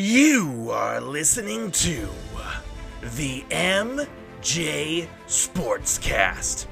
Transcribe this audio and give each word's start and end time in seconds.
You 0.00 0.70
are 0.70 1.00
listening 1.00 1.72
to 1.72 2.08
the 3.16 3.44
MJ 3.50 5.08
Sportscast, 5.26 6.66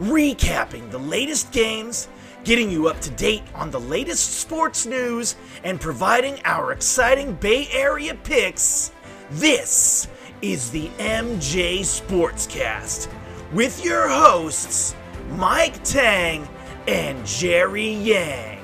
recapping 0.00 0.90
the 0.90 0.96
latest 0.96 1.52
games, 1.52 2.08
getting 2.42 2.70
you 2.70 2.88
up 2.88 2.98
to 3.02 3.10
date 3.10 3.42
on 3.54 3.70
the 3.70 3.78
latest 3.78 4.38
sports 4.38 4.86
news, 4.86 5.36
and 5.62 5.78
providing 5.78 6.40
our 6.46 6.72
exciting 6.72 7.34
Bay 7.34 7.68
Area 7.70 8.14
picks. 8.14 8.92
This 9.32 10.08
is 10.40 10.70
the 10.70 10.88
MJ 10.96 11.80
Sportscast 11.80 13.12
with 13.52 13.84
your 13.84 14.08
hosts, 14.08 14.94
Mike 15.32 15.84
Tang 15.84 16.48
and 16.88 17.26
Jerry 17.26 17.92
Yang. 17.92 18.59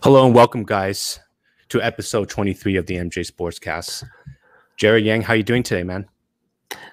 Hello 0.00 0.24
and 0.24 0.32
welcome, 0.32 0.62
guys, 0.62 1.18
to 1.70 1.82
episode 1.82 2.28
23 2.28 2.76
of 2.76 2.86
the 2.86 2.94
MJ 2.94 3.28
Sportscast. 3.28 4.04
Jerry 4.76 5.02
Yang, 5.02 5.22
how 5.22 5.32
are 5.32 5.36
you 5.36 5.42
doing 5.42 5.64
today, 5.64 5.82
man? 5.82 6.06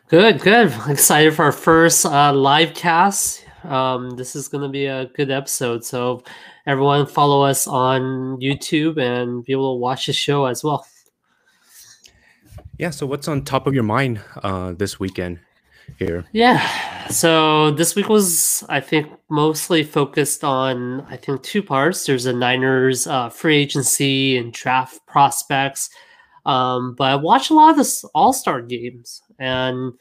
Good, 0.07 0.41
good. 0.41 0.73
Excited 0.89 1.35
for 1.35 1.45
our 1.45 1.51
first 1.51 2.07
uh, 2.07 2.33
live 2.33 2.73
cast. 2.73 3.45
Um, 3.63 4.17
this 4.17 4.35
is 4.35 4.47
going 4.47 4.63
to 4.63 4.69
be 4.69 4.87
a 4.87 5.05
good 5.05 5.29
episode. 5.29 5.85
So, 5.85 6.23
everyone, 6.65 7.05
follow 7.05 7.43
us 7.43 7.67
on 7.67 8.39
YouTube 8.41 8.99
and 8.99 9.45
be 9.45 9.51
able 9.51 9.75
to 9.75 9.79
watch 9.79 10.07
the 10.07 10.13
show 10.13 10.45
as 10.45 10.63
well. 10.63 10.87
Yeah. 12.79 12.89
So, 12.89 13.05
what's 13.05 13.27
on 13.27 13.43
top 13.43 13.67
of 13.67 13.75
your 13.75 13.83
mind 13.83 14.19
uh, 14.41 14.73
this 14.73 14.99
weekend 14.99 15.39
here? 15.97 16.25
Yeah. 16.31 17.07
So 17.09 17.71
this 17.71 17.95
week 17.95 18.09
was, 18.09 18.63
I 18.69 18.79
think, 18.79 19.11
mostly 19.29 19.83
focused 19.83 20.43
on, 20.43 21.01
I 21.01 21.17
think, 21.17 21.43
two 21.43 21.61
parts. 21.63 22.05
There's 22.05 22.25
a 22.25 22.33
Niners 22.33 23.07
uh, 23.07 23.29
free 23.29 23.57
agency 23.57 24.37
and 24.37 24.51
draft 24.51 25.05
prospects. 25.07 25.89
Um, 26.45 26.95
but 26.95 27.11
I 27.11 27.15
watched 27.15 27.49
a 27.49 27.53
lot 27.53 27.71
of 27.71 27.77
the 27.77 28.09
All 28.13 28.33
Star 28.33 28.61
games, 28.61 29.21
and 29.39 29.93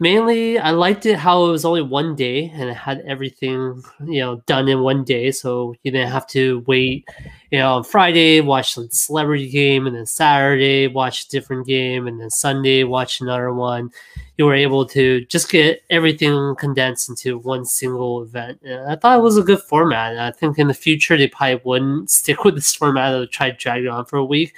mainly 0.00 0.58
I 0.58 0.70
liked 0.70 1.04
it 1.04 1.18
how 1.18 1.44
it 1.44 1.50
was 1.50 1.64
only 1.64 1.82
one 1.82 2.16
day 2.16 2.50
and 2.54 2.68
it 2.70 2.74
had 2.74 3.02
everything 3.06 3.82
you 4.06 4.20
know 4.20 4.36
done 4.46 4.66
in 4.66 4.80
one 4.80 5.04
day, 5.04 5.30
so 5.30 5.74
you 5.82 5.92
didn't 5.92 6.10
have 6.10 6.26
to 6.28 6.64
wait. 6.66 7.06
You 7.50 7.58
know, 7.58 7.76
on 7.76 7.84
Friday 7.84 8.40
watch 8.40 8.74
the 8.74 8.88
celebrity 8.90 9.48
game, 9.48 9.86
and 9.86 9.94
then 9.94 10.06
Saturday 10.06 10.88
watch 10.88 11.26
a 11.26 11.28
different 11.28 11.66
game, 11.66 12.06
and 12.06 12.20
then 12.20 12.30
Sunday 12.30 12.82
watch 12.84 13.20
another 13.20 13.52
one. 13.52 13.90
You 14.38 14.46
were 14.46 14.54
able 14.54 14.86
to 14.86 15.24
just 15.26 15.50
get 15.50 15.82
everything 15.90 16.54
condensed 16.58 17.10
into 17.10 17.38
one 17.38 17.66
single 17.66 18.22
event. 18.22 18.60
And 18.62 18.90
I 18.90 18.96
thought 18.96 19.18
it 19.18 19.22
was 19.22 19.36
a 19.36 19.42
good 19.42 19.60
format. 19.60 20.18
I 20.18 20.30
think 20.30 20.58
in 20.58 20.68
the 20.68 20.74
future 20.74 21.18
they 21.18 21.28
probably 21.28 21.60
wouldn't 21.62 22.10
stick 22.10 22.42
with 22.44 22.54
this 22.54 22.74
format. 22.74 23.12
They'll 23.12 23.26
try 23.26 23.50
to 23.50 23.56
drag 23.56 23.84
it 23.84 23.88
on 23.88 24.06
for 24.06 24.16
a 24.16 24.24
week 24.24 24.54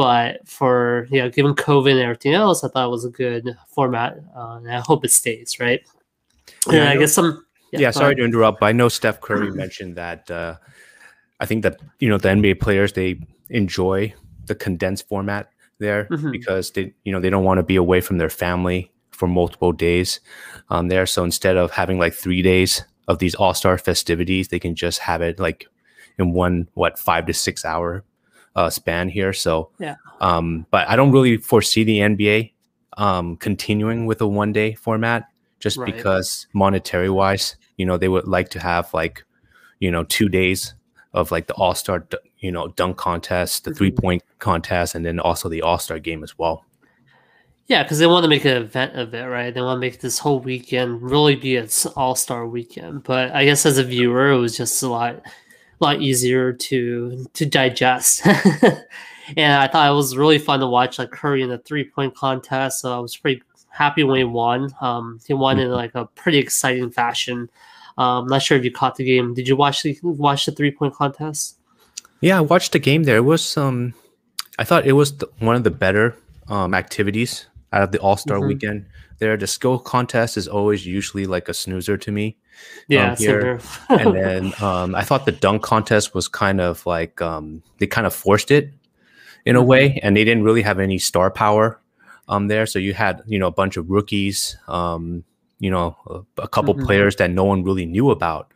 but 0.00 0.46
for 0.48 1.06
you 1.10 1.20
know 1.20 1.28
given 1.36 1.54
covid 1.54 1.92
and 1.92 2.00
everything 2.00 2.32
else 2.34 2.64
i 2.64 2.68
thought 2.68 2.86
it 2.86 2.90
was 2.98 3.04
a 3.04 3.10
good 3.10 3.44
format 3.68 4.10
uh, 4.36 4.56
and 4.56 4.70
i 4.72 4.80
hope 4.80 5.04
it 5.04 5.12
stays 5.12 5.58
right 5.60 5.80
Yeah, 6.68 6.80
and 6.80 6.88
I 6.88 6.92
i 6.94 6.96
guess 7.00 7.12
some 7.12 7.44
Yeah. 7.72 7.92
go 7.92 8.00
sorry 8.00 8.14
to 8.16 8.24
interrupt, 8.24 8.60
but 8.60 8.66
I 8.66 8.72
know 8.72 8.88
Steph 8.88 9.20
Curry 9.20 9.50
mentioned 9.64 9.94
that. 9.96 10.30
Uh, 10.30 10.54
I 11.42 11.46
think 11.48 11.62
that 11.62 11.76
you 12.02 12.08
know 12.10 12.18
the 12.18 12.28
NBA 12.36 12.54
players 12.60 12.92
they 12.92 13.20
enjoy 13.48 14.12
the 14.46 14.54
condensed 14.54 15.04
format 15.08 15.44
there 15.78 16.08
Mhm. 16.10 16.32
because 16.32 16.72
they 16.74 16.84
you 17.04 17.12
know 17.12 17.20
they 17.22 17.30
don't 17.30 17.44
want 17.44 17.58
to 17.58 17.66
be 17.72 17.76
away 17.76 18.00
from 18.00 18.18
their 18.18 18.28
family 18.44 18.90
for 19.18 19.28
multiple 19.28 19.72
days 19.72 20.20
um, 20.72 20.88
there. 20.88 21.06
So 21.06 21.22
instead 21.24 21.56
of 21.56 21.70
having 21.70 21.98
like 22.04 22.14
three 22.24 22.42
days 22.42 22.84
of 23.08 23.18
these 23.18 23.34
All 23.38 23.54
Star 23.54 23.78
festivities, 23.78 24.48
they 24.48 24.58
can 24.58 24.74
just 24.74 24.98
have 25.08 25.22
it 25.28 25.38
like 25.38 25.66
in 26.18 26.32
one 26.34 26.68
what 26.74 26.98
five 26.98 27.24
to 27.26 27.32
six 27.32 27.64
hour 27.64 28.02
uh, 28.56 28.68
span 28.70 29.08
here. 29.08 29.32
So 29.32 29.70
Yeah. 29.78 29.96
um, 30.20 30.66
but 30.70 30.88
I 30.88 30.96
don't 30.96 31.12
really 31.12 31.36
foresee 31.36 31.84
the 31.84 31.98
NBA 32.00 32.52
um, 32.98 33.36
continuing 33.36 34.06
with 34.06 34.20
a 34.20 34.26
one 34.26 34.52
day 34.52 34.74
format 34.74 35.28
just 35.60 35.76
Right. 35.78 35.94
because 35.94 36.46
monetary 36.52 37.08
wise, 37.10 37.56
you 37.76 37.86
know, 37.86 37.96
they 37.96 38.08
would 38.08 38.26
like 38.26 38.48
to 38.50 38.60
have 38.60 38.92
like, 38.94 39.24
you 39.78 39.90
know, 39.90 40.04
two 40.04 40.28
days 40.28 40.74
of 41.14 41.30
like 41.30 41.46
the 41.46 41.54
All 41.54 41.74
Star, 41.74 42.06
you 42.38 42.50
know, 42.52 42.68
dunk 42.68 42.96
contest, 42.96 43.64
the 43.64 43.70
Mhm. 43.70 43.76
three 43.76 43.90
point 43.92 44.22
contest, 44.38 44.94
and 44.94 45.04
then 45.04 45.20
also 45.20 45.48
the 45.48 45.62
All 45.62 45.78
Star 45.78 45.98
game 45.98 46.22
as 46.24 46.36
well. 46.38 46.64
yeah 47.66 47.84
because 47.84 48.00
they 48.00 48.06
want 48.06 48.24
to 48.24 48.28
make 48.28 48.44
an 48.44 48.56
event 48.56 48.96
of 48.96 49.14
it 49.14 49.22
right 49.26 49.54
they 49.54 49.60
want 49.60 49.76
to 49.76 49.80
make 49.80 50.00
this 50.00 50.18
whole 50.18 50.40
weekend 50.40 51.00
really 51.00 51.36
be 51.36 51.56
an 51.56 51.68
all-star 51.94 52.44
weekend 52.48 53.04
but 53.04 53.30
i 53.30 53.44
guess 53.44 53.64
as 53.64 53.78
a 53.78 53.84
viewer 53.84 54.32
it 54.32 54.38
was 54.38 54.56
just 54.56 54.82
a 54.82 54.88
lot 54.88 55.22
lot 55.80 56.00
easier 56.00 56.52
to 56.52 57.26
to 57.32 57.46
digest 57.46 58.24
and 59.36 59.52
i 59.52 59.66
thought 59.66 59.90
it 59.90 59.94
was 59.94 60.16
really 60.16 60.38
fun 60.38 60.60
to 60.60 60.66
watch 60.66 60.98
like 60.98 61.10
curry 61.10 61.42
in 61.42 61.48
the 61.48 61.58
three-point 61.58 62.14
contest 62.14 62.80
so 62.80 62.94
i 62.94 62.98
was 62.98 63.16
pretty 63.16 63.42
happy 63.68 64.02
when 64.04 64.18
he 64.18 64.24
won 64.24 64.68
um 64.80 65.18
he 65.26 65.32
won 65.34 65.58
in 65.58 65.70
like 65.70 65.94
a 65.94 66.04
pretty 66.14 66.38
exciting 66.38 66.90
fashion 66.90 67.48
um 67.98 68.26
not 68.26 68.42
sure 68.42 68.58
if 68.58 68.64
you 68.64 68.70
caught 68.70 68.96
the 68.96 69.04
game 69.04 69.32
did 69.34 69.46
you 69.48 69.56
watch 69.56 69.82
the 69.82 69.98
watch 70.02 70.46
the 70.46 70.52
three-point 70.52 70.94
contest 70.94 71.56
Yeah, 72.20 72.36
I 72.36 72.42
watched 72.42 72.72
the 72.72 72.78
game 72.78 73.04
there. 73.04 73.16
It 73.16 73.24
was 73.24 73.56
um, 73.56 73.94
I 74.58 74.64
thought 74.64 74.84
it 74.84 74.92
was 74.92 75.16
the, 75.16 75.26
one 75.38 75.56
of 75.56 75.64
the 75.64 75.70
better 75.70 76.14
um 76.48 76.74
activities 76.74 77.46
out 77.72 77.82
of 77.84 77.92
the 77.92 77.98
All 78.00 78.16
Star 78.18 78.38
Mhm. 78.40 78.48
weekend. 78.48 78.84
There, 79.20 79.36
the 79.38 79.46
skill 79.46 79.78
contest 79.78 80.36
is 80.36 80.46
always 80.48 80.84
usually 80.84 81.24
like 81.24 81.48
a 81.48 81.54
snoozer 81.54 81.96
to 81.96 82.10
me. 82.12 82.36
Yeah 82.88 83.14
same 83.14 83.40
here, 83.40 83.60
and 83.88 84.14
then 84.24 84.52
um, 84.62 84.94
I 84.94 85.02
thought 85.02 85.26
the 85.26 85.32
dunk 85.32 85.62
contest 85.62 86.14
was 86.14 86.28
kind 86.28 86.60
of 86.60 86.84
like 86.86 87.20
um, 87.22 87.62
they 87.78 87.86
kind 87.86 88.06
of 88.06 88.14
forced 88.14 88.50
it 88.50 88.72
in 89.44 89.56
a 89.56 89.62
Mhm. 89.62 89.66
way, 89.66 90.00
and 90.02 90.16
they 90.16 90.24
didn't 90.24 90.44
really 90.44 90.62
have 90.62 90.78
any 90.80 90.98
star 90.98 91.30
power 91.30 91.80
um, 92.28 92.48
there. 92.48 92.66
So 92.66 92.78
you 92.78 92.94
had 92.94 93.22
you 93.26 93.38
know 93.38 93.46
a 93.46 93.52
bunch 93.52 93.76
of 93.76 93.90
rookies, 93.90 94.56
um, 94.68 95.24
you 95.58 95.70
know, 95.70 95.96
a, 96.38 96.42
a 96.42 96.48
couple 96.48 96.74
Mhm. 96.74 96.84
players 96.86 97.16
that 97.16 97.30
no 97.30 97.44
one 97.44 97.64
really 97.64 97.86
knew 97.86 98.10
about 98.10 98.52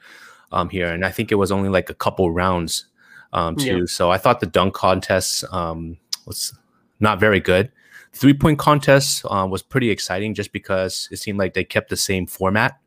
um, 0.52 0.68
here, 0.68 0.88
and 0.88 1.04
I 1.04 1.10
think 1.10 1.32
it 1.32 1.36
was 1.36 1.50
only 1.52 1.68
like 1.68 1.90
a 1.90 1.94
couple 1.94 2.30
rounds 2.30 2.86
um, 3.32 3.56
too. 3.56 3.78
Yeah. 3.80 3.84
So 3.86 4.10
I 4.10 4.18
thought 4.18 4.40
the 4.40 4.46
dunk 4.46 4.74
contest 4.74 5.44
um, 5.52 5.96
was 6.26 6.54
not 7.00 7.18
very 7.20 7.40
good. 7.40 7.72
Three 8.12 8.34
point 8.34 8.58
contest 8.60 9.24
uh, 9.28 9.46
was 9.50 9.62
pretty 9.62 9.90
exciting 9.90 10.34
just 10.34 10.52
because 10.52 11.08
it 11.10 11.16
seemed 11.16 11.38
like 11.38 11.54
they 11.54 11.64
kept 11.64 11.90
the 11.90 11.96
same 11.96 12.26
format 12.26 12.78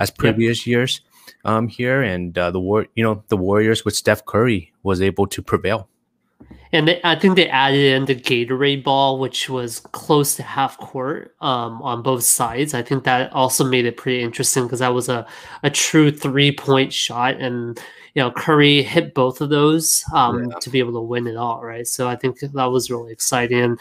as 0.00 0.10
previous 0.10 0.66
years 0.66 1.02
um, 1.44 1.68
here, 1.68 2.02
and 2.02 2.36
uh, 2.36 2.50
the 2.50 2.58
war, 2.58 2.86
you 2.96 3.04
know, 3.04 3.22
the 3.28 3.36
Warriors 3.36 3.84
with 3.84 3.94
Steph 3.94 4.24
Curry 4.24 4.72
was 4.82 5.00
able 5.00 5.26
to 5.28 5.42
prevail. 5.42 5.88
And 6.72 6.86
they, 6.86 7.00
I 7.02 7.16
think 7.16 7.34
they 7.34 7.48
added 7.48 7.80
in 7.80 8.04
the 8.04 8.14
Gatorade 8.14 8.84
ball, 8.84 9.18
which 9.18 9.50
was 9.50 9.80
close 9.92 10.36
to 10.36 10.44
half 10.44 10.78
court 10.78 11.34
um, 11.40 11.82
on 11.82 12.02
both 12.02 12.22
sides. 12.22 12.74
I 12.74 12.82
think 12.82 13.04
that 13.04 13.32
also 13.32 13.64
made 13.64 13.86
it 13.86 13.96
pretty 13.96 14.22
interesting 14.22 14.64
because 14.64 14.78
that 14.78 14.94
was 14.94 15.08
a, 15.08 15.26
a 15.64 15.70
true 15.70 16.12
three 16.12 16.52
point 16.52 16.92
shot. 16.92 17.40
And, 17.40 17.76
you 18.14 18.22
know, 18.22 18.30
Curry 18.30 18.82
hit 18.82 19.14
both 19.14 19.40
of 19.40 19.50
those 19.50 20.04
um, 20.14 20.52
to 20.60 20.70
be 20.70 20.78
able 20.78 20.92
to 20.92 21.00
win 21.00 21.26
it 21.26 21.36
all, 21.36 21.60
right? 21.60 21.88
So 21.88 22.08
I 22.08 22.14
think 22.14 22.38
that 22.38 22.70
was 22.70 22.88
really 22.90 23.12
exciting. 23.12 23.60
And 23.60 23.80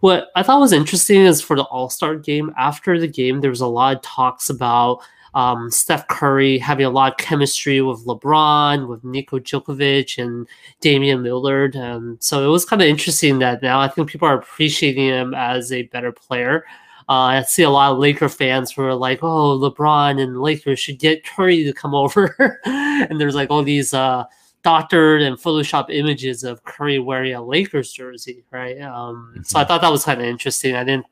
what 0.00 0.28
I 0.36 0.42
thought 0.42 0.60
was 0.60 0.74
interesting 0.74 1.22
is 1.22 1.40
for 1.40 1.56
the 1.56 1.64
All 1.64 1.88
Star 1.88 2.16
game, 2.16 2.52
after 2.58 3.00
the 3.00 3.08
game, 3.08 3.40
there 3.40 3.50
was 3.50 3.62
a 3.62 3.66
lot 3.66 3.96
of 3.96 4.02
talks 4.02 4.50
about 4.50 5.00
um, 5.36 5.70
Steph 5.70 6.08
Curry 6.08 6.56
having 6.56 6.86
a 6.86 6.90
lot 6.90 7.12
of 7.12 7.18
chemistry 7.18 7.82
with 7.82 8.06
LeBron, 8.06 8.88
with 8.88 9.02
Niko 9.02 9.38
Djokovic, 9.38 10.16
and 10.16 10.48
Damian 10.80 11.22
Lillard. 11.22 11.76
And 11.76 12.16
so 12.22 12.42
it 12.42 12.50
was 12.50 12.64
kind 12.64 12.80
of 12.80 12.88
interesting 12.88 13.38
that 13.40 13.60
now 13.60 13.78
I 13.78 13.86
think 13.86 14.08
people 14.08 14.26
are 14.26 14.38
appreciating 14.38 15.04
him 15.04 15.34
as 15.34 15.72
a 15.72 15.82
better 15.82 16.10
player. 16.10 16.64
Uh, 17.10 17.36
I 17.36 17.42
see 17.42 17.64
a 17.64 17.70
lot 17.70 17.92
of 17.92 17.98
Laker 17.98 18.30
fans 18.30 18.72
who 18.72 18.82
are 18.82 18.94
like, 18.94 19.22
"Oh, 19.22 19.58
LeBron 19.58 20.20
and 20.20 20.40
Lakers 20.40 20.80
should 20.80 20.98
get 20.98 21.24
Curry 21.26 21.64
to 21.64 21.72
come 21.74 21.94
over," 22.02 22.58
and 22.64 23.20
there's 23.20 23.34
like 23.34 23.50
all 23.50 23.62
these 23.62 23.92
uh, 23.92 24.24
doctored 24.62 25.20
and 25.20 25.36
Photoshop 25.36 25.94
images 25.94 26.44
of 26.44 26.64
Curry 26.64 26.98
wearing 26.98 27.34
a 27.34 27.42
Lakers 27.44 27.92
jersey, 27.92 28.42
right? 28.50 28.80
Um, 28.80 29.34
So 29.44 29.58
I 29.60 29.64
thought 29.64 29.82
that 29.82 29.92
was 29.92 30.04
kind 30.04 30.18
of 30.20 30.26
interesting. 30.26 30.74
I 30.74 30.82
didn't, 30.82 31.06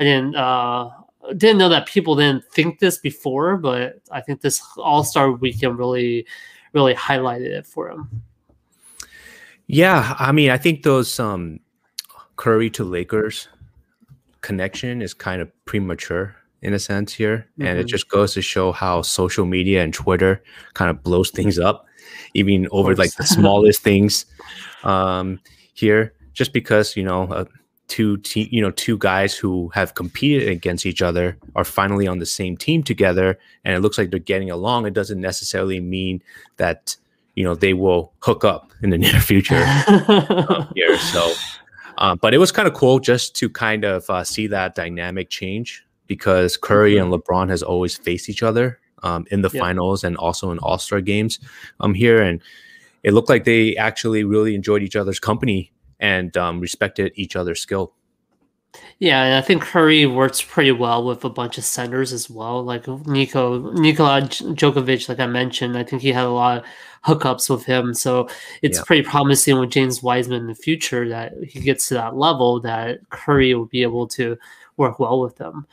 I 0.00 0.04
didn't, 0.04 0.34
uh, 0.34 0.90
didn't 1.36 1.58
know 1.58 1.68
that 1.68 1.86
people 1.86 2.16
didn't 2.16 2.44
think 2.52 2.78
this 2.78 2.98
before, 2.98 3.56
but 3.56 4.00
I 4.10 4.20
think 4.20 4.40
this 4.40 4.60
All 4.78 5.04
Star 5.04 5.32
weekend 5.32 5.78
really, 5.78 6.26
really 6.72 6.94
highlighted 6.94 7.46
it 7.50 7.66
for 7.66 7.90
him. 7.90 8.22
Yeah, 9.66 10.14
I 10.18 10.32
mean, 10.32 10.50
I 10.50 10.58
think 10.58 10.82
those 10.82 11.18
um, 11.18 11.58
Curry 12.36 12.70
to 12.70 12.84
Lakers 12.84 13.48
connection 14.40 15.02
is 15.02 15.12
kind 15.12 15.42
of 15.42 15.50
premature 15.64 16.36
in 16.62 16.72
a 16.72 16.78
sense 16.78 17.12
here, 17.12 17.46
and 17.58 17.78
it 17.78 17.86
Mhm. 17.86 17.90
just 17.90 18.08
goes 18.08 18.32
to 18.34 18.42
show 18.42 18.72
how 18.72 19.02
social 19.02 19.44
media 19.44 19.82
and 19.82 19.92
Twitter 19.92 20.42
kind 20.74 20.90
of 20.90 21.02
blows 21.02 21.30
things 21.30 21.58
up, 21.58 21.86
even 22.34 22.68
over 22.70 22.94
like 22.94 23.14
the 23.16 23.24
smallest 23.26 23.82
things 23.82 24.26
um, 24.84 25.40
here. 25.74 26.12
Just 26.32 26.52
because 26.52 26.96
you 26.96 27.02
know, 27.02 27.24
uh, 27.32 27.44
two 27.88 28.16
te- 28.18 28.48
you 28.50 28.60
know 28.60 28.70
two 28.72 28.98
guys 28.98 29.36
who 29.36 29.68
have 29.68 29.94
competed 29.94 30.48
against 30.48 30.86
each 30.86 31.02
other 31.02 31.36
are 31.54 31.64
finally 31.64 32.06
on 32.06 32.18
the 32.18 32.26
same 32.26 32.56
team 32.56 32.82
together 32.82 33.38
and 33.64 33.76
it 33.76 33.80
looks 33.80 33.96
like 33.96 34.10
they're 34.10 34.18
getting 34.18 34.50
along 34.50 34.86
it 34.86 34.94
doesn't 34.94 35.20
necessarily 35.20 35.80
mean 35.80 36.20
that 36.56 36.96
you 37.34 37.44
know 37.44 37.54
they 37.54 37.74
will 37.74 38.12
hook 38.20 38.44
up 38.44 38.72
in 38.82 38.90
the 38.90 38.98
near 39.04 39.20
future 39.20 39.64
um, 40.08 40.68
here 40.74 40.98
so 40.98 41.32
uh, 41.98 42.14
but 42.16 42.34
it 42.34 42.38
was 42.38 42.50
kind 42.50 42.66
of 42.66 42.74
cool 42.74 42.98
just 42.98 43.36
to 43.36 43.48
kind 43.48 43.84
of 43.84 44.08
uh, 44.10 44.24
see 44.24 44.46
that 44.46 44.74
dynamic 44.74 45.30
change 45.30 45.84
because 46.06 46.56
curry 46.56 46.94
mm-hmm. 46.94 47.12
and 47.12 47.22
lebron 47.22 47.48
has 47.48 47.62
always 47.62 47.96
faced 47.96 48.28
each 48.28 48.42
other 48.42 48.80
um, 49.02 49.24
in 49.30 49.42
the 49.42 49.50
yeah. 49.52 49.60
finals 49.60 50.02
and 50.02 50.16
also 50.16 50.50
in 50.50 50.58
all-star 50.58 51.00
games 51.00 51.38
um, 51.80 51.94
here 51.94 52.20
and 52.20 52.42
it 53.04 53.12
looked 53.12 53.28
like 53.28 53.44
they 53.44 53.76
actually 53.76 54.24
really 54.24 54.56
enjoyed 54.56 54.82
each 54.82 54.96
other's 54.96 55.20
company 55.20 55.70
and 56.00 56.36
um, 56.36 56.60
respected 56.60 57.12
each 57.14 57.36
other's 57.36 57.60
skill. 57.60 57.92
Yeah, 58.98 59.22
and 59.24 59.34
I 59.34 59.40
think 59.40 59.62
Curry 59.62 60.06
works 60.06 60.42
pretty 60.42 60.72
well 60.72 61.04
with 61.04 61.24
a 61.24 61.30
bunch 61.30 61.58
of 61.58 61.64
centers 61.64 62.12
as 62.12 62.30
well. 62.30 62.62
Like 62.62 62.86
Nico 63.06 63.72
Nikola 63.72 64.22
Jokovic, 64.22 65.08
like 65.08 65.20
I 65.20 65.26
mentioned, 65.26 65.76
I 65.76 65.84
think 65.84 66.02
he 66.02 66.12
had 66.12 66.24
a 66.24 66.30
lot 66.30 66.58
of 66.58 66.64
hookups 67.06 67.48
with 67.48 67.64
him. 67.64 67.94
So 67.94 68.28
it's 68.62 68.78
yeah. 68.78 68.84
pretty 68.86 69.02
promising 69.02 69.58
with 69.58 69.70
James 69.70 70.02
Wiseman 70.02 70.42
in 70.42 70.46
the 70.46 70.54
future 70.54 71.08
that 71.08 71.34
he 71.42 71.60
gets 71.60 71.88
to 71.88 71.94
that 71.94 72.16
level 72.16 72.60
that 72.60 72.98
Curry 73.10 73.54
will 73.54 73.66
be 73.66 73.82
able 73.82 74.06
to 74.08 74.36
work 74.76 74.98
well 74.98 75.20
with 75.20 75.36
them. 75.36 75.66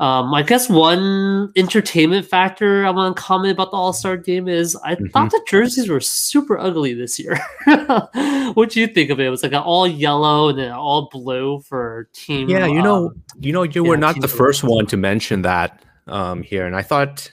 Um, 0.00 0.32
I 0.32 0.44
guess 0.44 0.68
one 0.68 1.50
entertainment 1.56 2.24
factor 2.24 2.86
I 2.86 2.90
want 2.90 3.16
to 3.16 3.20
comment 3.20 3.52
about 3.52 3.72
the 3.72 3.76
All 3.76 3.92
Star 3.92 4.16
game 4.16 4.46
is 4.46 4.76
I 4.84 4.94
mm-hmm. 4.94 5.06
thought 5.08 5.30
the 5.30 5.44
jerseys 5.48 5.88
were 5.88 6.00
super 6.00 6.56
ugly 6.56 6.94
this 6.94 7.18
year. 7.18 7.36
what 8.54 8.70
do 8.70 8.78
you 8.78 8.86
think 8.86 9.10
of 9.10 9.18
it? 9.18 9.26
It 9.26 9.30
was 9.30 9.42
like 9.42 9.52
all 9.54 9.88
yellow 9.88 10.50
and 10.50 10.58
then 10.58 10.70
all 10.70 11.08
blue 11.10 11.60
for 11.62 12.08
team. 12.12 12.48
Yeah, 12.48 12.66
you 12.66 12.80
know, 12.80 13.08
um, 13.08 13.22
you 13.40 13.52
know, 13.52 13.64
you 13.64 13.82
yeah, 13.82 13.88
were 13.88 13.96
not 13.96 14.20
the 14.20 14.28
first 14.28 14.62
one 14.62 14.86
to 14.86 14.96
mention 14.96 15.42
that 15.42 15.82
um, 16.06 16.44
here, 16.44 16.64
and 16.64 16.76
I 16.76 16.82
thought 16.82 17.32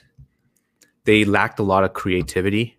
they 1.04 1.24
lacked 1.24 1.60
a 1.60 1.62
lot 1.62 1.84
of 1.84 1.92
creativity 1.92 2.76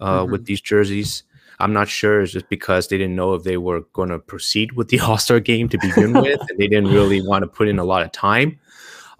uh, 0.00 0.20
mm-hmm. 0.20 0.30
with 0.30 0.44
these 0.44 0.60
jerseys. 0.60 1.24
I'm 1.58 1.72
not 1.72 1.88
sure 1.88 2.20
it's 2.20 2.32
just 2.32 2.48
because 2.48 2.86
they 2.86 2.98
didn't 2.98 3.16
know 3.16 3.34
if 3.34 3.42
they 3.42 3.56
were 3.56 3.80
going 3.94 4.10
to 4.10 4.20
proceed 4.20 4.72
with 4.72 4.90
the 4.90 5.00
All 5.00 5.18
Star 5.18 5.40
game 5.40 5.68
to 5.70 5.78
begin 5.78 6.12
with, 6.22 6.38
and 6.38 6.56
they 6.56 6.68
didn't 6.68 6.92
really 6.92 7.20
want 7.20 7.42
to 7.42 7.48
put 7.48 7.66
in 7.66 7.80
a 7.80 7.84
lot 7.84 8.04
of 8.04 8.12
time 8.12 8.60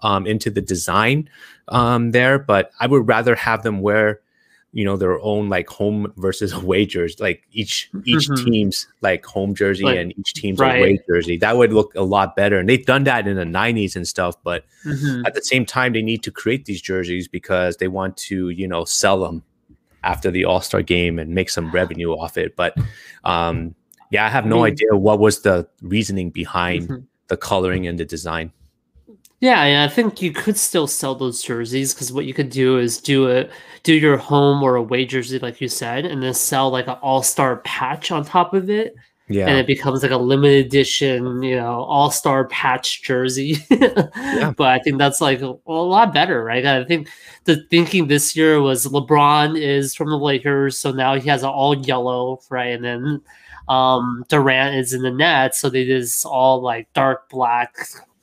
um, 0.02 0.26
into 0.26 0.50
the 0.50 0.61
design 0.61 1.29
um, 1.69 2.11
there, 2.11 2.38
but 2.38 2.70
I 2.81 2.87
would 2.87 3.08
rather 3.08 3.35
have 3.35 3.62
them 3.62 3.81
wear, 3.81 4.20
you 4.73 4.85
know, 4.85 4.96
their 4.96 5.20
own 5.20 5.49
like 5.49 5.69
home 5.69 6.12
versus 6.17 6.52
away 6.62 6.87
jersey, 6.87 7.17
like 7.20 7.44
each 7.52 7.91
each 8.05 8.29
mm-hmm. 8.29 8.44
team's 8.44 8.87
like 9.00 9.25
home 9.25 9.55
jersey 9.55 9.85
like, 9.85 9.99
and 9.99 10.12
each 10.19 10.35
team's 10.35 10.58
right. 10.58 10.79
away 10.79 10.99
jersey. 11.08 11.37
That 11.37 11.56
would 11.56 11.73
look 11.73 11.94
a 11.94 12.02
lot 12.02 12.37
better. 12.37 12.58
And 12.58 12.69
they've 12.69 12.85
done 12.85 13.05
that 13.05 13.26
in 13.26 13.37
the 13.37 13.44
'90s 13.44 13.96
and 13.96 14.06
stuff, 14.06 14.37
but 14.43 14.64
mm-hmm. 14.85 15.25
at 15.26 15.35
the 15.35 15.43
same 15.43 15.64
time, 15.64 15.93
they 15.93 16.02
need 16.02 16.23
to 16.25 16.31
create 16.31 16.64
these 16.64 16.82
jerseys 16.82 17.29
because 17.29 17.76
they 17.76 17.88
want 17.88 18.17
to, 18.19 18.50
you 18.50 18.69
know, 18.69 18.85
sell 18.85 19.20
them 19.20 19.43
after 20.05 20.31
the 20.31 20.44
All 20.44 20.61
Star 20.61 20.82
game 20.82 21.19
and 21.19 21.35
make 21.35 21.50
some 21.50 21.70
revenue 21.70 22.12
off 22.12 22.37
it. 22.37 22.55
But 22.56 22.76
um, 23.25 23.75
yeah, 24.11 24.26
I 24.26 24.29
have 24.29 24.47
no 24.47 24.64
idea 24.64 24.94
what 24.94 25.19
was 25.19 25.43
the 25.43 25.67
reasoning 25.82 26.31
behind 26.31 26.85
mm-hmm. 26.85 27.05
the 27.29 27.37
coloring 27.37 27.87
and 27.87 27.99
the 27.99 28.05
design. 28.05 28.52
Yeah, 29.44 29.85
I 29.85 29.93
think 29.93 30.23
you 30.23 30.32
could 30.32 30.56
still 30.56 30.87
sell 30.87 31.14
those 31.14 31.43
jerseys 31.43 31.93
because 31.93 32.11
what 32.11 32.25
you 32.25 32.32
could 32.32 32.49
do 32.49 32.79
is 32.79 32.96
do 32.96 33.26
it, 33.26 33.50
do 33.82 33.93
your 33.93 34.17
home 34.17 34.62
or 34.62 34.76
away 34.76 35.05
jersey, 35.05 35.38
like 35.38 35.61
you 35.61 35.69
said, 35.69 36.06
and 36.06 36.23
then 36.23 36.32
sell 36.32 36.70
like 36.70 36.87
an 36.87 36.96
all 37.02 37.23
star 37.23 37.58
patch 37.58 38.11
on 38.11 38.25
top 38.25 38.55
of 38.55 38.70
it. 38.70 38.94
Yeah, 39.29 39.46
and 39.46 39.58
it 39.58 39.67
becomes 39.67 40.02
like 40.02 40.12
a 40.12 40.17
limited 40.17 40.64
edition, 40.64 41.43
you 41.43 41.56
know, 41.56 41.82
all 41.82 42.11
star 42.11 42.46
patch 42.46 43.02
jersey. 43.02 43.58
yeah. 43.70 44.52
But 44.56 44.69
I 44.69 44.79
think 44.79 44.96
that's 44.96 45.20
like 45.20 45.43
a, 45.43 45.55
a 45.67 45.73
lot 45.73 46.14
better, 46.14 46.43
right? 46.43 46.64
I 46.64 46.82
think 46.85 47.11
the 47.44 47.67
thinking 47.69 48.08
this 48.08 48.35
year 48.35 48.62
was 48.62 48.87
LeBron 48.87 49.61
is 49.61 49.94
from 49.94 50.08
the 50.08 50.19
Lakers, 50.19 50.79
so 50.79 50.90
now 50.90 51.17
he 51.17 51.29
has 51.29 51.43
an 51.43 51.50
all 51.50 51.76
yellow, 51.76 52.40
right? 52.49 52.73
And 52.73 52.82
then 52.82 53.20
um 53.69 54.25
Durant 54.31 54.76
is 54.76 54.94
in 54.94 55.02
the 55.02 55.11
net, 55.11 55.55
so 55.55 55.69
they 55.69 55.85
just 55.85 56.25
all 56.25 56.62
like 56.62 56.90
dark 56.94 57.29
black 57.29 57.76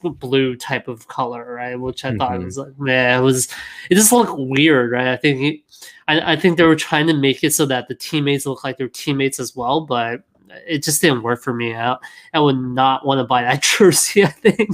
blue 0.09 0.55
type 0.55 0.87
of 0.87 1.07
color, 1.07 1.53
right? 1.53 1.75
Which 1.75 2.03
I 2.03 2.09
mm-hmm. 2.09 2.17
thought 2.17 2.43
was 2.43 2.57
like, 2.57 2.77
man, 2.79 3.19
it 3.19 3.23
was 3.23 3.47
it 3.89 3.95
just 3.95 4.11
looked 4.11 4.37
weird, 4.37 4.91
right? 4.91 5.07
I 5.07 5.17
think 5.17 5.39
he, 5.39 5.63
I, 6.07 6.33
I 6.33 6.35
think 6.35 6.57
they 6.57 6.63
were 6.63 6.75
trying 6.75 7.07
to 7.07 7.13
make 7.13 7.43
it 7.43 7.53
so 7.53 7.65
that 7.67 7.87
the 7.87 7.95
teammates 7.95 8.45
look 8.45 8.63
like 8.63 8.77
their 8.77 8.89
teammates 8.89 9.39
as 9.39 9.55
well, 9.55 9.81
but 9.81 10.23
it 10.67 10.83
just 10.83 11.01
didn't 11.01 11.23
work 11.23 11.41
for 11.41 11.53
me. 11.53 11.75
I, 11.75 11.97
I 12.33 12.39
would 12.39 12.57
not 12.57 13.05
want 13.05 13.19
to 13.19 13.23
buy 13.23 13.43
that 13.43 13.61
jersey, 13.77 14.23
I 14.23 14.29
think. 14.29 14.69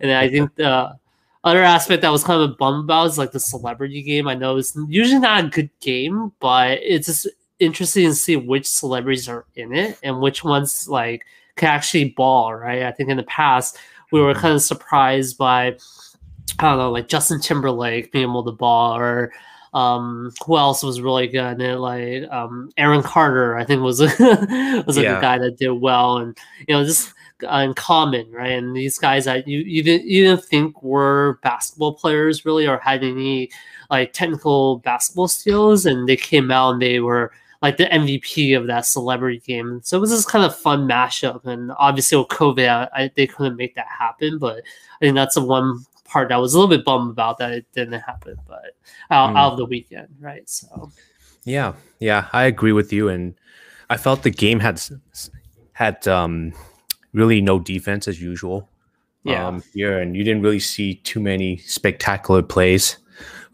and 0.00 0.12
I 0.12 0.28
think 0.28 0.54
the 0.56 0.96
other 1.44 1.62
aspect 1.62 2.02
that 2.02 2.10
was 2.10 2.24
kind 2.24 2.42
of 2.42 2.50
a 2.50 2.54
bum 2.54 2.80
about 2.80 3.06
is 3.06 3.18
like 3.18 3.32
the 3.32 3.40
celebrity 3.40 4.02
game. 4.02 4.26
I 4.26 4.34
know 4.34 4.56
it's 4.56 4.76
usually 4.88 5.20
not 5.20 5.44
a 5.44 5.48
good 5.48 5.70
game, 5.80 6.32
but 6.40 6.80
it's 6.82 7.06
just 7.06 7.28
interesting 7.58 8.06
to 8.08 8.14
see 8.14 8.36
which 8.36 8.66
celebrities 8.66 9.28
are 9.28 9.46
in 9.54 9.74
it 9.74 9.98
and 10.02 10.20
which 10.20 10.44
ones 10.44 10.88
like 10.88 11.24
can 11.56 11.68
actually 11.68 12.10
ball, 12.10 12.54
right? 12.54 12.82
I 12.82 12.92
think 12.92 13.08
in 13.08 13.16
the 13.16 13.22
past 13.24 13.78
we 14.12 14.20
were 14.20 14.32
mm-hmm. 14.32 14.40
kind 14.40 14.54
of 14.54 14.62
surprised 14.62 15.38
by 15.38 15.76
I 16.58 16.70
don't 16.70 16.78
know, 16.78 16.90
like 16.90 17.08
Justin 17.08 17.40
Timberlake 17.40 18.12
being 18.12 18.24
able 18.24 18.44
to 18.44 18.52
ball, 18.52 18.96
or 18.96 19.32
um, 19.74 20.32
who 20.44 20.56
else 20.56 20.82
was 20.82 21.00
really 21.00 21.26
good? 21.26 21.60
And 21.60 21.80
like 21.80 22.30
um, 22.30 22.70
Aaron 22.78 23.02
Carter, 23.02 23.56
I 23.56 23.64
think 23.64 23.82
was 23.82 24.00
was 24.18 24.96
like 24.96 25.04
yeah. 25.04 25.18
a 25.18 25.20
guy 25.20 25.38
that 25.38 25.58
did 25.58 25.72
well, 25.72 26.18
and 26.18 26.36
you 26.66 26.74
know 26.74 26.84
just 26.84 27.12
uncommon, 27.40 28.30
right? 28.32 28.52
And 28.52 28.74
these 28.74 28.98
guys 28.98 29.26
that 29.26 29.46
you 29.46 29.58
you 29.58 29.82
didn't 29.82 30.06
you 30.06 30.24
didn't 30.24 30.44
think 30.44 30.82
were 30.82 31.38
basketball 31.42 31.94
players 31.94 32.44
really, 32.46 32.66
or 32.66 32.78
had 32.78 33.04
any 33.04 33.50
like 33.90 34.12
technical 34.12 34.78
basketball 34.78 35.28
skills, 35.28 35.84
and 35.84 36.08
they 36.08 36.16
came 36.16 36.50
out 36.50 36.72
and 36.72 36.82
they 36.82 37.00
were 37.00 37.32
like 37.62 37.76
the 37.76 37.86
MVP 37.86 38.56
of 38.56 38.66
that 38.66 38.86
celebrity 38.86 39.40
game. 39.46 39.80
So 39.84 39.96
it 39.96 40.00
was 40.00 40.10
this 40.10 40.24
kind 40.24 40.44
of 40.44 40.56
fun 40.56 40.86
mashup. 40.88 41.44
And 41.46 41.72
obviously 41.78 42.18
with 42.18 42.28
COVID, 42.28 42.68
I, 42.68 42.88
I, 42.92 43.10
they 43.14 43.26
couldn't 43.26 43.56
make 43.56 43.74
that 43.74 43.86
happen. 43.86 44.38
But 44.38 44.58
I 44.58 44.98
think 45.00 45.14
that's 45.14 45.34
the 45.34 45.44
one 45.44 45.84
part 46.04 46.28
that 46.28 46.36
was 46.36 46.54
a 46.54 46.58
little 46.58 46.74
bit 46.74 46.84
bummed 46.84 47.10
about 47.10 47.38
that 47.38 47.52
it 47.52 47.66
didn't 47.72 48.00
happen. 48.00 48.36
But 48.46 48.76
out, 49.10 49.30
mm. 49.30 49.38
out 49.38 49.52
of 49.52 49.58
the 49.58 49.64
weekend, 49.64 50.08
right? 50.20 50.48
So 50.48 50.90
yeah, 51.44 51.74
yeah, 52.00 52.28
I 52.32 52.44
agree 52.44 52.72
with 52.72 52.92
you. 52.92 53.08
And 53.08 53.34
I 53.88 53.96
felt 53.96 54.22
the 54.22 54.30
game 54.30 54.60
had 54.60 54.82
had 55.72 56.06
um, 56.08 56.52
really 57.12 57.40
no 57.40 57.58
defense 57.58 58.08
as 58.08 58.20
usual. 58.20 58.68
Yeah. 59.24 59.46
Um, 59.46 59.62
here, 59.74 59.98
and 59.98 60.14
you 60.14 60.22
didn't 60.22 60.42
really 60.42 60.60
see 60.60 60.96
too 60.96 61.18
many 61.18 61.56
spectacular 61.58 62.42
plays. 62.42 62.98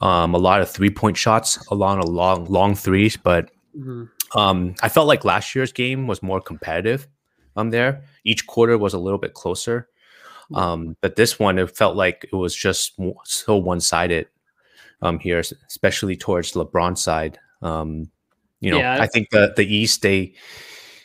Um, 0.03 0.35
a 0.35 0.39
lot 0.39 0.61
of 0.61 0.69
three 0.69 0.91
point 0.91 1.17
shots 1.17 1.65
along 1.69 1.99
a 2.01 2.07
long 2.07 2.45
long 2.47 2.75
threes, 2.75 3.17
but 3.17 3.52
Mm-hmm. 3.77 4.39
Um, 4.39 4.75
I 4.83 4.89
felt 4.89 5.07
like 5.07 5.25
last 5.25 5.55
year's 5.55 5.73
game 5.73 6.07
was 6.07 6.23
more 6.23 6.41
competitive. 6.41 7.09
Um, 7.57 7.71
there 7.71 8.05
each 8.25 8.47
quarter 8.47 8.79
was 8.79 8.95
a 8.95 8.99
little 8.99 9.19
bit 9.19 9.35
closer. 9.35 9.89
Um, 10.55 10.97
but 11.01 11.17
this 11.17 11.39
one 11.39 11.59
it 11.59 11.75
felt 11.75 11.97
like 11.97 12.29
it 12.31 12.37
was 12.37 12.55
just 12.55 12.95
so 13.25 13.57
one 13.57 13.81
sided. 13.81 14.27
Um, 15.01 15.19
here, 15.19 15.41
especially 15.41 16.17
towards 16.17 16.53
LeBron's 16.53 17.03
side. 17.03 17.37
Um, 17.61 18.13
you 18.61 18.71
know, 18.71 18.79
yeah. 18.79 19.03
I 19.03 19.09
think 19.09 19.31
the 19.31 19.53
the 19.57 19.67
East 19.67 20.03
they 20.03 20.35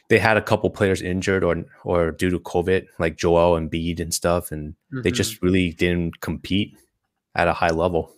they 0.10 0.20
had 0.20 0.38
a 0.38 0.42
couple 0.42 0.70
players 0.70 1.02
injured 1.02 1.44
or 1.44 1.66
or 1.84 2.12
due 2.12 2.30
to 2.30 2.40
COVID, 2.40 2.86
like 3.00 3.18
Joel 3.18 3.60
Embiid 3.60 4.00
and 4.00 4.14
stuff, 4.14 4.52
and 4.52 4.74
mm-hmm. 4.74 5.02
they 5.02 5.10
just 5.10 5.42
really 5.42 5.72
didn't 5.72 6.22
compete 6.22 6.78
at 7.34 7.48
a 7.48 7.54
high 7.54 7.72
level. 7.72 8.14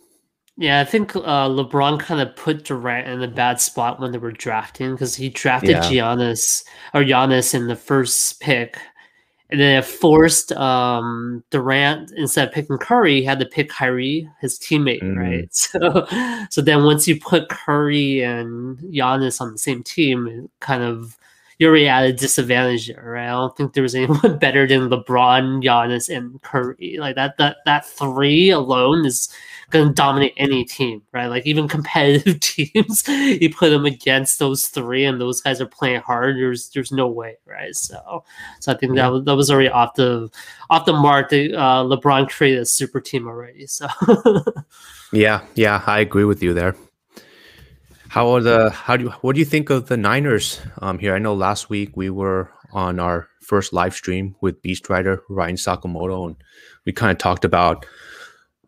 Yeah, 0.59 0.81
I 0.81 0.83
think 0.83 1.15
uh, 1.15 1.47
LeBron 1.47 2.01
kind 2.01 2.19
of 2.19 2.35
put 2.35 2.65
Durant 2.65 3.07
in 3.07 3.23
a 3.23 3.29
bad 3.29 3.61
spot 3.61 4.01
when 4.01 4.11
they 4.11 4.17
were 4.17 4.33
drafting 4.33 4.91
because 4.91 5.15
he 5.15 5.29
drafted 5.29 5.69
yeah. 5.69 5.83
Giannis 5.83 6.65
or 6.93 7.01
Giannis 7.01 7.53
in 7.53 7.67
the 7.67 7.77
first 7.77 8.41
pick, 8.41 8.77
and 9.49 9.61
then 9.61 9.77
it 9.79 9.85
forced 9.85 10.51
um, 10.51 11.45
Durant 11.49 12.11
instead 12.17 12.49
of 12.49 12.53
picking 12.53 12.77
Curry, 12.77 13.21
he 13.21 13.23
had 13.23 13.39
to 13.39 13.45
pick 13.45 13.69
Kyrie, 13.69 14.29
his 14.41 14.59
teammate, 14.59 15.01
mm. 15.01 15.15
right? 15.15 15.47
So, 15.53 16.45
so 16.49 16.61
then 16.61 16.83
once 16.83 17.07
you 17.07 17.17
put 17.17 17.47
Curry 17.47 18.21
and 18.21 18.77
Giannis 18.79 19.39
on 19.39 19.53
the 19.53 19.57
same 19.57 19.81
team, 19.81 20.27
it 20.27 20.49
kind 20.59 20.83
of 20.83 21.17
you're 21.57 21.69
already 21.71 21.87
at 21.87 22.05
a 22.05 22.13
disadvantage 22.13 22.87
there, 22.87 23.03
right? 23.03 23.27
I 23.27 23.31
don't 23.31 23.55
think 23.55 23.73
there 23.73 23.83
was 23.83 23.95
anyone 23.95 24.37
better 24.39 24.67
than 24.67 24.89
LeBron, 24.89 25.63
Giannis, 25.63 26.13
and 26.13 26.41
Curry. 26.41 26.97
Like 26.99 27.15
that, 27.15 27.37
that, 27.37 27.57
that 27.65 27.85
three 27.85 28.49
alone 28.49 29.05
is 29.05 29.29
going 29.69 29.87
to 29.87 29.93
dominate 29.93 30.33
any 30.37 30.63
team, 30.65 31.01
right? 31.11 31.27
Like 31.27 31.45
even 31.45 31.67
competitive 31.67 32.39
teams, 32.39 33.07
you 33.07 33.53
put 33.53 33.69
them 33.69 33.85
against 33.85 34.39
those 34.39 34.67
three, 34.67 35.05
and 35.05 35.19
those 35.19 35.41
guys 35.41 35.61
are 35.61 35.67
playing 35.67 36.01
hard. 36.01 36.37
There's 36.37 36.69
there's 36.69 36.91
no 36.91 37.07
way, 37.07 37.37
right? 37.45 37.75
So, 37.75 38.23
so 38.59 38.71
I 38.71 38.77
think 38.77 38.95
that 38.95 39.07
was, 39.07 39.25
that 39.25 39.35
was 39.35 39.51
already 39.51 39.69
off 39.69 39.95
the 39.95 40.29
off 40.69 40.85
the 40.85 40.93
mark. 40.93 41.29
The, 41.29 41.55
uh, 41.55 41.83
LeBron 41.83 42.29
created 42.29 42.61
a 42.61 42.65
super 42.65 42.99
team 42.99 43.27
already. 43.27 43.67
So, 43.67 43.87
yeah, 45.13 45.41
yeah, 45.55 45.83
I 45.85 45.99
agree 45.99 46.25
with 46.25 46.41
you 46.41 46.53
there. 46.53 46.75
How 48.09 48.29
are 48.29 48.41
the 48.41 48.71
how 48.71 48.97
do 48.97 49.05
you 49.05 49.09
what 49.21 49.33
do 49.33 49.39
you 49.39 49.45
think 49.45 49.69
of 49.69 49.87
the 49.87 49.97
Niners 49.97 50.59
um 50.81 50.97
here? 50.97 51.13
I 51.13 51.19
know 51.19 51.35
last 51.35 51.69
week 51.69 51.95
we 51.95 52.09
were 52.09 52.51
on 52.71 52.99
our 52.99 53.27
first 53.41 53.73
live 53.73 53.93
stream 53.93 54.35
with 54.41 54.61
Beast 54.61 54.89
Rider 54.89 55.23
Ryan 55.29 55.55
Sakamoto, 55.55 56.27
and 56.27 56.35
we 56.85 56.91
kind 56.91 57.11
of 57.11 57.17
talked 57.17 57.45
about 57.45 57.85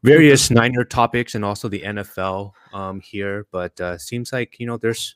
various 0.03 0.49
Niner 0.51 0.83
topics 0.83 1.35
and 1.35 1.45
also 1.45 1.67
the 1.69 1.81
NFL 1.81 2.53
um, 2.73 2.99
here. 3.01 3.47
But 3.51 3.79
uh, 3.79 3.97
seems 3.97 4.33
like 4.33 4.59
you 4.59 4.67
know 4.67 4.77
there's 4.77 5.15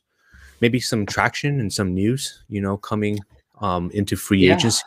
maybe 0.62 0.80
some 0.80 1.06
traction 1.06 1.60
and 1.60 1.72
some 1.72 1.94
news, 1.94 2.44
you 2.50 2.62
know, 2.62 2.78
coming 2.78 3.20
um, 3.62 3.92
into 3.92 4.16
free 4.16 4.48
Yeah. 4.48 4.56
agency. 4.56 4.84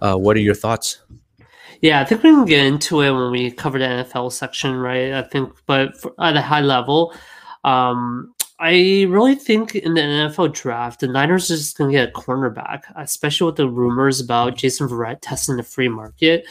Uh, 0.00 0.16
what 0.16 0.36
are 0.36 0.40
your 0.40 0.54
thoughts? 0.54 1.00
Yeah, 1.82 2.00
I 2.00 2.04
think 2.04 2.22
we 2.22 2.30
can 2.30 2.46
get 2.46 2.64
into 2.64 3.00
it 3.02 3.10
when 3.10 3.30
we 3.30 3.50
cover 3.50 3.78
the 3.78 3.84
NFL 3.84 4.32
section, 4.32 4.76
right? 4.76 5.12
I 5.12 5.22
think, 5.22 5.52
but 5.66 5.98
for, 6.00 6.14
at 6.18 6.36
a 6.36 6.40
high 6.40 6.62
level, 6.62 7.14
um, 7.64 8.34
I 8.58 9.04
really 9.08 9.34
think 9.34 9.74
in 9.74 9.94
the 9.94 10.00
NFL 10.00 10.54
draft, 10.54 11.00
the 11.00 11.08
Niners 11.08 11.50
are 11.50 11.56
just 11.56 11.76
going 11.76 11.90
to 11.90 11.98
get 11.98 12.08
a 12.08 12.12
cornerback, 12.12 12.82
especially 12.96 13.46
with 13.46 13.56
the 13.56 13.68
rumors 13.68 14.20
about 14.20 14.56
Jason 14.56 14.88
Verrett 14.88 15.18
testing 15.20 15.56
the 15.56 15.62
free 15.62 15.88
market. 15.88 16.46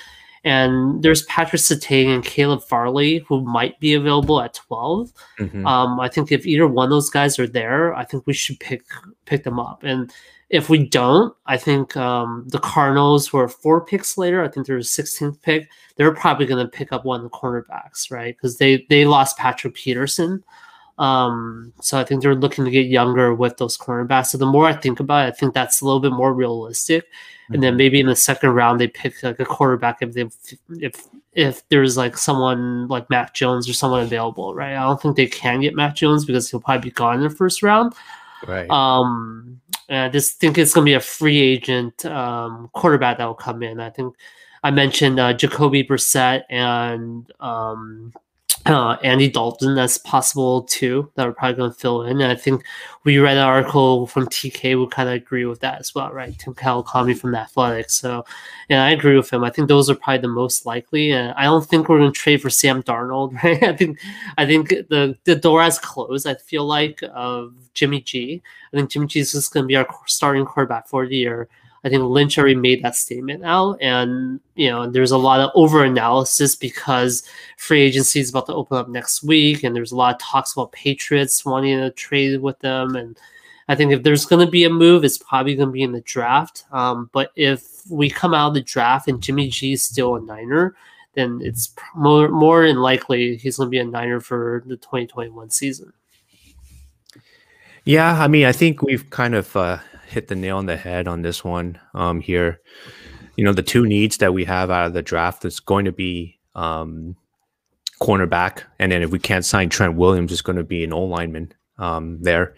And 0.46 1.02
there's 1.02 1.24
Patrick 1.24 1.62
Surtain 1.62 2.14
and 2.14 2.24
Caleb 2.24 2.64
Farley 2.64 3.18
who 3.28 3.42
might 3.42 3.80
be 3.80 3.96
available 3.96 4.40
at 4.40 4.54
12. 4.54 5.12
Mhm. 5.40 5.66
Um, 5.66 6.00
I 6.00 6.08
think 6.08 6.32
if 6.32 6.46
either 6.46 6.68
one 6.68 6.86
of 6.86 6.92
those 6.92 7.10
guys 7.10 7.40
are 7.40 7.48
there, 7.48 7.94
I 7.96 8.06
think 8.06 8.26
we 8.28 8.34
should 8.34 8.60
pick 8.60 8.84
pick 9.26 9.44
them 9.44 9.60
up. 9.60 9.84
And 9.84 10.14
if 10.52 10.70
we 10.70 10.88
don't, 10.88 11.36
I 11.48 11.58
think 11.58 11.98
um, 11.98 12.46
the 12.48 12.60
Cardinals 12.60 13.34
were 13.34 13.48
four 13.48 13.84
picks 13.84 14.18
later. 14.18 14.44
I 14.44 14.48
think 14.48 14.68
they're 14.68 14.78
16th 14.78 15.42
pick. 15.42 15.68
They're 15.96 16.14
probably 16.14 16.46
going 16.46 16.64
to 16.64 16.72
pick 16.72 16.94
up 16.94 17.04
one 17.04 17.22
of 17.22 17.24
the 17.24 17.36
cornerbacks, 17.36 18.12
right? 18.12 18.36
Because 18.38 18.58
they 18.58 18.86
they 18.90 19.06
lost 19.06 19.38
Patrick 19.38 19.74
Peterson. 19.74 20.44
Um, 20.98 21.74
so 21.82 22.00
I 22.00 22.04
think 22.04 22.22
they're 22.22 22.36
looking 22.36 22.66
to 22.66 22.72
get 22.72 22.86
younger 22.86 23.34
with 23.34 23.58
those 23.58 23.78
cornerbacks. 23.78 24.28
So 24.28 24.38
the 24.38 24.46
more 24.46 24.66
I 24.66 24.74
think 24.74 25.00
about 25.00 25.26
it, 25.26 25.28
I 25.30 25.32
think 25.32 25.54
that's 25.54 25.82
a 25.82 25.86
little 25.86 26.00
bit 26.00 26.14
more 26.14 26.34
realistic. 26.34 27.06
And 27.50 27.62
then 27.62 27.78
maybe 27.78 28.00
in 28.00 28.08
the 28.08 28.16
second 28.16 28.52
round 28.52 28.80
they 28.80 28.88
pick 28.88 29.22
like 29.22 29.40
a 29.40 29.46
quarterback 29.46 30.02
if 30.02 30.14
they 30.14 30.26
if 30.80 31.08
if 31.34 31.68
there's 31.70 31.96
like 31.96 32.18
someone 32.18 32.88
like 32.88 33.10
Mac 33.10 33.36
Jones 33.36 33.70
or 33.70 33.74
someone 33.74 34.02
available, 34.02 34.56
right? 34.56 34.76
I 34.76 34.84
don't 34.84 35.00
think 35.00 35.16
they 35.16 35.28
can 35.28 35.62
get 35.62 35.76
Mac 35.76 35.96
Jones 35.96 36.26
because 36.26 36.50
he'll 36.50 36.62
probably 36.62 36.90
be 36.90 36.94
gone 36.94 37.18
in 37.18 37.24
the 37.24 37.30
first 37.30 37.62
round. 37.62 37.94
Right. 38.48 38.70
Um, 38.70 39.62
and 39.90 40.00
I 40.00 40.10
just 40.10 40.40
think 40.40 40.58
it's 40.58 40.74
going 40.74 40.86
to 40.86 40.90
be 40.90 40.96
a 40.96 41.00
free 41.00 41.40
agent 41.40 42.06
um, 42.06 42.70
quarterback 42.74 43.18
that 43.18 43.26
will 43.26 43.36
come 43.36 43.62
in. 43.62 43.80
I 43.80 43.90
think 43.90 44.16
I 44.64 44.72
mentioned 44.72 45.20
uh, 45.20 45.34
Jacoby 45.34 45.84
Brissett 45.84 46.44
and 46.50 47.32
um, 47.40 48.14
uh, 48.66 48.98
Andy 49.04 49.30
Dalton 49.30 49.78
as 49.78 49.98
possible 50.00 50.64
too. 50.64 51.12
That 51.16 51.28
are 51.28 51.34
probably 51.34 51.58
going 51.58 51.72
to 51.72 51.78
fill 51.78 52.04
in. 52.04 52.22
And 52.22 52.32
I 52.32 52.36
think 52.36 52.64
we 53.04 53.20
read 53.20 53.38
an 53.38 53.44
article 53.44 54.08
from 54.08 54.26
TK 54.28 54.80
would 54.80 54.92
kind 54.92 55.08
of 55.08 55.16
agree 55.16 55.46
with 55.46 55.60
that 55.60 55.80
as 55.80 55.94
well, 55.94 56.12
right? 56.12 56.38
Tim 56.38 56.56
Kawakami 56.56 57.18
from 57.18 57.32
the 57.32 57.40
Athletics. 57.40 57.96
So, 57.96 58.26
and 58.70 58.80
I 58.80 58.92
agree 58.92 59.16
with 59.16 59.32
him. 59.32 59.44
I 59.44 59.52
think 59.52 59.68
those 59.68 59.90
are 59.90 59.96
probably 59.96 60.22
the 60.22 60.30
most 60.30 60.66
likely. 60.66 61.12
And 61.12 61.32
I 61.34 61.44
don't 61.44 61.66
think 61.66 61.88
we're 61.88 62.00
going 62.00 62.12
to 62.12 62.20
trade 62.20 62.42
for 62.42 62.50
Sam 62.50 62.82
Darnold, 62.82 63.34
right? 63.44 63.62
I 63.62 63.76
think 63.76 64.00
I 64.38 64.46
think 64.46 64.70
the 64.70 65.16
the 65.26 65.36
door 65.36 65.62
has 65.62 65.78
closed. 65.78 66.26
I 66.26 66.34
feel 66.36 66.66
like 66.66 67.02
of 67.14 67.54
Jimmy 67.76 68.02
G. 68.02 68.42
I 68.74 68.78
think 68.78 68.90
Jimmy 68.90 69.08
G 69.08 69.20
is 69.20 69.34
just 69.34 69.54
going 69.54 69.64
to 69.64 69.68
be 69.68 69.76
our 69.76 69.88
starting 70.08 70.46
quarterback 70.46 70.88
for 70.88 71.06
the 71.06 71.16
year. 71.16 71.48
I 71.86 71.90
think 71.90 72.04
Lynch 72.04 72.38
already 72.40 72.56
made 72.56 72.84
that 72.84 72.96
statement 72.96 73.46
out, 73.46 73.78
and 73.80 74.40
you 74.56 74.70
know, 74.70 74.90
there's 74.90 75.12
a 75.12 75.18
lot 75.20 75.40
of 75.40 75.52
over 75.54 75.84
analysis 75.84 76.56
because 76.56 77.22
free 77.58 77.84
agency 77.84 78.20
is 78.20 78.32
about 78.32 78.48
to 78.48 78.56
open 78.56 78.78
up 78.78 78.90
next 78.90 79.24
week, 79.24 79.64
and 79.64 79.76
there's 79.76 79.92
a 79.92 79.96
lot 79.96 80.16
of 80.16 80.20
talks 80.20 80.54
about 80.54 80.72
Patriots 80.72 81.46
wanting 81.46 81.78
to 81.78 81.92
trade 81.92 82.42
with 82.42 82.58
them, 82.60 82.96
and 82.96 83.16
I 83.68 83.76
think 83.76 83.92
if 83.92 84.02
there's 84.02 84.26
going 84.26 84.44
to 84.44 84.52
be 84.52 84.64
a 84.64 84.70
move, 84.70 85.04
it's 85.04 85.20
probably 85.20 85.56
going 85.56 85.70
to 85.70 85.74
be 85.74 85.84
in 85.84 85.92
the 85.92 86.02
draft. 86.02 86.66
Um, 86.72 87.10
but 87.14 87.32
if 87.36 87.64
we 87.90 88.10
come 88.10 88.34
out 88.34 88.50
of 88.50 88.54
the 88.56 88.62
draft 88.62 89.08
and 89.08 89.22
Jimmy 89.22 89.50
G 89.50 89.74
is 89.74 89.84
still 89.84 90.16
a 90.16 90.22
Niner, 90.22 90.76
then 91.14 91.40
it's 91.44 91.74
more 91.96 92.30
more 92.30 92.68
than 92.68 92.78
likely 92.78 93.38
he's 93.38 93.58
going 93.58 93.68
to 93.68 93.72
be 93.72 93.80
a 93.80 93.86
Niner 93.86 94.20
for 94.20 94.64
the 94.66 94.78
2021 94.78 95.50
season. 95.52 95.94
Yeah, 97.86 98.20
I 98.20 98.28
mean, 98.28 98.46
I 98.46 98.52
think 98.52 98.82
we've 98.82 99.08
kind 99.12 99.36
of 99.36 99.56
uh, 99.56 99.78
hit 100.08 100.28
the 100.28 100.36
nail 100.36 100.58
on 100.58 100.66
the 100.66 100.78
head 100.78 101.08
on 101.08 101.22
this 101.22 101.44
one 101.44 101.80
um, 101.94 102.22
here. 102.22 102.62
You 103.36 103.44
know, 103.44 103.54
the 103.54 103.64
two 103.64 103.86
needs 103.86 104.18
that 104.18 104.34
we 104.34 104.46
have 104.46 104.72
out 104.72 104.88
of 104.88 104.94
the 104.94 105.02
draft 105.02 105.44
is 105.46 105.60
going 105.60 105.86
to 105.86 105.92
be 105.92 106.40
um, 106.56 107.16
cornerback, 108.02 108.64
and 108.80 108.92
then 108.92 109.02
if 109.02 109.12
we 109.12 109.20
can't 109.20 109.46
sign 109.46 109.70
Trent 109.70 109.96
Williams, 109.96 110.32
it's 110.32 110.42
going 110.42 110.58
to 110.58 110.64
be 110.64 110.84
an 110.84 110.94
O 110.94 111.04
lineman 111.04 111.54
um, 111.78 112.20
there. 112.22 112.56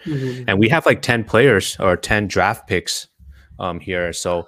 And 0.47 0.59
we 0.59 0.69
have 0.69 0.85
like 0.85 1.01
ten 1.01 1.23
players 1.23 1.77
or 1.79 1.97
ten 1.97 2.27
draft 2.27 2.67
picks 2.67 3.07
um, 3.59 3.79
here, 3.79 4.13
so 4.13 4.47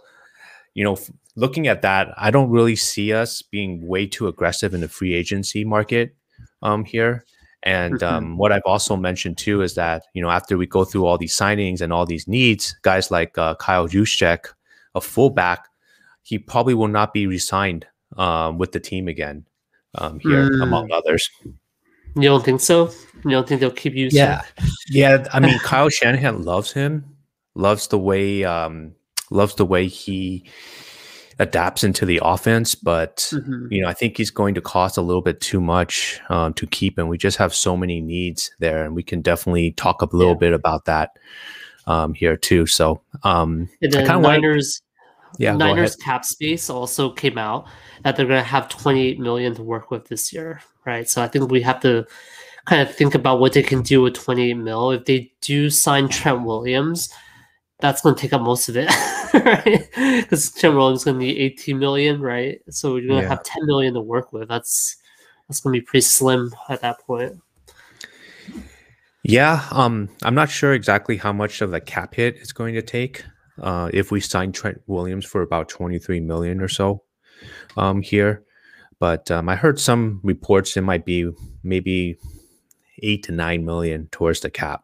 you 0.76 0.84
know, 0.84 0.94
f- 0.94 1.10
looking 1.36 1.68
at 1.68 1.82
that, 1.82 2.14
I 2.16 2.32
don't 2.32 2.52
really 2.52 2.76
see 2.76 3.12
us 3.12 3.42
being 3.42 3.88
way 3.88 4.06
too 4.06 4.28
aggressive 4.28 4.74
in 4.74 4.82
the 4.82 4.88
free 4.88 5.16
agency 5.16 5.66
market 5.66 6.16
um, 6.62 6.86
here. 6.86 7.26
And 7.64 8.00
Mhm. 8.00 8.08
um, 8.08 8.38
what 8.38 8.52
I've 8.52 8.66
also 8.66 8.96
mentioned 8.96 9.38
too 9.38 9.62
is 9.62 9.76
that 9.76 10.04
you 10.14 10.22
know 10.22 10.30
after 10.30 10.58
we 10.58 10.66
go 10.66 10.86
through 10.86 11.06
all 11.06 11.18
these 11.18 11.36
signings 11.36 11.82
and 11.82 11.92
all 11.92 12.06
these 12.06 12.28
needs, 12.28 12.76
guys 12.84 13.12
like 13.12 13.38
uh, 13.38 13.56
Kyle 13.56 13.88
Juszczyk, 13.88 14.46
a 14.96 15.02
fullback, 15.02 15.68
he 16.24 16.40
probably 16.40 16.74
will 16.74 16.88
not 16.88 17.14
be 17.14 17.28
re-signed 17.28 17.86
um, 18.18 18.58
with 18.58 18.72
the 18.72 18.80
team 18.80 19.08
again 19.08 19.46
um, 19.96 20.20
here, 20.20 20.50
Mm. 20.50 20.64
among 20.64 20.92
others. 20.92 21.30
You 22.16 22.30
don't 22.30 22.44
think 22.46 22.62
so? 22.62 22.92
You 23.24 23.32
don't 23.32 23.48
think 23.48 23.60
they'll 23.62 23.72
keep 23.72 23.94
using? 23.94 24.18
Yeah, 24.20 24.42
yeah. 24.90 25.26
I 25.34 25.40
mean, 25.40 25.58
Kyle 25.60 25.90
Shanahan 25.90 26.44
loves 26.44 26.72
him, 26.72 27.06
loves 27.56 27.88
the 27.88 28.00
way, 28.00 28.44
um, 28.44 28.96
loves 29.32 29.56
the 29.56 29.66
way 29.66 29.88
he 29.88 30.44
adapts 31.40 31.84
into 31.84 32.06
the 32.06 32.20
offense. 32.24 32.76
But 32.76 33.32
Mhm. 33.34 33.68
you 33.72 33.82
know, 33.82 33.88
I 33.88 33.94
think 33.94 34.18
he's 34.18 34.30
going 34.30 34.54
to 34.56 34.62
cost 34.62 34.98
a 34.98 35.02
little 35.02 35.22
bit 35.22 35.40
too 35.42 35.62
much 35.62 36.20
um, 36.30 36.54
to 36.56 36.68
keep, 36.68 36.98
and 36.98 37.10
we 37.10 37.18
just 37.18 37.38
have 37.38 37.54
so 37.54 37.76
many 37.76 38.02
needs 38.02 38.52
there, 38.60 38.84
and 38.86 38.96
we 38.96 39.04
can 39.04 39.22
definitely 39.22 39.72
talk 39.72 40.02
a 40.02 40.10
little 40.16 40.34
Yeah. 40.34 40.40
bit 40.40 40.54
about 40.54 40.86
that 40.86 41.18
um, 41.88 42.14
here 42.14 42.38
too. 42.38 42.68
So, 42.68 43.02
um, 43.24 43.68
And 43.82 43.96
I 43.96 44.02
then 44.04 44.22
want, 44.22 44.42
Niners, 44.44 44.82
yeah, 45.40 45.56
Niners 45.56 45.96
cap 45.96 46.24
space 46.24 46.70
also 46.70 47.10
came 47.10 47.38
out 47.38 47.66
that 48.04 48.16
they're 48.16 48.28
going 48.28 48.44
to 48.44 48.48
have 48.48 48.70
28 48.70 49.20
million 49.20 49.56
to 49.56 49.64
work 49.64 49.90
with 49.90 50.08
this 50.08 50.32
year, 50.32 50.62
right? 50.86 51.10
So 51.10 51.22
I 51.24 51.28
think 51.28 51.50
we 51.50 51.62
have 51.62 51.80
to 51.82 52.06
kind 52.66 52.82
of 52.82 52.94
think 52.94 53.16
about 53.16 53.40
what 53.40 53.54
they 53.54 53.64
can 53.64 53.82
do 53.82 54.02
with 54.04 54.14
28 54.14 54.54
mil. 54.56 54.92
If 54.92 55.06
they 55.06 55.32
do 55.42 55.72
sign 55.72 56.10
Trent 56.10 56.44
Williams, 56.44 57.10
that's 57.80 58.02
going 58.02 58.16
to 58.16 58.22
take 58.22 58.34
up 58.34 58.42
most 58.42 58.68
of 58.70 58.76
it, 58.78 58.90
right? 59.34 59.88
Because 60.22 60.54
Williams 60.62 61.00
is 61.00 61.06
going 61.06 61.20
to 61.20 61.26
need 61.26 61.38
18 61.38 61.80
million, 61.80 62.22
right? 62.22 62.60
So 62.70 62.94
we're 62.94 63.08
going 63.08 63.22
to 63.22 63.24
Yeah. 63.24 63.30
have 63.30 63.44
10 63.44 63.66
million 63.66 63.94
to 63.94 64.02
work 64.02 64.34
with. 64.34 64.50
That's 64.50 64.98
that's 65.48 65.62
going 65.62 65.74
to 65.74 65.80
be 65.82 65.86
pretty 65.86 66.02
slim 66.02 66.54
at 66.70 66.82
that 66.82 67.00
point. 67.02 67.40
Yeah, 69.24 69.66
um, 69.72 70.10
I'm 70.24 70.36
not 70.36 70.50
sure 70.50 70.74
exactly 70.74 71.18
how 71.18 71.34
much 71.34 71.62
of 71.62 71.74
a 71.74 71.80
cap 71.82 72.16
hit 72.16 72.36
it's 72.38 72.52
going 72.54 72.74
to 72.76 72.82
take 72.82 73.24
uh, 73.62 73.90
if 73.94 74.12
we 74.12 74.22
sign 74.22 74.52
Trent 74.52 74.82
Williams 74.88 75.26
for 75.26 75.42
about 75.42 75.70
23 75.70 76.20
million 76.22 76.62
or 76.62 76.68
so 76.68 77.04
um, 77.78 78.02
here. 78.02 78.44
But 79.00 79.30
um, 79.32 79.50
I 79.50 79.56
heard 79.56 79.80
some 79.80 80.20
reports 80.24 80.76
it 80.78 80.82
might 80.82 81.06
be 81.06 81.32
maybe 81.64 82.18
eight 83.02 83.24
to 83.24 83.32
nine 83.32 83.66
million 83.66 84.08
towards 84.12 84.42
the 84.42 84.50
cap 84.50 84.84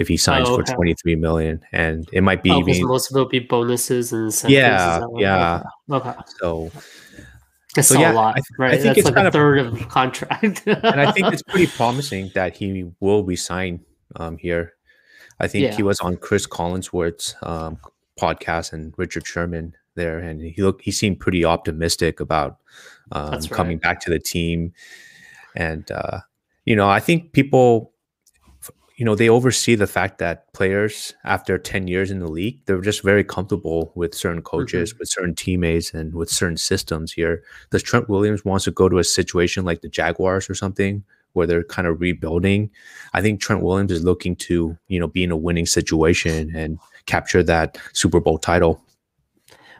if 0.00 0.08
he 0.08 0.16
signs 0.16 0.48
Oh, 0.48 0.56
for 0.56 0.62
23 0.64 1.14
million, 1.16 1.60
and 1.72 2.08
it 2.12 2.22
might 2.22 2.42
be 2.42 2.50
Oh, 2.50 2.58
even 2.60 2.86
most 2.86 3.10
of 3.10 3.16
it 3.16 3.20
will 3.20 3.28
be 3.28 3.38
bonuses 3.40 4.12
and. 4.12 4.32
Yeah, 4.50 4.94
is 4.96 5.00
that 5.00 5.10
what- 5.10 5.20
yeah. 5.20 5.62
Okay. 5.90 6.08
okay. 6.10 6.18
so. 6.40 6.70
That's 7.76 7.86
So, 7.86 8.00
yeah, 8.00 8.10
a 8.10 8.14
lot, 8.14 8.34
I 8.36 8.40
th- 8.40 8.46
I 8.58 8.70
think 8.72 8.82
That's 8.82 8.98
it's 8.98 9.04
like 9.04 9.14
kind 9.14 9.26
a 9.26 9.28
of- 9.28 9.32
third 9.32 9.58
of 9.60 9.78
the 9.78 9.84
contract. 9.84 10.62
and 10.66 11.00
I 11.00 11.12
think 11.12 11.32
it's 11.32 11.42
pretty 11.42 11.66
promising 11.76 12.32
that 12.34 12.56
he 12.56 12.90
will 12.98 13.22
resign 13.22 13.80
um, 14.16 14.36
here. 14.38 14.72
I 15.38 15.46
think 15.46 15.64
Yeah. 15.64 15.76
he 15.76 15.84
was 15.84 16.00
on 16.00 16.16
Chris 16.16 16.48
Collinsworth's 16.48 17.36
um, 17.42 17.78
podcast 18.20 18.72
and 18.72 18.92
Richard 18.96 19.24
Sherman 19.24 19.74
there, 19.94 20.18
and 20.18 20.40
he 20.42 20.60
looked 20.62 20.82
he 20.82 20.90
seemed 20.90 21.20
pretty 21.20 21.44
optimistic 21.44 22.18
about 22.18 22.58
um, 23.12 23.30
That's 23.30 23.46
coming 23.46 23.76
right. 23.76 23.82
back 23.82 24.00
to 24.00 24.10
the 24.10 24.18
team. 24.18 24.72
And 25.54 25.88
uh, 25.92 26.20
you 26.64 26.74
know, 26.74 26.88
I 26.90 26.98
think 27.00 27.32
people, 27.32 27.89
you 29.00 29.06
know, 29.06 29.14
they 29.14 29.30
oversee 29.30 29.76
the 29.76 29.86
fact 29.86 30.18
that 30.18 30.52
players 30.52 31.14
after 31.24 31.56
ten 31.56 31.88
years 31.88 32.10
in 32.10 32.18
the 32.18 32.30
league, 32.30 32.60
they're 32.66 32.82
just 32.82 33.02
very 33.02 33.24
comfortable 33.24 33.92
with 33.94 34.14
certain 34.14 34.42
coaches, 34.42 34.92
mm-hmm. 34.92 34.98
with 34.98 35.08
certain 35.08 35.34
teammates, 35.34 35.94
and 35.94 36.12
with 36.14 36.28
certain 36.28 36.58
systems. 36.58 37.10
Here, 37.10 37.42
does 37.70 37.82
Trent 37.82 38.10
Williams 38.10 38.44
wants 38.44 38.66
to 38.66 38.70
go 38.70 38.90
to 38.90 38.98
a 38.98 39.04
situation 39.04 39.64
like 39.64 39.80
the 39.80 39.88
Jaguars 39.88 40.50
or 40.50 40.54
something? 40.54 41.02
Where 41.32 41.46
they're 41.46 41.64
kind 41.64 41.88
of 41.88 41.98
rebuilding, 42.02 42.70
I 43.14 43.22
think 43.22 43.40
Trent 43.40 43.62
Williams 43.62 43.92
is 43.92 44.04
looking 44.04 44.36
to, 44.36 44.76
you 44.88 45.00
know, 45.00 45.06
be 45.06 45.24
in 45.24 45.30
a 45.30 45.36
winning 45.36 45.64
situation 45.64 46.54
and 46.54 46.78
capture 47.06 47.42
that 47.44 47.78
Super 47.94 48.20
Bowl 48.20 48.36
title. 48.36 48.84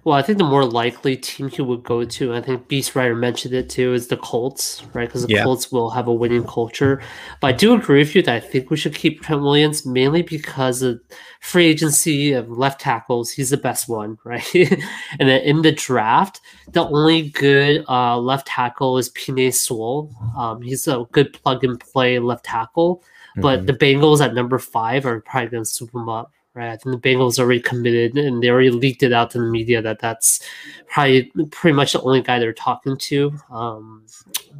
Well, 0.05 0.17
I 0.17 0.23
think 0.23 0.39
the 0.39 0.45
more 0.45 0.65
likely 0.65 1.17
team 1.17 1.51
he 1.51 1.61
would 1.61 1.83
go 1.83 2.05
to, 2.05 2.35
I 2.35 2.41
think 2.41 2.69
Beast 2.69 2.97
Rider 2.97 3.15
mentioned 3.15 3.53
it 3.55 3.69
too, 3.69 3.93
is 3.93 4.09
the 4.09 4.17
Colts, 4.17 4.83
right? 4.95 5.07
Because 5.07 5.27
the 5.27 5.35
Yeah. 5.35 5.45
Colts 5.45 5.71
will 5.71 5.91
have 5.91 6.09
a 6.09 6.13
winning 6.15 6.45
culture. 6.45 7.03
But 7.41 7.47
I 7.49 7.53
do 7.53 7.75
agree 7.75 7.99
with 7.99 8.15
you 8.15 8.23
that 8.23 8.35
I 8.35 8.41
think 8.41 8.71
we 8.71 8.79
should 8.79 8.95
keep 8.95 9.21
Trent 9.23 9.43
Williams 9.43 9.85
mainly 9.85 10.23
because 10.23 10.81
of 10.81 11.01
free 11.41 11.67
agency 11.67 12.33
of 12.33 12.49
left 12.51 12.81
tackles. 12.81 13.31
He's 13.31 13.51
the 13.51 13.59
best 13.59 13.89
one, 13.91 14.17
right? 14.25 14.55
and 14.55 15.29
then 15.29 15.43
in 15.43 15.61
the 15.63 15.73
draft, 15.73 16.41
the 16.73 16.87
only 16.89 17.29
good 17.31 17.85
uh, 17.89 18.17
left 18.19 18.47
tackle 18.47 18.97
is 18.97 19.11
Penei 19.11 19.53
Sewell. 19.53 20.11
Um, 20.37 20.63
he's 20.63 20.89
a 20.89 21.05
good 21.13 21.33
plug 21.35 21.63
and 21.63 21.79
play 21.79 22.19
left 22.19 22.45
tackle. 22.47 23.03
But 23.37 23.61
Mhm. 23.61 23.67
the 23.67 23.73
Bengals 23.75 24.21
at 24.21 24.35
number 24.35 24.59
five 24.59 25.07
are 25.07 25.21
probably 25.21 25.51
going 25.51 25.63
to 25.65 25.71
swoop 25.71 25.95
him 25.95 26.09
up, 26.09 26.33
right? 26.55 26.71
I 26.73 26.77
think 26.77 27.01
the 27.01 27.09
Bengals 27.09 27.39
already 27.39 27.61
committed 27.61 28.17
and 28.19 28.43
they 28.43 28.49
already 28.51 28.71
leaked 28.71 29.03
it 29.03 29.13
out 29.13 29.31
to 29.33 29.39
the 29.39 29.45
media 29.45 29.81
that 29.83 29.99
that's 30.01 30.41
probably 30.89 31.31
pretty 31.51 31.75
much 31.77 31.93
the 31.93 32.01
only 32.03 32.21
guy 32.23 32.39
they're 32.39 32.53
talking 32.53 32.97
to, 32.97 33.33
um, 33.51 34.05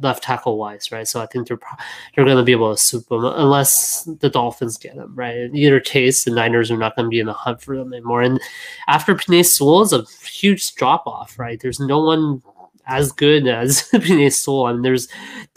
left 0.01 0.23
tackle 0.23 0.57
wise, 0.57 0.91
right? 0.91 1.07
So 1.07 1.21
I 1.21 1.25
think 1.25 1.47
they're 1.47 1.57
pro- 1.57 1.77
they're 2.15 2.25
going 2.25 2.37
to 2.37 2.43
be 2.43 2.53
able 2.53 2.73
to 2.73 2.81
swoop 2.81 3.11
him 3.11 3.25
unless 3.25 4.03
the 4.19 4.29
Dolphins 4.29 4.77
get 4.77 4.93
him, 4.93 5.13
right? 5.15 5.35
In 5.37 5.55
either 5.55 5.79
case, 5.79 6.23
the 6.23 6.31
Niners 6.31 6.71
are 6.71 6.77
not 6.77 6.95
going 6.95 7.05
to 7.07 7.09
be 7.09 7.19
in 7.19 7.25
the 7.27 7.33
hunt 7.33 7.61
for 7.61 7.75
them 7.77 7.93
anymore. 7.93 8.21
And 8.21 8.39
after 8.87 9.13
Penei 9.13 9.45
Sewell 9.45 9.81
is 9.81 9.93
a 9.93 10.03
huge 10.25 10.73
drop 10.75 11.05
off, 11.05 11.37
right? 11.37 11.59
There's 11.59 11.79
no 11.79 11.99
one 12.03 12.41
as 12.87 13.11
good 13.11 13.47
as 13.47 13.83
Penei 13.93 14.31
Sewell. 14.33 14.65
I 14.65 14.73
mean, 14.73 14.81
there's 14.81 15.07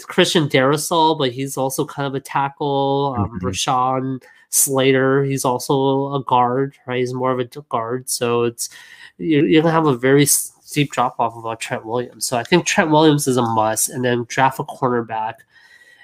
Christian 0.02 0.48
Darrisaw, 0.48 1.16
but 1.16 1.30
he's 1.32 1.56
also 1.56 1.84
kind 1.86 2.06
of 2.06 2.14
a 2.14 2.20
tackle. 2.20 3.14
Um, 3.16 3.38
Mhm. 3.40 3.42
Rashawn 3.42 4.22
Slater, 4.54 5.24
he's 5.24 5.44
also 5.44 6.14
a 6.14 6.22
guard, 6.22 6.76
right? 6.86 6.98
He's 7.00 7.12
more 7.14 7.32
of 7.32 7.40
a 7.40 7.44
guard. 7.44 8.08
So 8.08 8.44
it's 8.44 8.68
you're, 9.18 9.46
you're 9.46 9.62
gonna 9.62 9.72
have 9.74 9.86
a 9.86 9.96
very 9.96 10.26
steep 10.26 10.90
drop 10.92 11.16
off 11.18 11.36
of 11.36 11.44
uh, 11.46 11.56
Trent 11.56 11.84
Williams. 11.84 12.26
So 12.26 12.36
I 12.36 12.44
think 12.44 12.64
Trent 12.66 12.90
Williams 12.90 13.26
is 13.26 13.36
a 13.36 13.42
must, 13.42 13.88
and 13.90 14.04
then 14.04 14.24
draft 14.28 14.58
a 14.60 14.64
cornerback. 14.64 15.34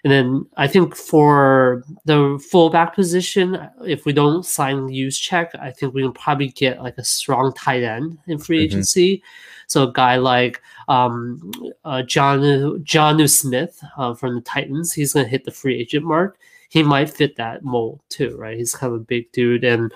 And 0.02 0.10
then 0.10 0.46
I 0.56 0.66
think 0.66 0.96
for 0.96 1.84
the 2.06 2.42
fullback 2.50 2.94
position, 2.94 3.68
if 3.84 4.06
we 4.06 4.14
don't 4.14 4.46
sign 4.46 4.88
Juszczyk, 4.88 5.48
I 5.60 5.70
think 5.70 5.92
we 5.92 6.00
can 6.02 6.12
probably 6.12 6.48
get 6.48 6.82
like 6.82 6.96
a 6.96 7.04
strong 7.04 7.52
tight 7.52 7.82
end 7.82 8.16
in 8.26 8.38
free 8.38 8.60
Mhm. 8.60 8.64
agency. 8.64 9.22
So 9.66 9.84
a 9.84 9.92
guy 9.92 10.16
like 10.16 10.60
um, 10.88 11.52
uh, 11.84 12.02
John 12.02 12.40
Jonnu 12.82 13.28
Smith 13.28 13.80
uh, 13.96 14.14
from 14.14 14.34
the 14.34 14.40
Titans, 14.40 14.92
he's 14.92 15.12
gonna 15.12 15.28
hit 15.28 15.44
the 15.44 15.52
free 15.52 15.78
agent 15.78 16.04
mark. 16.04 16.38
He 16.70 16.82
might 16.82 17.10
fit 17.10 17.36
that 17.36 17.62
mold 17.64 18.00
too, 18.08 18.36
right? 18.38 18.56
He's 18.56 18.74
kind 18.74 18.94
of 18.94 19.00
a 19.00 19.04
big 19.04 19.30
dude, 19.32 19.64
and 19.64 19.92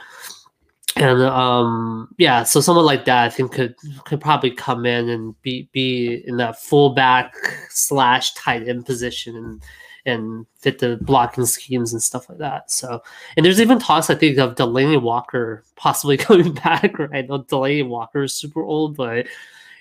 and 0.96 1.22
um, 1.22 2.12
yeah, 2.18 2.42
so 2.42 2.60
someone 2.60 2.84
like 2.84 3.04
that 3.06 3.24
I 3.24 3.30
think 3.30 3.52
could 3.52 3.74
could 4.04 4.20
probably 4.20 4.50
come 4.50 4.84
in 4.84 5.08
and 5.08 5.40
be 5.42 5.68
be 5.72 6.22
in 6.26 6.36
that 6.38 6.60
fullback 6.60 7.32
slash 7.70 8.34
tight 8.34 8.68
end 8.68 8.86
position 8.86 9.36
and 9.36 9.62
and 10.06 10.46
fit 10.58 10.80
the 10.80 10.98
blocking 11.00 11.46
schemes 11.46 11.92
and 11.94 12.02
stuff 12.02 12.28
like 12.28 12.38
that. 12.38 12.70
So, 12.70 13.02
and 13.36 13.46
there's 13.46 13.60
even 13.60 13.78
talks 13.78 14.10
I 14.10 14.14
think 14.14 14.36
of 14.38 14.56
Delanie 14.56 15.00
Walker 15.00 15.64
possibly 15.76 16.16
coming 16.26 16.52
back. 16.54 16.98
Right? 16.98 17.10
I 17.12 17.22
know 17.22 17.38
Delanie 17.44 17.88
Walker 17.88 18.24
is 18.24 18.34
super 18.34 18.62
old, 18.62 18.96
but 18.96 19.26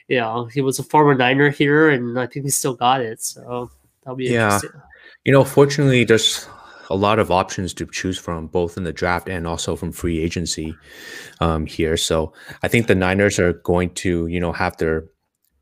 you 0.07 0.19
know 0.19 0.45
he 0.45 0.61
was 0.61 0.77
a 0.79 0.83
former 0.83 1.15
Niner 1.15 1.49
here, 1.49 1.89
and 1.89 2.19
I 2.19 2.27
think 2.27 2.45
he 2.45 2.51
still 2.51 2.75
got 2.75 3.01
it. 3.01 3.21
So 3.21 3.69
that'll 4.03 4.15
be 4.15 4.25
Yeah. 4.25 4.45
interesting. 4.45 4.81
You 5.25 5.31
know, 5.31 5.43
fortunately, 5.43 6.03
there's 6.03 6.47
a 6.89 6.95
lot 6.95 7.19
of 7.19 7.31
options 7.31 7.73
to 7.75 7.85
choose 7.85 8.17
from, 8.17 8.47
both 8.47 8.77
in 8.77 8.83
the 8.83 8.93
draft 8.93 9.29
and 9.29 9.47
also 9.47 9.75
from 9.75 9.91
free 9.91 10.19
agency 10.19 10.75
um, 11.39 11.65
here. 11.65 11.97
So 11.97 12.33
I 12.61 12.67
think 12.67 12.87
the 12.87 12.95
Niners 12.95 13.39
are 13.39 13.53
going 13.53 13.91
to, 13.95 14.27
you 14.27 14.39
know, 14.39 14.51
have 14.51 14.77
their 14.77 15.05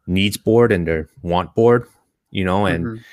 needs 0.07 0.37
board 0.37 0.71
and 0.71 0.87
their 0.87 1.07
want 1.21 1.53
board, 1.55 1.85
you 2.31 2.43
know, 2.43 2.65
and 2.65 2.85
Mhm. 2.85 3.03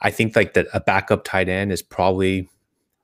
I 0.00 0.10
think 0.10 0.34
like 0.36 0.54
that 0.54 0.66
a 0.74 0.80
backup 0.80 1.24
tight 1.24 1.48
end 1.48 1.72
is 1.72 1.82
probably 1.82 2.48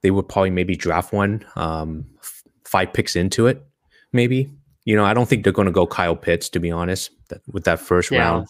they 0.03 0.11
would 0.11 0.29
probably 0.29 0.51
maybe 0.51 0.77
draft 0.77 1.13
one 1.13 1.45
um, 1.57 2.05
f- 2.21 2.43
five 2.65 2.93
picks 2.93 3.17
into 3.17 3.47
it, 3.47 3.65
maybe. 4.13 4.51
You 4.85 4.97
know, 4.97 5.05
I 5.05 5.15
don't 5.15 5.29
think 5.29 5.45
they're 5.45 5.53
going 5.53 5.67
to 5.67 5.73
go 5.73 5.87
Kyle 5.87 6.17
Pitts 6.17 6.49
to 6.51 6.59
be 6.61 6.71
honest 6.71 7.11
that, 7.29 7.41
with 7.53 7.65
that 7.65 7.79
first 7.81 8.11
Yeah. 8.11 8.19
round 8.19 8.47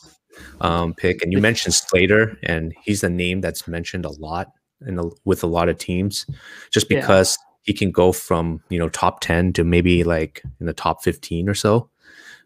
um, 0.61 0.95
pick. 0.95 1.23
And 1.23 1.33
you 1.33 1.41
mentioned 1.41 1.75
Slater, 1.75 2.39
and 2.43 2.75
he's 2.85 3.01
the 3.01 3.11
name 3.11 3.41
that's 3.41 3.67
mentioned 3.69 4.05
a 4.05 4.11
lot 4.21 4.53
in 4.87 4.99
a, 4.99 5.05
with 5.25 5.43
a 5.43 5.47
lot 5.47 5.69
of 5.69 5.79
teams, 5.79 6.27
just 6.71 6.91
Yeah. 6.91 7.01
because 7.01 7.39
he 7.63 7.73
can 7.73 7.91
go 7.91 8.13
from 8.13 8.63
you 8.71 8.79
know 8.79 8.89
top 8.89 9.21
ten 9.21 9.53
to 9.55 9.65
maybe 9.65 10.05
like 10.05 10.43
in 10.61 10.67
the 10.67 10.73
top 10.73 11.03
fifteen 11.03 11.49
or 11.49 11.55
so 11.55 11.89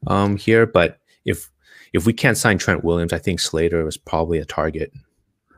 um, 0.06 0.36
here. 0.36 0.66
But 0.66 0.98
if 1.24 1.50
if 1.92 2.06
we 2.06 2.12
can't 2.12 2.38
sign 2.38 2.58
Trent 2.58 2.84
Williams, 2.84 3.12
I 3.12 3.18
think 3.18 3.40
Slater 3.40 3.84
was 3.84 3.96
probably 3.96 4.38
a 4.38 4.44
target. 4.44 4.92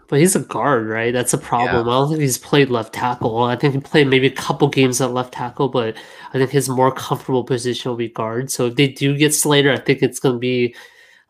But 0.09 0.21
he's 0.21 0.37
a 0.37 0.41
guard, 0.41 0.87
right? 0.87 1.15
That's 1.15 1.33
a 1.33 1.39
problem. 1.39 1.89
I 1.89 1.93
don't 1.93 2.09
think 2.11 2.21
he's 2.21 2.37
played 2.37 2.69
left 2.69 2.93
tackle. 2.93 3.43
I 3.43 3.57
think 3.57 3.73
he 3.73 3.81
played 3.81 4.07
maybe 4.07 4.27
a 4.27 4.31
couple 4.31 4.69
games 4.69 5.01
at 5.01 5.13
left 5.13 5.33
tackle, 5.33 5.71
but 5.71 5.97
I 6.35 6.39
think 6.39 6.51
his 6.51 6.69
more 6.69 6.93
comfortable 6.93 7.43
position 7.43 7.89
will 7.91 7.97
be 7.97 8.11
guard. 8.11 8.51
So 8.51 8.67
if 8.67 8.77
they 8.77 8.87
do 8.87 9.17
get 9.17 9.33
Slater, 9.33 9.73
I 9.73 9.79
think 9.79 10.03
it's 10.03 10.21
going 10.21 10.35
to 10.35 10.39
be 10.39 10.75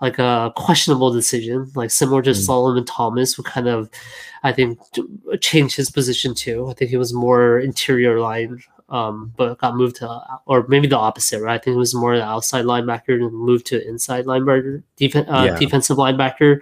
like 0.01 0.19
a 0.19 0.53
questionable 0.57 1.13
decision, 1.13 1.71
like 1.75 1.91
similar 1.91 2.21
to 2.23 2.31
Mm. 2.31 2.37
Solomon 2.47 2.85
Thomas, 2.85 3.35
who 3.35 3.43
kind 3.43 3.69
of, 3.69 3.89
I 4.43 4.53
think, 4.53 4.79
changed 5.41 5.77
his 5.77 5.91
position 5.91 6.35
too. 6.35 6.69
I 6.69 6.75
think 6.75 6.91
he 6.91 6.97
was 6.97 7.13
more 7.15 7.59
interior 7.61 8.19
line, 8.21 8.61
um, 8.91 9.33
but 9.37 9.59
got 9.59 9.77
moved 9.77 9.97
to, 9.97 10.21
or 10.47 10.67
maybe 10.69 10.87
the 10.89 10.99
opposite, 10.99 11.41
right? 11.41 11.55
I 11.55 11.59
think 11.59 11.75
he 11.75 11.79
was 11.79 11.95
more 11.95 12.13
an 12.15 12.21
outside 12.21 12.65
linebacker 12.65 13.15
and 13.15 13.33
moved 13.33 13.67
to 13.69 13.87
inside 13.89 14.27
linebacker, 14.27 14.83
defen- 15.01 15.29
uh, 15.33 15.45
Yeah. 15.45 15.59
defensive 15.59 15.97
linebacker. 15.97 16.61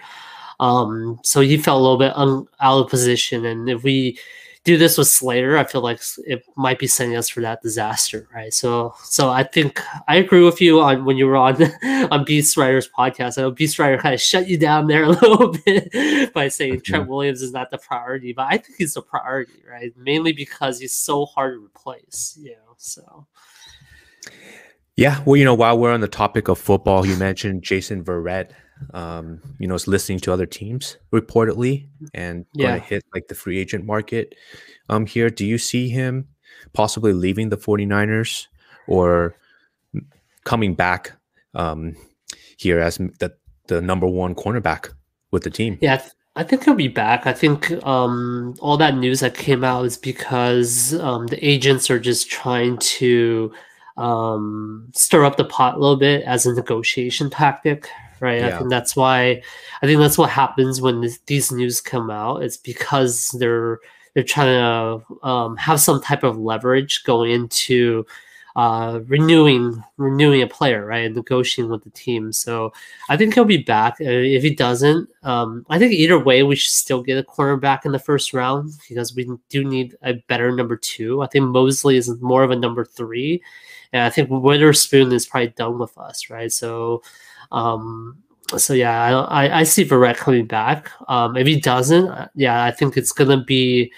Um, 0.61 1.19
so 1.25 1.41
he 1.41 1.57
felt 1.57 1.79
a 1.81 1.83
little 1.83 1.99
bit 1.99 2.13
un- 2.15 2.47
out 2.61 2.85
of 2.85 2.91
position. 2.91 3.45
And 3.45 3.69
if 3.69 3.83
we 3.83 4.19
do 4.65 4.77
this 4.77 4.97
with 4.97 5.09
Slater, 5.09 5.59
I 5.59 5.65
feel 5.65 5.81
like 5.81 6.01
it 6.19 6.45
might 6.57 6.79
be 6.79 6.87
setting 6.87 7.17
us 7.17 7.29
for 7.29 7.41
that 7.41 7.63
disaster, 7.63 8.29
right? 8.33 8.55
So, 8.55 8.95
so 9.03 9.29
I 9.29 9.43
think 9.43 9.83
I 10.07 10.17
agree 10.17 10.45
with 10.45 10.61
you 10.61 10.81
on 10.81 11.05
when 11.05 11.17
you 11.17 11.27
were 11.27 11.37
on 11.37 11.57
on 11.85 12.25
Beast 12.25 12.57
Rider's 12.57 12.89
podcast. 12.89 13.39
I 13.39 13.43
know 13.43 13.51
Beast 13.51 13.79
Rider 13.79 13.99
kind 13.99 14.15
of 14.15 14.21
shut 14.21 14.49
you 14.49 14.57
down 14.57 14.87
there 14.87 15.05
a 15.05 15.09
little 15.11 15.53
bit 15.65 16.33
by 16.33 16.47
saying 16.49 16.83
Trent 16.83 17.09
Williams 17.09 17.43
is 17.43 17.53
not 17.53 17.71
the 17.71 17.79
priority, 17.79 18.33
but 18.33 18.47
I 18.49 18.59
think 18.59 18.77
he's 18.79 18.95
the 18.95 19.03
priority, 19.03 19.63
right? 19.69 19.93
Mainly 19.97 20.33
because 20.33 20.79
he's 20.79 20.97
so 20.97 21.27
hard 21.27 21.55
to 21.55 21.65
replace, 21.65 22.39
you 22.41 22.53
know. 22.53 22.75
So 22.77 23.27
Yeah, 24.97 25.23
well, 25.25 25.37
you 25.37 25.45
know, 25.45 25.55
while 25.55 25.77
we're 25.77 25.93
on 25.93 26.01
the 26.01 26.09
topic 26.09 26.47
of 26.47 26.59
football, 26.59 27.05
you 27.05 27.17
mentioned 27.17 27.63
Jason 27.63 28.05
Verrett. 28.05 28.51
Um, 28.95 29.41
you 29.59 29.69
know, 29.69 29.75
is 29.75 29.87
listening 29.87 30.19
to 30.21 30.33
other 30.33 30.45
teams 30.45 30.97
reportedly 31.13 31.87
and 32.15 32.45
going 32.59 32.81
to 32.81 32.85
hit 32.85 33.05
like 33.15 33.29
the 33.29 33.35
free 33.35 33.59
agent 33.59 33.87
market. 33.87 34.35
Um, 34.89 35.07
here, 35.07 35.31
do 35.31 35.47
you 35.47 35.57
see 35.57 35.89
him 35.89 36.27
possibly 36.73 37.13
leaving 37.13 37.49
the 37.49 37.57
49ers 37.57 38.49
or 38.89 39.37
coming 40.45 40.75
back 40.75 41.13
um, 41.55 41.97
here 42.57 42.81
as 42.81 42.97
the 42.97 43.33
the 43.69 43.81
number 43.81 44.07
one 44.07 44.35
cornerback 44.35 44.93
with 45.31 45.45
the 45.45 45.51
team? 45.51 45.79
Yeah, 45.81 45.95
I, 45.95 45.97
th- 45.99 46.13
I 46.37 46.43
think 46.45 46.65
he'll 46.65 46.75
be 46.75 46.89
back. 46.89 47.27
I 47.27 47.33
think 47.33 47.71
um, 47.85 48.55
all 48.61 48.77
that 48.79 48.97
news 48.97 49.21
that 49.21 49.35
came 49.35 49.65
out 49.65 49.85
is 49.85 49.97
because 49.97 50.95
um, 50.95 51.27
the 51.27 51.45
agents 51.47 51.91
are 51.91 52.01
just 52.01 52.31
trying 52.31 52.79
to 52.79 53.53
um, 53.97 54.91
stir 54.95 55.25
up 55.25 55.37
the 55.37 55.45
pot 55.45 55.77
a 55.77 55.79
little 55.79 55.97
bit 55.97 56.23
as 56.25 56.47
a 56.47 56.55
negotiation 56.55 57.31
tactic, 57.31 57.89
right? 58.23 58.43
I 58.43 58.59
think 58.59 58.71
that's 58.71 58.97
why. 58.97 59.43
I 59.83 59.87
think 59.87 60.01
that's 60.01 60.17
what 60.17 60.31
happens 60.31 60.81
when 60.81 61.03
this, 61.03 61.19
these 61.27 61.53
news 61.53 61.81
come 61.83 62.11
out. 62.11 62.43
It's 62.43 62.57
because 62.57 63.31
they're 63.39 63.81
they're 64.15 64.25
trying 64.25 64.47
to 64.59 65.27
um, 65.27 65.57
have 65.57 65.81
some 65.81 66.01
type 66.01 66.23
of 66.23 66.39
leverage 66.39 67.05
going 67.05 67.33
into 67.33 68.07
uh, 68.55 69.01
renewing 69.07 69.83
renewing 69.97 70.43
a 70.43 70.47
player, 70.47 70.85
right, 70.87 71.07
and 71.07 71.17
negotiating 71.17 71.71
with 71.71 71.85
the 71.85 71.91
team. 71.91 72.33
So 72.33 72.73
I 73.09 73.17
think 73.17 73.35
he'll 73.35 73.45
be 73.45 73.59
back. 73.63 73.95
Uh, 74.01 74.05
If 74.05 74.43
he 74.43 74.55
doesn't, 74.55 75.09
um, 75.23 75.65
I 75.71 75.79
think 75.79 75.93
either 75.93 76.19
way 76.19 76.43
we 76.43 76.57
should 76.57 76.73
still 76.73 77.03
get 77.03 77.19
a 77.19 77.23
cornerback 77.23 77.85
in 77.85 77.93
the 77.93 77.99
first 77.99 78.33
round 78.35 78.73
because 78.89 79.15
we 79.15 79.29
do 79.49 79.65
need 79.65 79.97
a 80.03 80.15
better 80.29 80.53
number 80.55 80.77
two. 80.77 81.23
I 81.23 81.27
think 81.29 81.47
Mosley 81.47 81.97
is 81.97 82.11
more 82.21 82.43
of 82.43 82.51
a 82.51 82.57
number 82.57 82.85
three, 82.85 83.43
and 83.93 84.03
I 84.03 84.11
think 84.11 84.29
Witherspoon 84.31 85.13
is 85.13 85.27
probably 85.27 85.49
done 85.49 85.79
with 85.79 85.97
us, 85.97 86.29
right? 86.29 86.53
So, 86.53 87.03
um, 87.53 88.19
so 88.57 88.75
yeah, 88.75 89.03
I, 89.25 89.47
I, 89.47 89.59
I 89.61 89.63
see 89.63 89.85
Verrett 89.85 90.17
coming 90.17 90.47
back. 90.47 90.91
Um, 91.09 91.37
if 91.37 91.47
he 91.47 91.61
doesn't, 91.61 92.09
uh, 92.09 92.29
yeah, 92.35 92.65
I 92.65 92.71
think 92.71 92.97
it's 92.97 93.13
gonna 93.13 93.43
be 93.45 93.93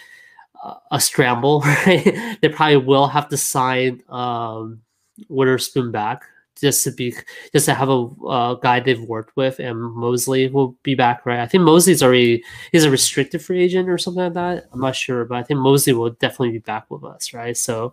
a- 0.62 0.74
a 0.92 1.00
scramble. 1.00 1.60
Right? 1.86 2.38
they 2.40 2.48
probably 2.48 2.76
will 2.76 3.06
have 3.08 3.28
to 3.30 3.36
sign 3.36 4.02
um, 4.10 4.80
Witherspoon 5.28 5.90
back 5.92 6.22
just 6.60 6.84
to 6.84 6.92
be 6.92 7.12
just 7.52 7.66
to 7.66 7.74
have 7.74 7.88
a 7.88 8.06
uh, 8.26 8.54
guy 8.54 8.78
they've 8.78 9.02
worked 9.02 9.34
with, 9.36 9.58
and 9.58 9.76
Mosley 9.92 10.46
will 10.48 10.76
be 10.84 10.94
back, 10.94 11.26
right? 11.26 11.40
I 11.40 11.46
think 11.46 11.64
Mosley's 11.64 12.02
already 12.02 12.44
he's 12.70 12.84
a 12.84 12.90
restricted 12.90 13.42
free 13.42 13.62
agent 13.64 13.88
or 13.88 13.98
something 13.98 14.22
like 14.22 14.34
that. 14.34 14.66
I'm 14.72 14.80
not 14.80 14.94
sure, 14.94 15.24
but 15.24 15.36
I 15.36 15.42
think 15.42 15.58
Mosley 15.58 15.92
will 15.94 16.10
definitely 16.10 16.52
be 16.52 16.58
back 16.60 16.88
with 16.90 17.02
us, 17.04 17.34
right? 17.34 17.56
So, 17.56 17.92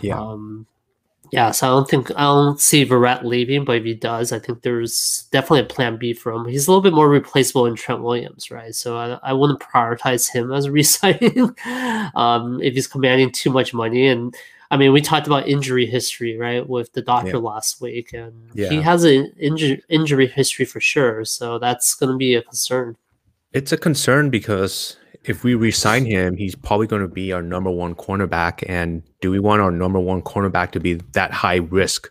Yeah. 0.00 0.20
um, 0.20 0.66
Yeah, 1.32 1.50
so 1.50 1.66
I 1.66 1.70
don't 1.70 1.88
think 1.88 2.10
I 2.16 2.22
don't 2.22 2.60
see 2.60 2.84
Verrett 2.86 3.24
leaving, 3.24 3.64
but 3.64 3.76
if 3.76 3.84
he 3.84 3.94
does, 3.94 4.32
I 4.32 4.38
think 4.38 4.62
there's 4.62 5.26
definitely 5.32 5.60
a 5.60 5.64
plan 5.64 5.96
B 5.96 6.12
for 6.12 6.32
him. 6.32 6.46
He's 6.46 6.66
a 6.66 6.70
little 6.70 6.82
bit 6.82 6.92
more 6.92 7.08
replaceable 7.08 7.64
than 7.64 7.74
Trent 7.74 8.02
Williams, 8.02 8.50
right? 8.50 8.74
So 8.74 8.96
I, 8.96 9.18
I 9.22 9.32
wouldn't 9.32 9.60
prioritize 9.60 10.30
him 10.30 10.52
as 10.52 10.66
a 10.66 10.72
resigning 10.80 11.54
um, 12.14 12.60
if 12.62 12.74
he's 12.74 12.86
commanding 12.86 13.32
too 13.32 13.50
much 13.50 13.74
money. 13.74 14.06
And 14.06 14.34
I 14.70 14.76
mean, 14.76 14.92
we 14.92 15.00
talked 15.00 15.26
about 15.26 15.48
injury 15.48 15.86
history, 15.86 16.36
right, 16.36 16.66
with 16.68 16.92
the 16.92 17.02
doctor 17.02 17.30
Yeah. 17.32 17.36
last 17.36 17.80
week, 17.80 18.12
and 18.12 18.32
Yeah. 18.54 18.68
he 18.68 18.80
has 18.82 19.04
an 19.04 19.32
injury 19.38 19.82
injury 19.88 20.26
history 20.26 20.64
for 20.64 20.80
sure. 20.80 21.24
So 21.24 21.58
that's 21.58 21.94
going 21.94 22.12
to 22.12 22.16
be 22.18 22.34
a 22.34 22.42
concern. 22.42 22.96
It's 23.52 23.72
a 23.72 23.76
concern 23.76 24.28
because 24.28 24.96
if 25.26 25.44
we 25.44 25.54
resign 25.54 26.04
him, 26.04 26.36
he's 26.36 26.54
probably 26.54 26.86
going 26.86 27.02
to 27.02 27.08
be 27.08 27.32
our 27.32 27.42
number 27.42 27.70
one 27.70 27.94
cornerback. 27.94 28.64
And 28.68 29.02
do 29.20 29.30
we 29.30 29.40
want 29.40 29.60
our 29.60 29.70
number 29.70 29.98
one 29.98 30.22
cornerback 30.22 30.70
to 30.72 30.80
be 30.80 30.94
that 31.12 31.32
high 31.32 31.56
risk, 31.56 32.10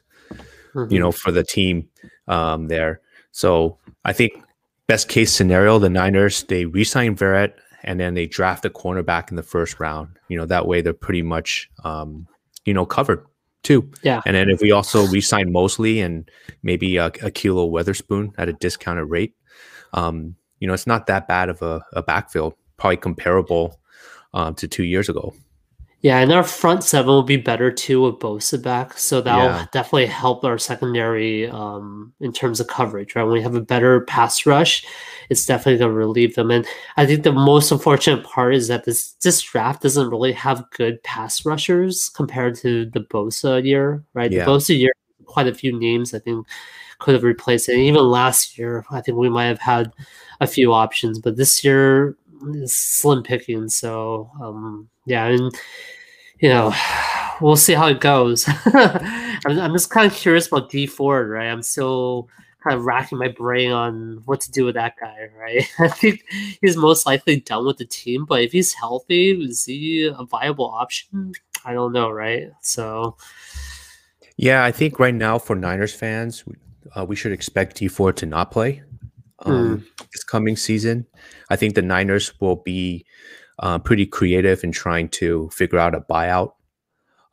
Mhm. 0.73 0.91
you 0.91 0.99
know, 0.99 1.11
for 1.11 1.31
the 1.31 1.43
team 1.43 1.87
um, 2.27 2.67
there? 2.67 3.01
So 3.31 3.77
I 4.03 4.13
think 4.13 4.33
best 4.87 5.09
case 5.09 5.31
scenario, 5.31 5.79
the 5.79 5.89
Niners 5.89 6.43
they 6.43 6.65
resign 6.65 7.15
Verrett 7.15 7.53
and 7.83 7.99
then 7.99 8.13
they 8.15 8.25
draft 8.25 8.65
a 8.65 8.69
cornerback 8.69 9.29
in 9.29 9.35
the 9.35 9.43
first 9.43 9.79
round. 9.79 10.09
You 10.27 10.37
know, 10.37 10.45
that 10.45 10.67
way 10.67 10.81
they're 10.81 10.93
pretty 10.93 11.21
much, 11.21 11.69
um, 11.83 12.27
you 12.65 12.73
know, 12.73 12.85
covered 12.85 13.25
too. 13.63 13.89
Yeah. 14.03 14.21
And 14.25 14.35
then 14.35 14.49
if 14.49 14.61
we 14.61 14.71
also 14.71 15.07
resign 15.07 15.51
Mosley 15.51 16.01
and 16.01 16.29
maybe 16.63 16.97
a, 16.97 17.11
Ahkello 17.11 17.69
Witherspoon 17.69 18.33
at 18.37 18.49
a 18.49 18.53
discounted 18.53 19.09
rate, 19.09 19.35
um, 19.93 20.35
you 20.59 20.67
know, 20.67 20.73
it's 20.73 20.87
not 20.87 21.07
that 21.07 21.27
bad 21.27 21.49
of 21.49 21.61
a, 21.61 21.83
a 21.93 22.01
backfield, 22.03 22.55
probably 22.77 22.97
comparable 22.97 23.79
um, 24.33 24.55
to 24.55 24.67
two 24.67 24.83
years 24.83 25.09
ago. 25.09 25.33
Yeah, 26.01 26.19
and 26.19 26.31
our 26.31 26.43
front 26.43 26.83
seven 26.83 27.07
will 27.07 27.23
be 27.23 27.37
better 27.37 27.71
too 27.71 28.01
with 28.03 28.19
Bosa 28.19 28.61
back, 28.61 28.95
so 28.95 29.21
that'll 29.21 29.45
Yeah. 29.45 29.65
definitely 29.71 30.05
help 30.05 30.43
our 30.45 30.59
secondary 30.59 31.49
um, 31.49 32.13
in 32.19 32.31
terms 32.31 32.59
of 32.59 32.67
coverage. 32.67 33.15
Right, 33.15 33.23
when 33.23 33.33
we 33.33 33.41
have 33.41 33.55
a 33.55 33.61
better 33.61 34.01
pass 34.01 34.45
rush, 34.45 34.85
it's 35.31 35.47
definitely 35.47 35.79
going 35.79 35.89
to 35.89 35.97
relieve 35.97 36.35
them. 36.35 36.51
And 36.51 36.67
I 36.97 37.07
think 37.07 37.23
the 37.23 37.31
most 37.31 37.71
unfortunate 37.71 38.23
part 38.23 38.53
is 38.53 38.67
that 38.67 38.83
this 38.85 39.13
this 39.23 39.41
draft 39.41 39.81
doesn't 39.81 40.11
really 40.11 40.33
have 40.33 40.69
good 40.77 41.01
pass 41.01 41.43
rushers 41.43 42.09
compared 42.09 42.53
to 42.57 42.85
the 42.85 42.99
Bosa 42.99 43.65
year. 43.65 44.03
Right, 44.13 44.31
Yeah. 44.31 44.45
the 44.45 44.51
Bosa 44.51 44.77
year, 44.77 44.91
quite 45.25 45.47
a 45.47 45.55
few 45.55 45.71
names 45.75 46.13
I 46.13 46.19
think 46.19 46.45
could 46.99 47.15
have 47.15 47.23
replaced 47.23 47.67
it. 47.67 47.73
And 47.73 47.81
even 47.81 48.03
last 48.03 48.59
year, 48.59 48.85
I 48.91 49.01
think 49.01 49.17
we 49.17 49.29
might 49.29 49.45
have 49.47 49.59
had 49.59 49.91
a 50.39 50.45
few 50.45 50.71
options, 50.71 51.17
but 51.17 51.35
this 51.35 51.63
year 51.63 52.15
slim 52.65 53.23
picking. 53.23 53.69
So 53.69 54.29
um, 54.41 54.89
yeah, 55.05 55.25
and 55.27 55.53
you 56.39 56.49
know, 56.49 56.73
we'll 57.41 57.55
see 57.55 57.73
how 57.73 57.87
it 57.87 57.99
goes. 57.99 58.45
I'm, 58.65 59.59
I'm 59.59 59.73
just 59.73 59.89
kind 59.89 60.09
of 60.09 60.17
curious 60.17 60.47
about 60.47 60.69
Dee 60.69 60.87
Ford, 60.87 61.29
right? 61.29 61.47
I'm 61.47 61.61
still 61.61 62.29
kind 62.63 62.77
of 62.77 62.85
racking 62.85 63.17
my 63.17 63.27
brain 63.27 63.71
on 63.71 64.21
what 64.25 64.41
to 64.41 64.51
do 64.51 64.65
with 64.65 64.75
that 64.75 64.95
guy, 64.99 65.29
right? 65.37 65.69
I 65.79 65.87
think 65.87 66.23
he's 66.61 66.75
most 66.77 67.05
likely 67.05 67.39
done 67.39 67.65
with 67.65 67.77
the 67.77 67.85
team, 67.85 68.25
but 68.25 68.41
if 68.41 68.51
he's 68.51 68.73
healthy, 68.73 69.31
is 69.31 69.65
he 69.65 70.05
a 70.05 70.25
viable 70.25 70.65
option? 70.65 71.33
I 71.63 71.73
don't 71.73 71.93
know, 71.93 72.09
right? 72.09 72.49
So 72.61 73.17
Yeah, 74.37 74.63
I 74.63 74.71
think 74.71 74.99
right 74.99 75.13
now 75.13 75.37
for 75.37 75.55
Niners 75.55 75.93
fans, 75.93 76.43
uh, 76.95 77.05
we 77.05 77.15
should 77.15 77.31
expect 77.31 77.77
Dee 77.77 77.87
Ford 77.87 78.17
to 78.17 78.25
not 78.25 78.51
play 78.51 78.81
um, 79.39 79.85
this 80.11 80.23
coming 80.23 80.55
season. 80.55 81.05
I 81.49 81.55
think 81.55 81.75
the 81.75 81.81
Niners 81.81 82.33
will 82.39 82.57
be 82.57 83.05
uh, 83.59 83.79
pretty 83.79 84.05
creative 84.05 84.63
in 84.63 84.71
trying 84.71 85.09
to 85.09 85.49
figure 85.49 85.79
out 85.79 85.95
a 85.95 86.01
buyout 86.01 86.53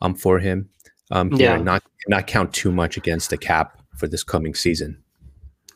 um, 0.00 0.14
for 0.14 0.38
him. 0.38 0.68
Um, 1.10 1.30
Yeah. 1.32 1.56
not 1.58 1.82
not 2.08 2.26
count 2.26 2.52
too 2.52 2.72
much 2.72 2.96
against 2.96 3.30
the 3.30 3.36
cap 3.36 3.78
for 3.96 4.08
this 4.08 4.24
coming 4.24 4.54
season. 4.54 5.02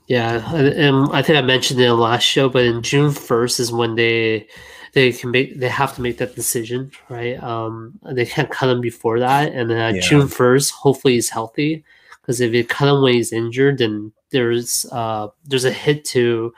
Yeah, 0.09 0.55
and, 0.55 1.09
I 1.13 1.21
think 1.23 1.37
I 1.37 1.43
mentioned 1.43 1.81
it 1.81 1.85
in 1.85 1.89
the 1.89 1.97
last 1.97 2.23
show, 2.23 2.49
but 2.49 2.65
in 2.65 2.83
June 2.83 3.11
first 3.13 3.59
is 3.61 3.73
when 3.73 3.97
they 3.97 4.47
they 4.95 5.13
can 5.13 5.31
make 5.31 5.59
they 5.59 5.69
have 5.69 5.95
to 5.97 6.01
make 6.03 6.19
that 6.19 6.35
decision, 6.37 6.91
right? 7.09 7.43
Um, 7.43 7.99
they 8.13 8.25
can't 8.25 8.51
cut 8.51 8.71
him 8.71 8.81
before 8.81 9.19
that, 9.21 9.53
and 9.53 9.69
then 9.69 9.97
Yeah. 9.97 10.01
June 10.01 10.29
first, 10.29 10.73
hopefully 10.73 11.15
he's 11.15 11.31
healthy, 11.31 11.85
because 12.21 12.41
if 12.41 12.55
you 12.55 12.65
cut 12.65 12.89
him 12.89 13.03
when 13.03 13.15
he's 13.15 13.33
injured, 13.33 13.79
then 13.79 14.13
there's 14.31 14.87
uh 14.93 15.29
there's 15.45 15.65
a 15.65 15.71
hit 15.71 16.05
to 16.07 16.53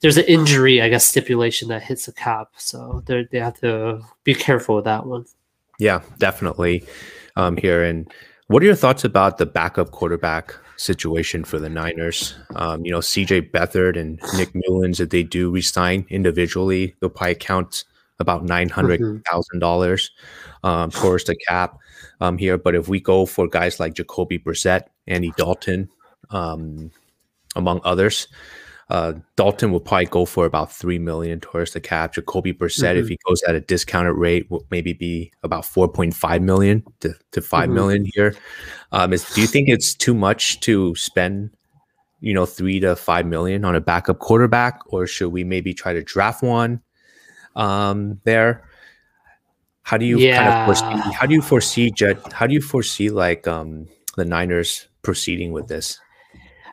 there's 0.00 0.16
an 0.16 0.24
injury, 0.24 0.82
I 0.82 0.88
guess, 0.88 1.04
stipulation 1.04 1.68
that 1.68 1.82
hits 1.82 2.06
the 2.06 2.12
cap, 2.12 2.50
so 2.56 3.02
they 3.06 3.26
they 3.30 3.38
have 3.38 3.58
to 3.60 4.02
be 4.24 4.34
careful 4.34 4.76
with 4.76 4.84
that 4.84 5.06
one. 5.06 5.26
Yeah, 5.78 6.02
definitely. 6.18 6.84
Um, 7.36 7.56
here 7.56 7.82
and 7.82 8.12
what 8.48 8.62
are 8.62 8.66
your 8.66 8.74
thoughts 8.74 9.04
about 9.04 9.38
the 9.38 9.46
backup 9.46 9.90
quarterback 9.90 10.54
situation 10.76 11.44
for 11.44 11.58
the 11.58 11.70
Niners? 11.70 12.34
Um, 12.54 12.84
you 12.84 12.92
know, 12.92 12.98
CJ 12.98 13.50
Beathard 13.50 13.98
and 13.98 14.20
Nick 14.36 14.52
Mullens, 14.54 15.00
if 15.00 15.08
they 15.08 15.22
do 15.22 15.50
resign 15.50 16.06
individually, 16.10 16.94
they'll 17.00 17.10
probably 17.10 17.36
count 17.36 17.84
about 18.20 18.44
nine 18.44 18.68
hundred 18.68 19.24
thousand 19.24 19.60
dollars 19.60 20.10
um, 20.62 20.90
towards 20.90 21.24
the 21.24 21.36
cap 21.48 21.78
um, 22.20 22.38
here. 22.38 22.58
But 22.58 22.74
if 22.74 22.86
we 22.86 23.00
go 23.00 23.26
for 23.26 23.48
guys 23.48 23.80
like 23.80 23.94
Jacoby 23.94 24.38
Brissett, 24.38 24.82
Andy 25.06 25.32
Dalton, 25.36 25.88
um, 26.30 26.90
among 27.54 27.80
others, 27.84 28.28
uh, 28.90 29.14
Dalton 29.36 29.72
will 29.72 29.80
probably 29.80 30.06
go 30.06 30.24
for 30.26 30.44
about 30.44 30.70
three 30.70 30.98
million 30.98 31.40
towards 31.40 31.72
the 31.72 31.80
cap. 31.80 32.12
Jacoby 32.14 32.52
Brissett, 32.52 32.96
if 32.96 33.06
Mhm. 33.06 33.08
he 33.08 33.18
goes 33.26 33.42
at 33.44 33.54
a 33.54 33.60
discounted 33.60 34.14
rate, 34.16 34.50
will 34.50 34.66
maybe 34.70 34.92
be 34.92 35.32
about 35.42 35.64
four 35.64 35.88
point 35.88 36.14
five 36.14 36.42
million 36.42 36.82
to, 37.00 37.14
to 37.32 37.40
5 37.40 37.70
Mhm. 37.70 37.72
million 37.72 38.06
here. 38.14 38.34
Um, 38.92 39.12
is 39.12 39.24
do 39.34 39.40
you 39.40 39.46
think 39.46 39.68
it's 39.70 39.94
too 39.94 40.14
much 40.14 40.60
to 40.60 40.94
spend, 40.96 41.50
you 42.20 42.34
know, 42.34 42.44
three 42.44 42.78
to 42.80 42.94
five 42.94 43.24
million 43.26 43.64
on 43.64 43.74
a 43.74 43.80
backup 43.80 44.18
quarterback, 44.18 44.80
or 44.86 45.06
should 45.06 45.30
we 45.30 45.44
maybe 45.44 45.72
try 45.72 45.92
to 45.94 46.02
draft 46.02 46.42
one 46.42 46.80
um, 47.56 48.20
there? 48.24 48.68
How 49.82 49.96
do 49.96 50.04
you 50.04 50.18
kind 50.34 50.48
of 50.48 50.64
foresee? 50.66 51.12
How 51.18 51.26
do 51.26 51.34
you 51.34 51.42
foresee 51.42 51.90
Jet? 51.90 52.32
How 52.32 52.46
do 52.46 52.54
you 52.54 52.60
foresee 52.60 53.10
like 53.10 53.46
um, 53.46 53.86
the 54.16 54.24
Niners 54.24 54.88
proceeding 55.02 55.52
with 55.52 55.68
this? 55.68 56.00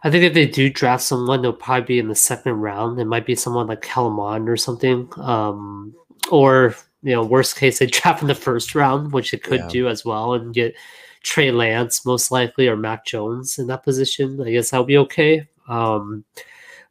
I 0.03 0.09
think 0.09 0.23
if 0.23 0.33
they 0.33 0.47
do 0.47 0.69
draft 0.69 1.03
someone, 1.03 1.41
they'll 1.41 1.53
probably 1.53 1.85
be 1.85 1.99
in 1.99 2.07
the 2.07 2.15
second 2.15 2.53
round. 2.53 2.99
It 2.99 3.05
might 3.05 3.25
be 3.25 3.35
someone 3.35 3.67
like 3.67 3.81
Kellen 3.81 4.13
Mond 4.13 4.49
or 4.49 4.57
something. 4.57 5.07
Um, 5.17 5.93
or, 6.31 6.75
you 7.03 7.11
know, 7.13 7.23
worst 7.23 7.55
case, 7.55 7.79
they 7.79 7.85
draft 7.87 8.21
in 8.21 8.27
the 8.27 8.35
first 8.35 8.73
round, 8.73 9.11
which 9.11 9.31
they 9.31 9.37
could 9.37 9.59
Yeah. 9.59 9.67
do 9.69 9.87
as 9.87 10.03
well, 10.03 10.33
and 10.33 10.53
get 10.53 10.75
Trey 11.23 11.51
Lance 11.51 12.03
most 12.05 12.31
likely 12.31 12.67
or 12.67 12.75
Mac 12.75 13.05
Jones 13.05 13.59
in 13.59 13.67
that 13.67 13.83
position. 13.83 14.41
I 14.41 14.51
guess 14.51 14.71
that'll 14.71 14.85
be 14.85 14.97
okay. 14.97 15.47
Um, 15.67 16.25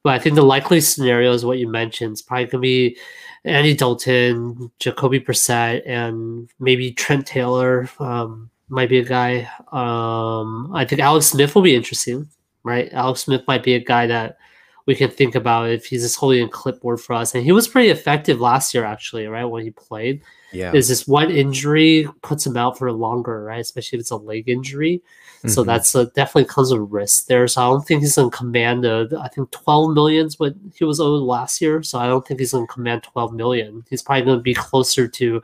but 0.04 0.14
I 0.14 0.18
think 0.20 0.36
the 0.36 0.42
likely 0.42 0.80
scenario 0.80 1.32
is 1.32 1.44
what 1.44 1.58
you 1.58 1.68
mentioned. 1.68 2.12
It's 2.12 2.22
probably 2.22 2.44
going 2.44 2.50
to 2.52 2.58
be 2.60 2.96
Andy 3.44 3.74
Dalton, 3.74 4.70
Jacoby 4.78 5.18
Brissett, 5.20 5.82
and 5.84 6.48
maybe 6.60 6.92
Trent 6.92 7.26
Taylor 7.26 7.88
um, 7.98 8.50
might 8.68 8.88
be 8.88 8.98
a 8.98 9.04
guy. 9.04 9.48
Um, 9.72 10.70
I 10.72 10.84
think 10.84 11.00
Alex 11.00 11.26
Smith 11.26 11.54
will 11.54 11.62
be 11.62 11.74
interesting 11.74 12.28
right? 12.62 12.92
Alex 12.92 13.20
Smith 13.22 13.42
might 13.46 13.62
be 13.62 13.74
a 13.74 13.84
guy 13.84 14.06
that 14.06 14.38
we 14.86 14.94
can 14.94 15.10
think 15.10 15.34
about 15.34 15.68
if 15.68 15.86
he's 15.86 16.02
just 16.02 16.16
holding 16.16 16.44
a 16.44 16.48
clipboard 16.48 17.00
for 17.00 17.12
us. 17.12 17.34
And 17.34 17.44
he 17.44 17.52
was 17.52 17.68
pretty 17.68 17.90
effective 17.90 18.40
last 18.40 18.74
year, 18.74 18.84
actually, 18.84 19.26
right? 19.26 19.44
When 19.44 19.62
he 19.62 19.70
played. 19.70 20.22
Yeah, 20.52 20.72
Is 20.74 20.88
this 20.88 21.06
one 21.06 21.30
injury 21.30 22.08
puts 22.22 22.44
him 22.44 22.56
out 22.56 22.76
for 22.76 22.90
longer, 22.90 23.44
right? 23.44 23.60
Especially 23.60 23.98
if 23.98 24.00
it's 24.00 24.10
a 24.10 24.16
leg 24.16 24.48
injury. 24.48 25.00
So 25.46 25.62
Mhm. 25.62 25.66
that's 25.66 25.94
a, 25.94 26.06
definitely 26.06 26.46
comes 26.46 26.72
with 26.72 26.90
risk 26.90 27.26
there. 27.26 27.46
So 27.46 27.62
I 27.62 27.68
don't 27.68 27.86
think 27.86 28.00
he's 28.00 28.18
in 28.18 28.30
command 28.30 28.84
of, 28.84 29.12
I 29.14 29.28
think 29.28 29.50
12 29.52 29.94
million 29.94 30.26
is 30.26 30.38
what 30.38 30.54
he 30.74 30.84
was 30.84 31.00
owed 31.00 31.22
last 31.22 31.60
year. 31.62 31.82
So 31.82 31.98
I 31.98 32.08
don't 32.08 32.26
think 32.26 32.40
he's 32.40 32.52
going 32.52 32.66
to 32.66 32.72
command 32.72 33.04
12 33.04 33.32
million. 33.32 33.84
He's 33.88 34.02
probably 34.02 34.24
going 34.24 34.38
to 34.38 34.42
be 34.42 34.54
closer 34.54 35.06
to 35.06 35.42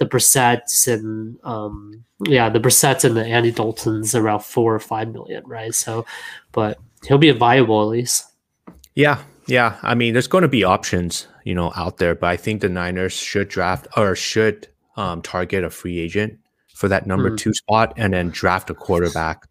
the 0.00 0.06
Brissett's 0.06 0.88
and 0.88 1.38
um 1.44 2.04
yeah 2.26 2.48
the 2.48 2.58
Brissett's 2.58 3.04
and 3.04 3.16
the 3.16 3.24
Andy 3.24 3.52
Daltons 3.52 4.18
around 4.18 4.40
four 4.40 4.74
or 4.74 4.80
five 4.80 5.12
million 5.12 5.44
right 5.46 5.72
so 5.74 6.04
but 6.52 6.78
he'll 7.06 7.18
be 7.18 7.28
a 7.28 7.34
viable 7.34 7.80
at 7.82 7.88
least 7.88 8.24
Yeah, 8.96 9.18
yeah. 9.46 9.78
I 9.82 9.94
mean, 9.94 10.12
there's 10.14 10.26
going 10.26 10.42
to 10.42 10.48
be 10.48 10.64
options, 10.64 11.28
you 11.44 11.54
know, 11.54 11.72
out 11.76 11.98
there, 11.98 12.14
but 12.16 12.26
I 12.26 12.36
think 12.36 12.60
the 12.60 12.68
Niners 12.68 13.12
should 13.12 13.48
draft 13.48 13.86
or 13.96 14.14
should 14.16 14.66
um, 14.96 15.22
target 15.22 15.62
a 15.64 15.70
free 15.70 15.98
agent 15.98 16.38
for 16.74 16.88
that 16.88 17.06
number 17.06 17.30
Mhm. 17.30 17.38
two 17.38 17.54
spot, 17.54 17.92
and 17.96 18.12
then 18.12 18.30
draft 18.30 18.68
a 18.70 18.74
quarterback. 18.74 19.46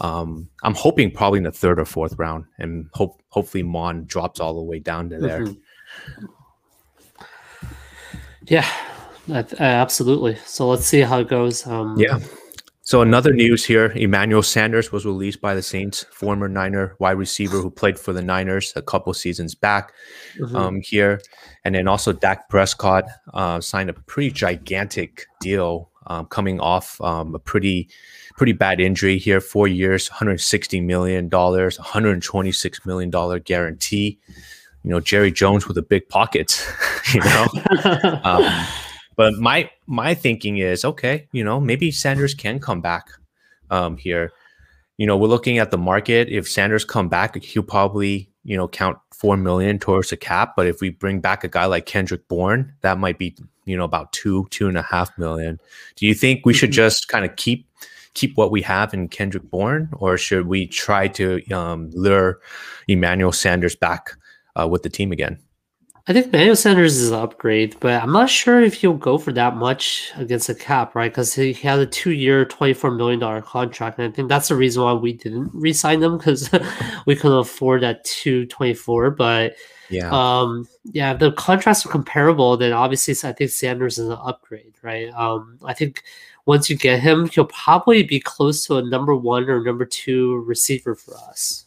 Um, 0.00 0.48
I'm 0.62 0.74
hoping 0.74 1.10
probably 1.10 1.38
in 1.38 1.44
the 1.44 1.52
third 1.52 1.78
or 1.78 1.84
fourth 1.86 2.14
round, 2.18 2.44
and 2.58 2.88
hope 2.92 3.22
hopefully 3.28 3.62
Mond 3.62 4.08
drops 4.08 4.40
all 4.40 4.54
the 4.54 4.62
way 4.62 4.78
down 4.80 5.08
to 5.10 5.18
there. 5.18 5.46
Mhm. 5.46 5.56
yeah 8.48 8.66
I 9.28 9.38
uh, 9.40 9.46
absolutely 9.58 10.36
so 10.44 10.68
let's 10.68 10.86
see 10.86 11.00
how 11.00 11.20
it 11.20 11.28
goes 11.28 11.66
um 11.66 11.96
Yeah. 11.98 12.18
So 12.86 13.02
another 13.02 13.32
news 13.32 13.64
here: 13.64 13.86
Emmanuel 13.96 14.44
Sanders 14.44 14.92
was 14.92 15.04
released 15.04 15.40
by 15.40 15.56
the 15.56 15.62
Saints, 15.62 16.04
former 16.12 16.48
Niner 16.48 16.94
wide 17.00 17.18
receiver 17.18 17.60
who 17.60 17.68
played 17.68 17.98
for 17.98 18.12
the 18.12 18.22
Niners 18.22 18.72
a 18.76 18.82
couple 18.82 19.12
seasons 19.12 19.56
back. 19.56 19.92
mhm. 20.38 20.54
um, 20.54 20.80
here. 20.80 21.20
And 21.64 21.74
then 21.74 21.88
also 21.88 22.12
Dak 22.12 22.48
Prescott 22.48 23.06
uh, 23.34 23.60
signed 23.60 23.90
a 23.90 23.92
pretty 23.92 24.30
gigantic 24.30 25.26
deal 25.40 25.90
um, 26.06 26.26
coming 26.26 26.60
off 26.60 27.00
um, 27.00 27.34
a 27.34 27.40
pretty 27.40 27.88
pretty 28.36 28.52
bad 28.52 28.80
injury 28.80 29.18
here. 29.18 29.40
Four 29.40 29.66
years, 29.66 30.08
160 30.08 30.80
million 30.80 31.28
dollars, 31.28 31.80
126 31.80 32.86
million 32.86 33.10
dollar 33.10 33.40
guarantee. 33.40 34.20
You 34.84 34.90
know, 34.90 35.00
Jerry 35.00 35.32
Jones 35.32 35.66
with 35.66 35.76
a 35.76 35.82
big 35.82 36.08
pocket. 36.08 36.64
You 37.14 37.20
know, 37.20 37.46
um, 38.24 38.66
but 39.16 39.34
my 39.34 39.70
my 39.86 40.14
thinking 40.14 40.58
is 40.58 40.84
okay. 40.84 41.26
You 41.32 41.42
know, 41.42 41.60
maybe 41.60 41.90
Sanders 41.90 42.34
can 42.34 42.60
come 42.60 42.80
back 42.80 43.08
um, 43.70 43.96
here. 43.96 44.32
You 44.98 45.06
know, 45.06 45.16
we're 45.16 45.28
looking 45.28 45.58
at 45.58 45.70
the 45.70 45.78
market. 45.78 46.28
If 46.28 46.48
Sanders 46.48 46.84
come 46.84 47.08
back, 47.08 47.42
he'll 47.42 47.62
probably 47.62 48.30
you 48.44 48.56
know 48.56 48.68
count 48.68 48.98
four 49.12 49.36
million 49.36 49.78
towards 49.78 50.10
the 50.10 50.16
cap. 50.16 50.54
But 50.56 50.66
if 50.66 50.80
we 50.80 50.90
bring 50.90 51.20
back 51.20 51.44
a 51.44 51.48
guy 51.48 51.64
like 51.64 51.86
Kendrick 51.86 52.28
Bourne, 52.28 52.72
that 52.82 52.98
might 52.98 53.18
be 53.18 53.36
you 53.64 53.76
know 53.76 53.84
about 53.84 54.12
two 54.12 54.46
two 54.50 54.68
and 54.68 54.78
a 54.78 54.82
half 54.82 55.16
million. 55.18 55.58
Do 55.96 56.06
you 56.06 56.14
think 56.14 56.44
we 56.44 56.54
should 56.54 56.70
mm-hmm. 56.70 56.76
just 56.76 57.08
kind 57.08 57.24
of 57.24 57.34
keep 57.36 57.66
keep 58.14 58.36
what 58.36 58.50
we 58.50 58.62
have 58.62 58.94
in 58.94 59.08
Kendrick 59.08 59.50
Bourne, 59.50 59.88
or 59.92 60.18
should 60.18 60.46
we 60.46 60.66
try 60.66 61.08
to 61.08 61.42
um, 61.50 61.90
lure 61.92 62.40
Emmanuel 62.88 63.32
Sanders 63.32 63.76
back 63.76 64.12
uh, 64.58 64.66
with 64.66 64.82
the 64.82 64.90
team 64.90 65.12
again? 65.12 65.38
I 66.08 66.12
think 66.12 66.32
Manuel 66.32 66.54
Sanders 66.54 66.98
is 66.98 67.10
an 67.10 67.18
upgrade, 67.18 67.74
but 67.80 68.00
I'm 68.00 68.12
not 68.12 68.30
sure 68.30 68.62
if 68.62 68.74
he'll 68.74 68.92
go 68.92 69.18
for 69.18 69.32
that 69.32 69.56
much 69.56 70.12
against 70.16 70.46
the 70.46 70.54
cap, 70.54 70.94
right? 70.94 71.10
Because 71.10 71.34
he 71.34 71.52
had 71.52 71.80
a 71.80 71.86
two-year, 71.86 72.46
$24 72.46 72.96
million 72.96 73.42
contract, 73.42 73.98
and 73.98 74.12
I 74.12 74.14
think 74.14 74.28
that's 74.28 74.46
the 74.46 74.54
reason 74.54 74.84
why 74.84 74.92
we 74.92 75.14
didn't 75.14 75.50
re-sign 75.52 76.00
him 76.00 76.16
because 76.16 76.48
we 77.06 77.16
couldn't 77.16 77.38
afford 77.38 77.82
that 77.82 78.04
224. 78.04 79.10
But 79.10 79.56
yeah, 79.90 80.10
um, 80.12 80.68
yeah, 80.84 81.12
the 81.12 81.32
contracts 81.32 81.84
are 81.84 81.88
comparable. 81.90 82.56
Then 82.56 82.72
obviously, 82.72 83.28
I 83.28 83.32
think 83.32 83.50
Sanders 83.50 83.98
is 83.98 84.08
an 84.08 84.18
upgrade, 84.22 84.74
right? 84.82 85.12
Um, 85.12 85.58
I 85.64 85.74
think 85.74 86.04
once 86.44 86.70
you 86.70 86.76
get 86.76 87.00
him, 87.00 87.28
he'll 87.28 87.46
probably 87.46 88.04
be 88.04 88.20
close 88.20 88.64
to 88.66 88.76
a 88.76 88.82
number 88.82 89.16
one 89.16 89.50
or 89.50 89.60
number 89.60 89.84
two 89.84 90.36
receiver 90.46 90.94
for 90.94 91.16
us 91.16 91.65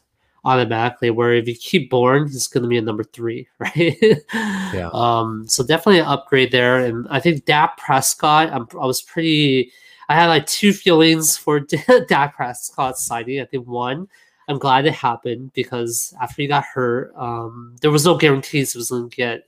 automatically. 0.49 1.09
Where 1.09 1.33
if 1.33 1.47
you 1.47 1.55
keep 1.55 1.89
Bourne, 1.89 2.27
he's 2.27 2.47
going 2.47 2.63
to 2.63 2.69
be 2.69 2.77
a 2.77 2.81
number 2.81 3.03
three, 3.03 3.47
right? 3.59 3.97
yeah. 4.33 4.89
Um. 4.93 5.47
So 5.47 5.63
definitely 5.63 5.99
an 5.99 6.07
upgrade 6.07 6.51
there, 6.51 6.83
and 6.83 7.07
I 7.09 7.19
think 7.19 7.45
Dak 7.45 7.77
Prescott. 7.77 8.49
I'm, 8.51 8.67
I 8.73 8.85
was 8.85 9.01
pretty. 9.01 9.71
I 10.09 10.15
had 10.15 10.27
like 10.27 10.47
two 10.47 10.73
feelings 10.73 11.37
for 11.37 11.59
Dak 12.07 12.35
Prescott 12.35 12.97
signing. 12.97 13.41
I 13.41 13.45
think 13.45 13.67
one, 13.67 14.07
I'm 14.47 14.57
glad 14.57 14.87
it 14.87 14.93
happened 14.93 15.53
because 15.53 16.13
after 16.19 16.41
he 16.41 16.47
got 16.47 16.63
hurt, 16.63 17.13
um, 17.15 17.75
there 17.81 17.91
was 17.91 18.05
no 18.05 18.17
guarantees 18.17 18.73
he 18.73 18.79
was 18.79 18.89
going 18.89 19.09
to 19.09 19.15
get 19.15 19.45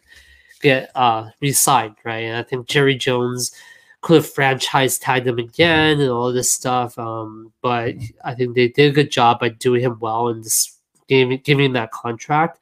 get 0.61 0.91
uh 0.95 1.29
re-signed, 1.41 1.95
right? 2.05 2.25
And 2.25 2.37
I 2.37 2.43
think 2.43 2.67
Jerry 2.67 2.95
Jones 2.95 3.51
could 4.01 4.15
have 4.15 4.29
franchise 4.29 4.97
tagged 4.97 5.27
him 5.27 5.39
again 5.39 5.99
and 5.99 6.09
all 6.09 6.33
this 6.33 6.51
stuff. 6.51 6.97
Um, 6.97 7.53
but 7.61 7.95
I 8.23 8.33
think 8.35 8.55
they 8.55 8.67
did 8.67 8.91
a 8.91 8.95
good 8.95 9.11
job 9.11 9.39
by 9.39 9.49
doing 9.49 9.81
him 9.81 9.97
well 9.99 10.27
and 10.27 10.43
just 10.43 10.79
giving 11.11 11.39
giving 11.39 11.73
that 11.73 11.91
contract. 11.91 12.59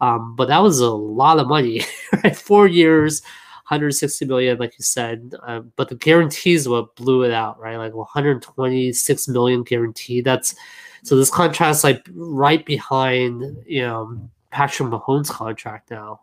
Um, 0.00 0.34
but 0.34 0.48
that 0.48 0.62
was 0.62 0.80
a 0.80 0.90
lot 0.90 1.38
of 1.38 1.46
money, 1.46 1.82
right? 2.24 2.34
Four 2.34 2.66
years, 2.66 3.20
160 3.68 4.24
million, 4.24 4.56
like 4.56 4.72
you 4.78 4.82
said. 4.82 5.34
Um, 5.42 5.72
but 5.76 5.90
the 5.90 5.94
guarantees 5.94 6.66
what 6.66 6.96
blew 6.96 7.22
it 7.22 7.32
out, 7.32 7.60
right? 7.60 7.76
Like 7.76 7.94
126 7.94 9.28
million 9.28 9.62
guarantee. 9.62 10.22
That's 10.22 10.54
so 11.02 11.16
this 11.16 11.30
contract's 11.30 11.84
like 11.84 12.06
right 12.12 12.64
behind, 12.64 13.56
you 13.66 13.82
know, 13.82 14.18
Patrick 14.50 14.88
Mahomes' 14.88 15.30
contract 15.30 15.90
now. 15.90 16.20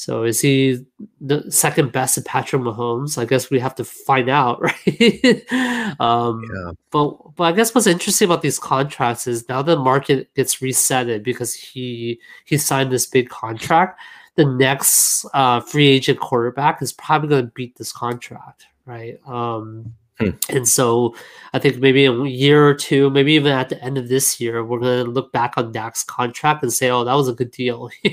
So 0.00 0.24
is 0.24 0.40
he 0.40 0.86
the 1.20 1.52
second 1.52 1.92
best 1.92 2.16
at 2.16 2.24
Patrick 2.24 2.62
Mahomes? 2.62 3.18
I 3.18 3.26
guess 3.26 3.50
we 3.50 3.58
have 3.60 3.74
to 3.74 3.84
find 3.84 4.30
out, 4.30 4.58
right? 4.62 5.44
um, 6.00 6.42
yeah. 6.42 6.72
But 6.90 7.36
but 7.36 7.44
I 7.44 7.52
guess 7.52 7.74
what's 7.74 7.86
interesting 7.86 8.24
about 8.24 8.40
these 8.40 8.58
contracts 8.58 9.26
is 9.26 9.46
now 9.46 9.60
the 9.60 9.76
market 9.76 10.32
gets 10.34 10.56
resetted 10.56 11.22
because 11.22 11.52
he 11.52 12.18
he 12.46 12.56
signed 12.56 12.90
this 12.90 13.04
big 13.04 13.28
contract. 13.28 14.00
The 14.36 14.46
next 14.46 15.26
uh, 15.34 15.60
free 15.60 15.88
agent 15.88 16.18
quarterback 16.18 16.80
is 16.80 16.94
probably 16.94 17.28
going 17.28 17.44
to 17.44 17.52
beat 17.52 17.76
this 17.76 17.92
contract, 17.92 18.68
right? 18.86 19.20
Um, 19.26 19.94
Hmm. 20.20 20.30
And 20.48 20.68
so 20.68 21.14
I 21.52 21.58
think 21.58 21.78
maybe 21.78 22.04
a 22.04 22.24
year 22.24 22.66
or 22.66 22.74
two, 22.74 23.10
maybe 23.10 23.32
even 23.32 23.52
at 23.52 23.70
the 23.70 23.82
end 23.82 23.98
of 23.98 24.08
this 24.08 24.40
year, 24.40 24.64
we're 24.64 24.78
going 24.78 25.04
to 25.04 25.10
look 25.10 25.32
back 25.32 25.54
on 25.56 25.72
Dak's 25.72 26.04
contract 26.04 26.62
and 26.62 26.72
say, 26.72 26.90
oh, 26.90 27.02
that 27.04 27.14
was 27.14 27.28
a 27.28 27.32
good 27.32 27.50
deal. 27.50 27.90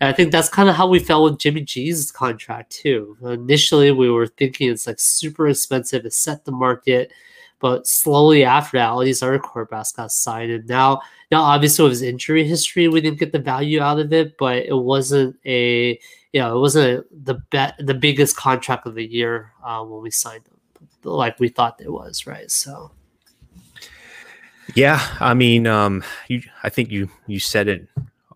And 0.00 0.08
I 0.08 0.12
think 0.12 0.30
that's 0.30 0.48
kind 0.48 0.68
of 0.68 0.76
how 0.76 0.86
we 0.86 1.00
felt 1.00 1.24
with 1.24 1.40
Jimmy 1.40 1.62
G's 1.62 2.12
contract 2.12 2.70
too. 2.70 3.16
Initially, 3.22 3.90
we 3.90 4.08
were 4.08 4.28
thinking 4.28 4.70
it's 4.70 4.86
like 4.86 5.00
super 5.00 5.48
expensive, 5.48 6.06
it 6.06 6.12
set 6.12 6.44
the 6.44 6.52
market. 6.52 7.10
But 7.58 7.88
slowly 7.88 8.44
after 8.44 8.78
that, 8.78 8.90
all 8.90 9.00
these 9.00 9.20
other 9.20 9.40
quarterbacks 9.40 9.96
got 9.96 10.12
signed. 10.12 10.52
And 10.52 10.68
now, 10.68 11.00
now 11.32 11.42
obviously 11.42 11.82
with 11.82 11.92
his 11.92 12.02
injury 12.02 12.46
history, 12.46 12.86
we 12.86 13.00
didn't 13.00 13.18
get 13.18 13.32
the 13.32 13.40
value 13.40 13.80
out 13.80 13.98
of 13.98 14.12
it, 14.12 14.38
but 14.38 14.58
it 14.58 14.76
wasn't 14.76 15.34
a, 15.44 15.98
you 16.32 16.40
know, 16.40 16.56
it 16.56 16.60
wasn't 16.60 17.24
the 17.24 17.34
bet, 17.50 17.74
the 17.80 17.94
biggest 17.94 18.36
contract 18.36 18.86
of 18.86 18.94
the 18.94 19.04
year 19.04 19.52
uh, 19.64 19.82
when 19.82 20.00
we 20.00 20.12
signed 20.12 20.46
him 20.46 20.57
like 21.04 21.38
we 21.38 21.48
thought 21.48 21.80
it 21.80 21.92
was, 21.92 22.26
right? 22.26 22.50
So 22.50 22.92
yeah, 24.74 25.00
I 25.20 25.34
mean, 25.34 25.66
um, 25.66 26.04
you, 26.28 26.42
I 26.62 26.68
think 26.68 26.90
you 26.90 27.08
you 27.26 27.40
said 27.40 27.68
it 27.68 27.88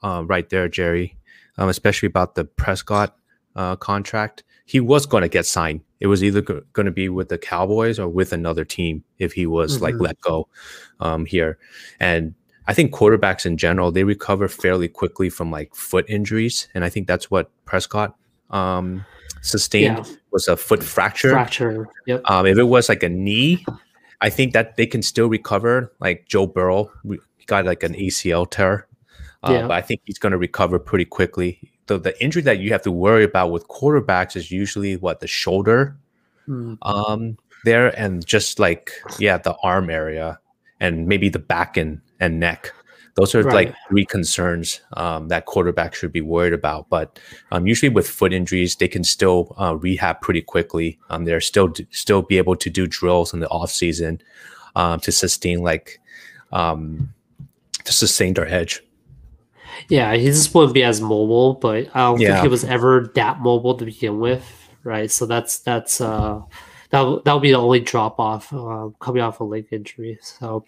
uh, 0.02 0.24
right 0.26 0.48
there, 0.48 0.68
Jerry, 0.68 1.16
um, 1.58 1.68
especially 1.68 2.06
about 2.06 2.34
the 2.34 2.44
Prescott 2.44 3.16
uh, 3.54 3.76
contract. 3.76 4.44
He 4.64 4.80
was 4.80 5.06
going 5.06 5.22
to 5.22 5.28
get 5.28 5.44
signed. 5.44 5.82
It 6.00 6.06
was 6.06 6.24
either 6.24 6.40
g- 6.40 6.60
going 6.72 6.86
to 6.86 6.92
be 6.92 7.08
with 7.08 7.28
the 7.28 7.38
Cowboys 7.38 7.98
or 7.98 8.08
with 8.08 8.32
another 8.32 8.64
team 8.64 9.04
if 9.18 9.32
he 9.32 9.46
was 9.46 9.74
mm-hmm. 9.74 9.84
like 9.84 9.94
let 9.98 10.20
go 10.20 10.48
um, 11.00 11.26
here. 11.26 11.58
And 12.00 12.34
I 12.66 12.74
think 12.74 12.94
quarterbacks 12.94 13.44
in 13.44 13.56
general 13.56 13.92
they 13.92 14.04
recover 14.04 14.48
fairly 14.48 14.88
quickly 14.88 15.28
from 15.28 15.50
like 15.50 15.74
foot 15.74 16.06
injuries, 16.08 16.68
and 16.74 16.84
I 16.84 16.88
think 16.88 17.06
that's 17.06 17.30
what 17.30 17.50
Prescott 17.66 18.16
um, 18.50 19.04
sustained 19.42 20.06
yeah. 20.06 20.14
was 20.30 20.48
a 20.48 20.56
foot 20.56 20.82
fracture. 20.82 21.30
Fracture. 21.30 21.88
Yep. 22.06 22.22
Um, 22.24 22.46
if 22.46 22.56
it 22.56 22.64
was 22.64 22.88
like 22.88 23.02
a 23.02 23.08
knee, 23.08 23.64
I 24.20 24.30
think 24.30 24.54
that 24.54 24.76
they 24.76 24.86
can 24.86 25.02
still 25.02 25.28
recover. 25.28 25.92
Like 26.00 26.26
Joe 26.26 26.46
Burrow, 26.46 26.90
he 27.02 27.44
got 27.46 27.66
like 27.66 27.82
an 27.82 27.94
ACL 27.94 28.50
tear, 28.50 28.86
uh, 29.42 29.52
yeah. 29.52 29.62
but 29.62 29.72
I 29.72 29.82
think 29.82 30.00
he's 30.04 30.18
going 30.18 30.32
to 30.32 30.38
recover 30.38 30.78
pretty 30.78 31.04
quickly. 31.04 31.58
The 31.86 31.98
the 31.98 32.22
injury 32.22 32.42
that 32.42 32.58
you 32.58 32.70
have 32.72 32.82
to 32.82 32.92
worry 32.92 33.24
about 33.24 33.50
with 33.50 33.68
quarterbacks 33.68 34.36
is 34.36 34.50
usually 34.50 34.96
what 34.96 35.20
the 35.20 35.26
shoulder, 35.26 35.96
mm. 36.48 36.78
um, 36.82 37.36
there 37.64 37.88
and 37.98 38.24
just 38.24 38.58
like 38.58 38.92
yeah 39.18 39.38
the 39.38 39.54
arm 39.62 39.90
area 39.90 40.38
and 40.80 41.06
maybe 41.06 41.28
the 41.28 41.38
back 41.38 41.76
and 41.76 42.00
and 42.20 42.38
neck. 42.38 42.72
Those 43.14 43.34
are 43.34 43.42
right. 43.42 43.68
like 43.68 43.74
three 43.88 44.06
concerns 44.06 44.80
um, 44.94 45.28
that 45.28 45.44
quarterback 45.44 45.94
should 45.94 46.12
be 46.12 46.22
worried 46.22 46.54
about. 46.54 46.88
But 46.88 47.18
um, 47.50 47.66
usually 47.66 47.90
with 47.90 48.08
foot 48.08 48.32
injuries, 48.32 48.76
they 48.76 48.88
can 48.88 49.04
still 49.04 49.54
uh, 49.58 49.76
rehab 49.76 50.20
pretty 50.22 50.40
quickly. 50.40 50.98
Um, 51.10 51.24
they're 51.24 51.40
still 51.40 51.72
still 51.90 52.22
be 52.22 52.38
able 52.38 52.56
to 52.56 52.70
do 52.70 52.86
drills 52.86 53.34
in 53.34 53.40
the 53.40 53.48
off 53.48 53.70
season 53.70 54.22
um, 54.76 55.00
to 55.00 55.12
sustain 55.12 55.62
like 55.62 56.00
um, 56.52 57.12
to 57.84 57.92
sustain 57.92 58.34
their 58.34 58.48
edge. 58.48 58.82
Yeah, 59.88 60.14
he 60.14 60.26
just 60.26 60.54
won't 60.54 60.74
be 60.74 60.82
as 60.82 61.00
mobile, 61.00 61.54
but 61.54 61.88
I 61.94 62.00
don't 62.00 62.20
yeah. 62.20 62.34
think 62.34 62.42
he 62.42 62.48
was 62.48 62.64
ever 62.64 63.10
that 63.14 63.40
mobile 63.40 63.76
to 63.76 63.84
begin 63.84 64.20
with, 64.20 64.44
right? 64.84 65.10
So 65.10 65.26
that's 65.26 65.58
that's 65.58 66.00
uh 66.00 66.42
that 66.90 67.22
that 67.24 67.32
would 67.32 67.42
be 67.42 67.50
the 67.50 67.58
only 67.58 67.80
drop 67.80 68.20
off 68.20 68.52
uh, 68.52 68.88
coming 69.00 69.22
off 69.22 69.40
a 69.40 69.44
leg 69.44 69.66
injury. 69.70 70.18
So 70.22 70.64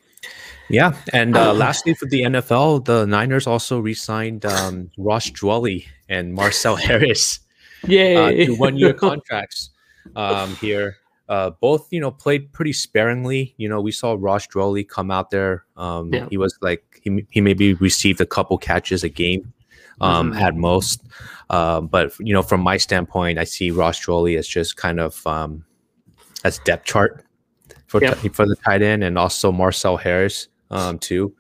yeah, 0.69 0.97
and 1.13 1.37
uh, 1.37 1.53
lastly 1.53 1.95
for 1.95 2.07
the 2.07 2.23
NFL, 2.23 2.85
the 2.85 3.07
Niners 3.07 3.47
also 3.47 3.79
re-signed 3.79 4.45
um, 4.45 4.91
Ross 4.97 5.31
Dwelley 5.31 5.87
and 6.09 6.35
Marcel 6.35 6.77
Harris. 6.89 7.41
Yeah, 7.87 8.21
uh, 8.21 8.31
to 8.31 8.55
one-year 8.55 8.95
contracts 9.09 9.71
um, 10.17 10.55
here. 10.57 10.97
Uh, 11.29 11.51
both, 11.61 11.89
you 11.91 12.01
know, 12.01 12.11
played 12.11 12.53
pretty 12.53 12.73
sparingly. 12.73 13.55
You 13.57 13.69
know, 13.69 13.81
we 13.81 13.93
saw 13.93 14.17
Ross 14.19 14.47
Dwelley 14.47 14.87
come 14.87 15.11
out 15.11 15.31
there. 15.31 15.65
Um, 15.77 16.13
yeah. 16.13 16.27
He 16.29 16.37
was 16.37 16.59
like 16.61 17.01
he 17.03 17.27
he 17.31 17.41
maybe 17.41 17.75
received 17.75 18.21
a 18.21 18.27
couple 18.27 18.59
catches 18.59 19.05
a 19.05 19.09
game 19.09 19.53
um, 20.01 20.33
mm-hmm. 20.33 20.43
at 20.43 20.55
most. 20.55 21.03
Uh, 21.51 21.81
but 21.81 22.13
you 22.19 22.33
know, 22.33 22.43
from 22.43 22.61
my 22.61 22.77
standpoint, 22.77 23.39
I 23.39 23.45
see 23.45 23.71
Ross 23.71 24.05
Dwelley 24.05 24.39
as 24.39 24.47
just 24.47 24.77
kind 24.77 25.01
of 25.01 25.27
um, 25.27 25.65
as 26.45 26.59
depth 26.61 26.85
chart 26.85 27.25
for 27.95 28.03
yep. 28.03 28.19
t- 28.19 28.29
for 28.29 28.45
the 28.45 28.57
tight 28.57 28.83
end, 28.83 29.05
and 29.05 29.17
also 29.17 29.53
Marcel 29.53 29.97
Harris 29.97 30.49
um, 30.71 30.99
too. 30.99 31.33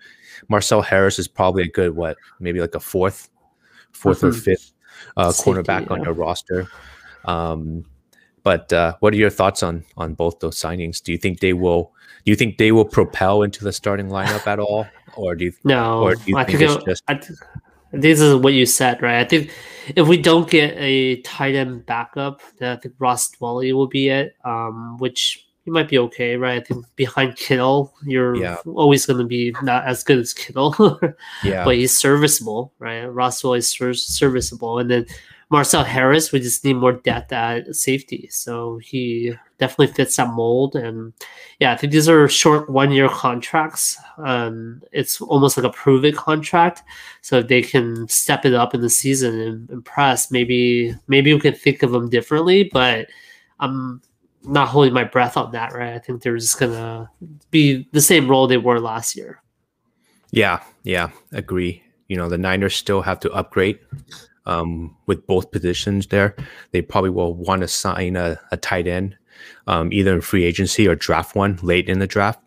Marcel 0.48 0.82
Harris 0.82 1.18
is 1.18 1.26
probably 1.26 1.64
a 1.64 1.68
good 1.68 1.96
what, 1.96 2.16
maybe 2.38 2.60
like 2.60 2.76
a 2.76 2.80
fourth, 2.80 3.28
4th 3.92 4.18
mm-hmm. 4.18 4.26
or 4.26 4.32
fifth 4.32 4.72
uh, 5.16 5.30
cornerback 5.30 5.86
yeah. 5.86 5.92
on 5.92 6.04
your 6.04 6.12
roster. 6.12 6.68
Um, 7.24 7.84
but 8.44 8.72
uh, 8.72 8.94
what 9.00 9.12
are 9.12 9.16
your 9.16 9.30
thoughts 9.30 9.64
on 9.64 9.84
on 9.96 10.14
both 10.14 10.38
those 10.38 10.56
signings? 10.56 11.02
Do 11.02 11.10
you 11.10 11.18
think 11.18 11.40
they 11.40 11.54
will? 11.54 11.92
Do 12.24 12.30
you 12.30 12.36
think 12.36 12.58
they 12.58 12.70
will 12.70 12.84
propel 12.84 13.42
into 13.42 13.64
the 13.64 13.72
starting 13.72 14.08
lineup 14.08 14.46
at 14.46 14.60
all, 14.60 14.86
or 15.16 15.34
do 15.34 15.46
you? 15.46 15.52
No, 15.64 16.02
or 16.02 16.14
do 16.14 16.22
you 16.26 16.36
I 16.36 16.44
think, 16.44 16.60
it, 16.60 16.84
just... 16.84 17.02
I, 17.08 17.20
this 17.90 18.20
is 18.20 18.36
what 18.36 18.52
you 18.52 18.66
said, 18.66 19.02
right? 19.02 19.18
I 19.18 19.24
think 19.24 19.50
if 19.96 20.06
we 20.06 20.18
don't 20.18 20.48
get 20.48 20.74
a 20.76 21.20
tight 21.22 21.56
end 21.56 21.84
backup, 21.86 22.42
then 22.58 22.76
I 22.76 22.80
think 22.80 22.94
Ross 23.00 23.30
Dwelley 23.32 23.72
will 23.72 23.88
be 23.88 24.08
it, 24.10 24.36
um, 24.44 24.98
which 24.98 25.44
he 25.64 25.70
might 25.70 25.88
be 25.88 25.98
okay, 25.98 26.36
right? 26.36 26.60
I 26.60 26.64
think 26.64 26.84
behind 26.96 27.36
Kittle, 27.36 27.94
you're 28.04 28.36
Yeah. 28.36 28.56
always 28.66 29.06
going 29.06 29.18
to 29.18 29.24
be 29.24 29.54
not 29.62 29.86
as 29.86 30.04
good 30.04 30.18
as 30.18 30.34
Kittle, 30.34 31.00
Yeah. 31.44 31.64
but 31.64 31.76
he's 31.76 31.96
serviceable, 31.96 32.72
right? 32.78 33.06
Ross 33.06 33.42
Dwelley 33.42 33.58
is 33.58 33.68
ser- 33.68 33.94
serviceable, 33.94 34.78
and 34.78 34.90
then 34.90 35.06
Marcel 35.50 35.84
Harris, 35.84 36.32
we 36.32 36.40
just 36.40 36.64
need 36.64 36.74
more 36.74 36.92
depth 36.92 37.30
at 37.32 37.76
safety, 37.76 38.28
so 38.30 38.78
he 38.78 39.32
definitely 39.58 39.94
fits 39.94 40.16
that 40.16 40.32
mold. 40.32 40.74
And 40.74 41.12
yeah, 41.60 41.72
I 41.72 41.76
think 41.76 41.92
these 41.92 42.08
are 42.08 42.28
short 42.28 42.68
one-year 42.68 43.08
contracts. 43.10 43.96
Um, 44.18 44.82
it's 44.90 45.20
almost 45.20 45.56
like 45.56 45.66
a 45.66 45.70
prove-it 45.70 46.16
contract. 46.16 46.82
So 47.20 47.38
if 47.38 47.48
they 47.48 47.62
can 47.62 48.08
step 48.08 48.44
it 48.44 48.54
up 48.54 48.74
in 48.74 48.80
the 48.80 48.90
season 48.90 49.38
and 49.38 49.70
impress, 49.70 50.30
maybe 50.30 50.94
maybe 51.08 51.32
we 51.32 51.38
can 51.40 51.54
think 51.54 51.82
of 51.82 51.92
them 51.92 52.08
differently. 52.08 52.68
But 52.72 53.08
I'm 53.60 54.00
not 54.44 54.68
holding 54.68 54.92
my 54.92 55.04
breath 55.04 55.36
on 55.36 55.52
that, 55.52 55.72
right? 55.72 55.94
I 55.94 55.98
think 55.98 56.22
they're 56.22 56.36
just 56.36 56.58
gonna 56.58 57.10
be 57.50 57.88
the 57.92 58.00
same 58.00 58.28
role 58.28 58.46
they 58.46 58.56
were 58.56 58.80
last 58.80 59.16
year. 59.16 59.42
Yeah, 60.30 60.62
yeah, 60.82 61.10
agree. 61.32 61.82
You 62.08 62.16
know, 62.16 62.28
the 62.28 62.38
Niners 62.38 62.74
still 62.74 63.02
have 63.02 63.20
to 63.20 63.32
upgrade 63.32 63.78
um, 64.46 64.96
with 65.06 65.26
both 65.26 65.50
positions 65.50 66.08
there. 66.08 66.36
They 66.72 66.82
probably 66.82 67.10
will 67.10 67.34
want 67.34 67.62
to 67.62 67.68
sign 67.68 68.16
a, 68.16 68.38
a 68.50 68.56
tight 68.56 68.86
end, 68.86 69.16
um, 69.66 69.92
either 69.92 70.14
in 70.14 70.20
free 70.20 70.44
agency 70.44 70.86
or 70.88 70.94
draft 70.94 71.34
one 71.34 71.58
late 71.62 71.88
in 71.88 71.98
the 71.98 72.06
draft. 72.06 72.40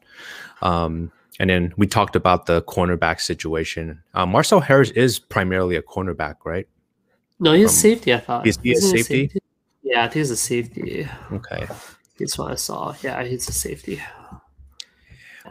Um, 0.61 1.11
and 1.39 1.49
then 1.49 1.73
we 1.77 1.87
talked 1.87 2.15
about 2.15 2.45
the 2.45 2.61
cornerback 2.63 3.21
situation. 3.21 4.01
Um, 4.13 4.29
Marcel 4.29 4.59
Harris 4.59 4.89
is 4.91 5.19
primarily 5.19 5.75
a 5.75 5.81
cornerback, 5.81 6.37
right? 6.43 6.67
No, 7.39 7.53
he's 7.53 7.71
a 7.71 7.73
safety. 7.73 8.13
I 8.13 8.19
thought. 8.19 8.45
he's, 8.45 8.57
he 8.61 8.71
a 8.71 8.77
Isn't 8.77 8.97
safety? 8.97 9.31
Yeah, 9.87 10.01
I 10.03 10.07
think 10.07 10.15
he's 10.15 10.31
a 10.31 10.35
safety. 10.35 11.07
Okay. 11.31 11.65
That's 12.19 12.37
what 12.37 12.51
I 12.51 12.55
saw. 12.55 12.93
Yeah, 13.01 13.23
he's 13.23 13.47
a 13.47 13.53
safety. 13.53 14.01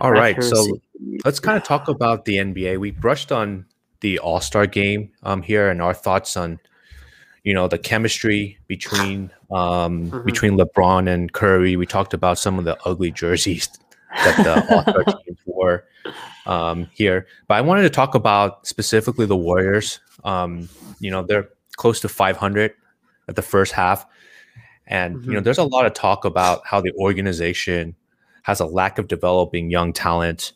All 0.00 0.12
right. 0.12 0.42
So 0.42 0.78
let's 1.24 1.40
kind 1.40 1.56
of 1.56 1.64
talk 1.64 1.88
about 1.88 2.24
the 2.26 2.36
NBA. 2.36 2.78
We 2.78 2.90
brushed 2.90 3.32
on 3.32 3.64
the 4.00 4.18
All 4.18 4.40
Star 4.40 4.66
game 4.66 5.10
um, 5.22 5.40
here 5.42 5.70
and 5.70 5.80
our 5.80 5.94
thoughts 5.94 6.36
on, 6.36 6.60
you 7.44 7.54
know, 7.54 7.66
the 7.66 7.78
chemistry 7.78 8.58
between 8.66 9.30
um, 9.50 10.10
Mhm. 10.10 10.24
between 10.26 10.58
LeBron 10.58 11.08
and 11.08 11.32
Curry. 11.32 11.76
We 11.76 11.86
talked 11.86 12.12
about 12.12 12.38
some 12.38 12.58
of 12.58 12.64
the 12.66 12.76
ugly 12.84 13.10
jerseys 13.10 13.68
that 14.14 14.36
the 14.44 14.74
All 14.74 14.82
Star 14.82 15.04
teams 15.04 15.38
wore 15.46 15.84
um, 16.46 16.88
here, 16.92 17.26
but 17.48 17.54
I 17.54 17.60
wanted 17.62 17.82
to 17.82 17.90
talk 17.90 18.14
about 18.14 18.66
specifically 18.66 19.24
the 19.24 19.36
Warriors. 19.36 20.00
Um, 20.24 20.68
you 21.00 21.10
know, 21.10 21.22
they're 21.22 21.48
close 21.76 22.00
to 22.00 22.08
500 22.08 22.72
at 23.28 23.36
the 23.36 23.42
first 23.42 23.72
half, 23.72 24.04
and 24.86 25.24
you 25.24 25.32
know, 25.32 25.40
Mhm. 25.40 25.44
there's 25.44 25.58
a 25.58 25.64
lot 25.64 25.86
of 25.86 25.94
talk 25.94 26.24
about 26.24 26.62
how 26.66 26.80
the 26.80 26.92
organization 26.92 27.94
has 28.42 28.60
a 28.60 28.66
lack 28.66 28.98
of 28.98 29.08
developing 29.08 29.70
young 29.70 29.92
talent 29.92 30.52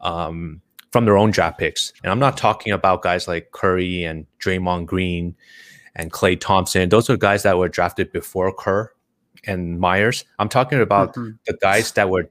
um, 0.00 0.60
from 0.90 1.04
their 1.04 1.16
own 1.16 1.30
draft 1.30 1.58
picks. 1.58 1.92
And 2.02 2.10
I'm 2.10 2.18
not 2.18 2.36
talking 2.36 2.72
about 2.72 3.02
guys 3.02 3.26
like 3.28 3.50
Curry 3.52 4.04
and 4.04 4.26
Draymond 4.40 4.86
Green 4.86 5.34
and 5.94 6.12
Klay 6.12 6.38
Thompson. 6.38 6.88
Those 6.88 7.08
are 7.10 7.16
guys 7.16 7.42
that 7.44 7.58
were 7.58 7.68
drafted 7.68 8.12
before 8.12 8.52
Kerr 8.52 8.92
and 9.44 9.78
Myers. 9.80 10.24
I'm 10.38 10.48
talking 10.48 10.80
about 10.80 11.14
Mhm. 11.14 11.38
the 11.46 11.54
guys 11.54 11.92
that 11.92 12.10
were, 12.10 12.28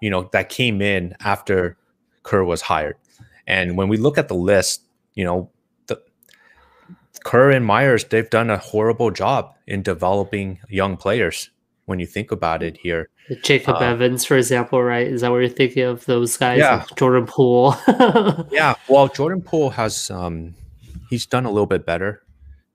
you 0.00 0.10
know, 0.10 0.28
that 0.32 0.48
came 0.48 0.80
in 0.82 1.14
after 1.20 1.76
Kerr 2.22 2.44
was 2.44 2.62
hired. 2.62 2.96
And 3.46 3.76
when 3.76 3.88
we 3.88 3.96
look 3.96 4.18
at 4.18 4.28
the 4.28 4.34
list, 4.34 4.82
you 5.14 5.24
know, 5.24 5.50
the 5.86 6.00
Kerr 7.24 7.50
and 7.50 7.64
Myers, 7.64 8.04
they've 8.04 8.28
done 8.28 8.50
a 8.50 8.56
horrible 8.58 9.10
job 9.10 9.54
in 9.72 9.82
developing 9.82 10.60
young 10.68 10.96
players. 10.96 11.50
When 11.86 11.98
you 11.98 12.06
think 12.06 12.30
about 12.30 12.62
it 12.62 12.76
here, 12.76 13.08
Jacob 13.42 13.76
uh, 13.76 13.80
Evans, 13.80 14.24
for 14.24 14.36
example, 14.36 14.80
right? 14.82 15.06
Is 15.06 15.22
that 15.22 15.30
what 15.32 15.38
you're 15.38 15.48
thinking 15.48 15.82
of? 15.82 16.04
Those 16.04 16.36
guys, 16.36 16.58
Yeah. 16.60 16.76
like 16.76 16.94
Jordan 16.96 17.26
Poole. 17.26 17.74
Yeah, 18.52 18.74
well, 18.88 19.08
Jordan 19.08 19.42
Poole 19.42 19.70
has 19.70 20.08
um 20.10 20.54
he's 21.10 21.26
done 21.26 21.44
a 21.44 21.50
little 21.50 21.66
bit 21.66 21.84
better. 21.84 22.22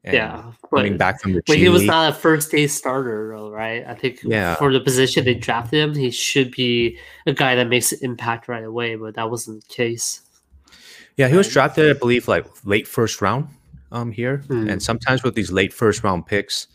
Yeah, 0.04 0.52
coming 0.70 0.94
but, 0.94 1.00
back 1.00 1.22
from 1.22 1.34
the 1.34 1.42
but 1.48 1.58
he 1.58 1.68
was 1.70 1.84
not 1.84 2.12
a 2.12 2.14
first 2.16 2.52
day 2.52 2.68
starter, 2.68 3.34
though, 3.36 3.50
right? 3.50 3.84
I 3.88 3.94
think 3.94 4.20
Yeah. 4.24 4.56
for 4.56 4.72
the 4.72 4.80
position 4.80 5.26
they 5.26 5.34
drafted 5.34 5.80
him, 5.80 5.94
he 5.96 6.12
should 6.12 6.52
be 6.52 6.98
a 7.26 7.34
guy 7.34 7.56
that 7.56 7.68
makes 7.68 7.92
an 7.92 8.00
impact 8.02 8.48
right 8.48 8.64
away. 8.64 8.96
But 8.96 9.16
that 9.16 9.30
wasn't 9.30 9.62
the 9.68 9.74
case. 9.74 10.22
yeah, 11.18 11.28
he 11.28 11.36
was 11.36 11.48
drafted, 11.52 11.90
I 11.96 11.98
believe, 12.00 12.28
like 12.28 12.46
late 12.66 12.88
first 12.88 13.22
round 13.22 13.48
um 13.92 14.12
here. 14.12 14.44
Mm. 14.48 14.72
And 14.72 14.84
sometimes 14.84 15.24
with 15.24 15.36
these 15.36 15.52
late 15.52 15.74
first 15.74 16.04
round 16.04 16.26
picks, 16.26 16.68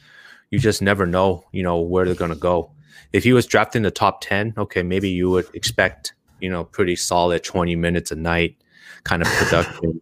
you 0.52 0.58
just 0.60 0.82
never 0.82 1.06
know, 1.06 1.44
you 1.50 1.62
know, 1.62 1.80
where 1.80 2.04
they're 2.04 2.14
gonna 2.14 2.36
go. 2.36 2.70
If 3.12 3.24
he 3.24 3.32
was 3.32 3.46
drafted 3.46 3.80
in 3.80 3.82
the 3.84 3.90
top 3.90 4.20
ten, 4.20 4.52
okay, 4.56 4.82
maybe 4.82 5.08
you 5.08 5.30
would 5.30 5.46
expect, 5.54 6.14
you 6.40 6.50
know, 6.50 6.62
pretty 6.64 6.94
solid 6.94 7.42
20 7.42 7.74
minutes 7.74 8.10
a 8.12 8.16
night 8.16 8.56
kind 9.04 9.22
of 9.22 9.28
production 9.28 10.00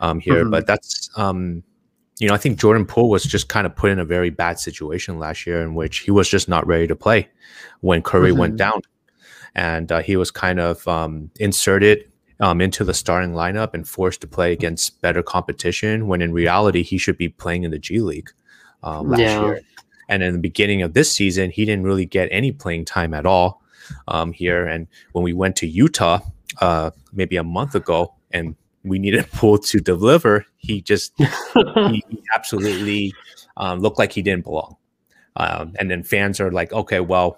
um 0.00 0.20
here. 0.20 0.44
Mhm. 0.44 0.50
But 0.50 0.66
that's 0.66 1.10
um 1.16 1.62
you 2.18 2.28
know, 2.28 2.34
I 2.34 2.38
think 2.38 2.58
Jordan 2.58 2.86
Poole 2.86 3.10
was 3.10 3.24
just 3.24 3.48
kind 3.48 3.66
of 3.66 3.74
put 3.76 3.90
in 3.90 3.98
a 3.98 4.04
very 4.04 4.30
bad 4.30 4.58
situation 4.58 5.18
last 5.18 5.46
year 5.46 5.62
in 5.62 5.74
which 5.74 5.98
he 5.98 6.10
was 6.10 6.28
just 6.30 6.48
not 6.48 6.66
ready 6.66 6.86
to 6.86 6.96
play 6.96 7.28
when 7.80 8.00
Curry 8.02 8.32
went 8.32 8.54
Mhm. 8.54 8.58
down. 8.58 8.80
And 9.54 9.90
uh, 9.92 10.00
he 10.02 10.16
was 10.16 10.30
kind 10.30 10.58
of 10.60 10.86
um, 10.88 11.30
inserted 11.40 12.10
um, 12.40 12.60
into 12.60 12.84
the 12.84 12.92
starting 12.94 13.32
lineup 13.32 13.72
and 13.74 13.86
forced 13.88 14.20
to 14.22 14.26
play 14.26 14.52
against 14.52 15.00
better 15.02 15.22
competition 15.22 16.06
when 16.06 16.20
in 16.22 16.32
reality 16.32 16.82
he 16.82 16.98
should 16.98 17.16
be 17.18 17.28
playing 17.30 17.64
in 17.64 17.70
the 17.70 17.78
G 17.78 18.00
League 18.00 18.30
uh, 18.82 19.00
last 19.02 19.20
Yeah. 19.20 19.44
year. 19.44 19.60
And 20.08 20.22
in 20.22 20.32
the 20.32 20.38
beginning 20.38 20.82
of 20.82 20.94
this 20.94 21.10
season, 21.10 21.50
he 21.50 21.64
didn't 21.64 21.84
really 21.84 22.06
get 22.06 22.28
any 22.30 22.52
playing 22.52 22.84
time 22.84 23.14
at 23.14 23.26
all 23.26 23.62
um, 24.08 24.32
here. 24.32 24.66
And 24.66 24.86
when 25.12 25.24
we 25.24 25.32
went 25.32 25.56
to 25.56 25.66
Utah 25.66 26.20
uh, 26.60 26.90
maybe 27.12 27.36
a 27.36 27.44
month 27.44 27.74
ago 27.74 28.14
and 28.30 28.54
we 28.84 28.98
needed 28.98 29.30
Poole 29.32 29.58
to 29.58 29.80
deliver, 29.80 30.46
he 30.56 30.80
just 30.80 31.12
he, 31.18 32.04
absolutely 32.34 33.12
um, 33.56 33.80
looked 33.80 33.98
like 33.98 34.12
he 34.12 34.22
didn't 34.22 34.44
belong. 34.44 34.76
Um, 35.36 35.74
and 35.78 35.90
then 35.90 36.02
fans 36.02 36.40
are 36.40 36.50
like, 36.50 36.72
okay, 36.72 37.00
well, 37.00 37.36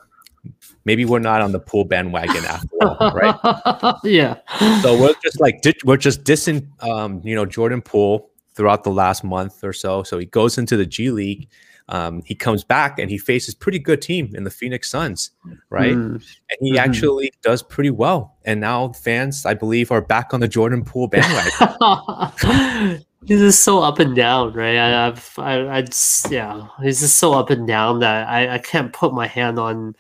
maybe 0.85 1.05
we're 1.05 1.19
not 1.19 1.41
on 1.41 1.53
the 1.53 1.59
pool 1.59 1.85
bandwagon 1.85 2.45
after 2.45 2.69
all, 2.83 3.13
right? 3.13 3.95
yeah. 4.05 4.37
So 4.83 4.99
we're 4.99 5.15
just 5.23 5.41
like 5.41 5.61
we're 5.85 5.97
just 5.97 6.23
dissing, 6.23 6.69
um, 6.83 7.21
you 7.25 7.35
know, 7.35 7.45
Jordan 7.45 7.83
Poole 7.83 8.31
throughout 8.55 8.85
the 8.85 8.91
last 8.91 9.25
month 9.25 9.63
or 9.65 9.73
so. 9.73 10.03
So 10.03 10.19
he 10.19 10.27
goes 10.27 10.59
into 10.59 10.77
the 10.77 10.87
G 10.87 11.11
League. 11.11 11.49
Um, 11.91 12.23
he 12.27 12.35
comes 12.35 12.65
back 12.65 12.99
and 12.99 13.11
he 13.11 13.17
faces 13.17 13.55
pretty 13.55 13.79
good 13.79 14.03
team 14.03 14.31
in 14.35 14.45
the 14.45 14.51
Phoenix 14.51 14.91
Suns, 14.91 15.31
right? 15.71 15.97
Mm. 15.97 16.15
And 16.17 16.59
he 16.61 16.73
Mhm. 16.75 16.79
actually 16.79 17.33
does 17.43 17.63
pretty 17.63 17.91
well. 17.91 18.37
And 18.45 18.61
now 18.61 18.93
fans, 18.93 19.47
I 19.47 19.55
believe, 19.55 19.91
are 19.91 20.03
back 20.03 20.35
on 20.35 20.41
the 20.41 20.49
Jordan 20.49 20.85
Poole 20.85 21.09
bandwagon. 21.09 21.53
he's 23.25 23.41
just 23.41 23.63
so 23.65 23.81
up 23.83 23.99
and 23.99 24.15
down, 24.15 24.53
right? 24.53 24.77
I, 24.77 25.07
I've, 25.09 25.35
I, 25.39 25.69
I 25.79 25.83
just, 25.83 26.31
yeah, 26.31 26.67
he's 26.83 27.01
just 27.01 27.19
so 27.19 27.33
up 27.33 27.51
and 27.51 27.67
down 27.67 28.01
that 28.01 28.29
I, 28.29 28.55
I 28.55 28.59
can't 28.59 28.93
put 28.93 29.15
my 29.15 29.27
hand 29.27 29.59
on, 29.59 29.97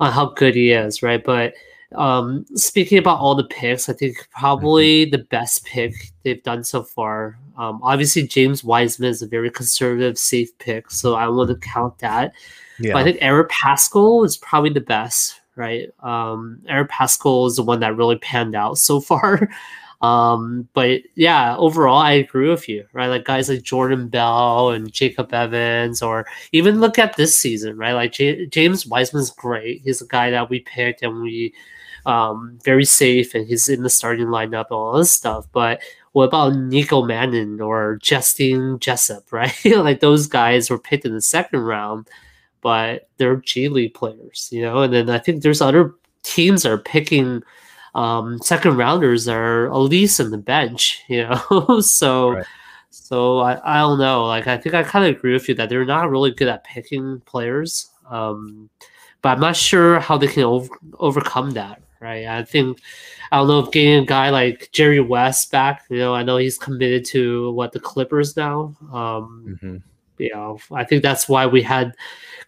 on 0.00 0.12
how 0.12 0.26
good 0.30 0.54
he 0.54 0.70
is, 0.72 1.02
right? 1.02 1.22
But 1.22 1.54
um, 1.96 2.46
speaking 2.54 2.98
about 2.98 3.18
all 3.18 3.34
the 3.34 3.44
picks, 3.44 3.88
I 3.88 3.92
think 3.92 4.28
probably 4.30 5.04
the 5.04 5.18
best 5.18 5.64
pick 5.64 5.92
they've 6.22 6.42
done 6.42 6.62
so 6.64 6.82
far. 6.82 7.38
Um, 7.56 7.80
obviously, 7.82 8.26
James 8.26 8.62
Wiseman 8.62 9.10
is 9.10 9.22
a 9.22 9.26
very 9.26 9.50
conservative, 9.50 10.16
safe 10.18 10.56
pick, 10.58 10.90
so 10.90 11.14
I 11.14 11.28
want 11.28 11.50
to 11.50 11.56
count 11.56 11.98
that. 11.98 12.32
yeah. 12.78 12.92
But 12.92 13.00
I 13.00 13.04
think 13.04 13.18
Eric 13.20 13.50
Paschall 13.50 14.24
is 14.24 14.36
probably 14.36 14.70
the 14.70 14.80
best, 14.80 15.40
right? 15.56 15.88
Um, 16.00 16.62
Eric 16.68 16.90
Paschall 16.90 17.48
is 17.48 17.56
the 17.56 17.62
one 17.62 17.80
that 17.80 17.96
really 17.96 18.16
panned 18.18 18.54
out 18.54 18.78
so 18.78 19.00
far. 19.00 19.48
Um, 20.00 20.66
but 20.72 21.02
yeah, 21.14 21.56
overall, 21.58 21.98
I 21.98 22.12
agree 22.12 22.48
with 22.48 22.68
you, 22.68 22.86
right? 22.94 23.08
Like 23.08 23.24
guys 23.24 23.50
like 23.50 23.62
Jordan 23.62 24.08
Bell 24.08 24.70
and 24.70 24.90
Jacob 24.90 25.34
Evans, 25.34 26.02
or 26.02 26.26
even 26.52 26.80
look 26.80 26.98
at 26.98 27.16
this 27.16 27.34
season, 27.34 27.76
right? 27.76 27.92
Like 27.92 28.12
J- 28.12 28.46
James 28.46 28.86
Wiseman's 28.86 29.30
great. 29.30 29.82
He's 29.82 30.00
a 30.00 30.06
guy 30.06 30.30
that 30.30 30.48
we 30.48 30.60
picked 30.60 31.02
and 31.02 31.20
we 31.20 31.52
um 32.06 32.58
very 32.64 32.84
safe, 32.84 33.34
and 33.34 33.46
he's 33.46 33.68
in 33.68 33.82
the 33.82 33.90
starting 33.90 34.26
lineup 34.26 34.66
and 34.70 34.72
all 34.72 34.98
this 34.98 35.12
stuff. 35.12 35.46
But 35.52 35.80
what 36.12 36.24
about 36.24 36.56
Nico 36.56 37.02
Mannion 37.04 37.60
or 37.60 37.98
Justin 38.02 38.78
Jessup, 38.80 39.24
right? 39.32 39.54
like 39.64 40.00
those 40.00 40.26
guys 40.26 40.70
were 40.70 40.78
picked 40.78 41.04
in 41.04 41.14
the 41.14 41.20
second 41.20 41.60
round 41.60 42.08
but 42.60 43.08
they're 43.16 43.36
G 43.36 43.68
League 43.68 43.94
players, 43.94 44.48
you 44.52 44.62
know. 44.62 44.82
And 44.82 44.92
then 44.92 45.10
I 45.10 45.18
think 45.18 45.42
there's 45.42 45.60
other 45.60 45.94
teams 46.22 46.62
that 46.62 46.72
are 46.72 46.78
picking 46.78 47.42
um, 47.94 48.38
second 48.42 48.76
rounders 48.76 49.24
that 49.24 49.34
are 49.34 49.66
at 49.66 49.76
least 49.76 50.20
in 50.20 50.30
the 50.30 50.38
bench, 50.38 51.02
you 51.08 51.28
know. 51.28 51.80
so, 51.80 52.30
Right. 52.32 52.46
so 52.90 53.38
I, 53.38 53.76
I 53.76 53.78
don't 53.78 53.98
know. 53.98 54.26
Like 54.26 54.46
I 54.46 54.56
think 54.56 54.74
I 54.74 54.82
kind 54.82 55.04
of 55.04 55.16
agree 55.16 55.32
with 55.32 55.48
you 55.48 55.54
that 55.56 55.68
they're 55.68 55.84
not 55.84 56.10
really 56.10 56.30
good 56.30 56.48
at 56.48 56.64
picking 56.64 57.20
players. 57.20 57.90
Um, 58.08 58.68
but 59.22 59.30
I'm 59.30 59.40
not 59.40 59.56
sure 59.56 60.00
how 60.00 60.16
they 60.16 60.26
can 60.26 60.44
over, 60.44 60.68
overcome 60.98 61.52
that. 61.52 61.82
Right? 62.00 62.26
I 62.26 62.44
think 62.44 62.80
I 63.30 63.36
don't 63.36 63.48
know 63.48 63.60
if 63.60 63.70
getting 63.70 64.02
a 64.02 64.06
guy 64.06 64.30
like 64.30 64.70
Jerry 64.72 65.00
West 65.00 65.50
back. 65.52 65.84
You 65.90 65.98
know, 65.98 66.14
I 66.14 66.22
know 66.22 66.38
he's 66.38 66.58
committed 66.58 67.04
to 67.06 67.52
what 67.52 67.72
the 67.72 67.80
Clippers 67.80 68.36
now. 68.36 68.74
Um, 68.92 69.58
mm-hmm. 69.62 69.76
You 70.18 70.30
know, 70.34 70.58
I 70.72 70.84
think 70.84 71.02
that's 71.02 71.28
why 71.28 71.46
we 71.46 71.62
had 71.62 71.94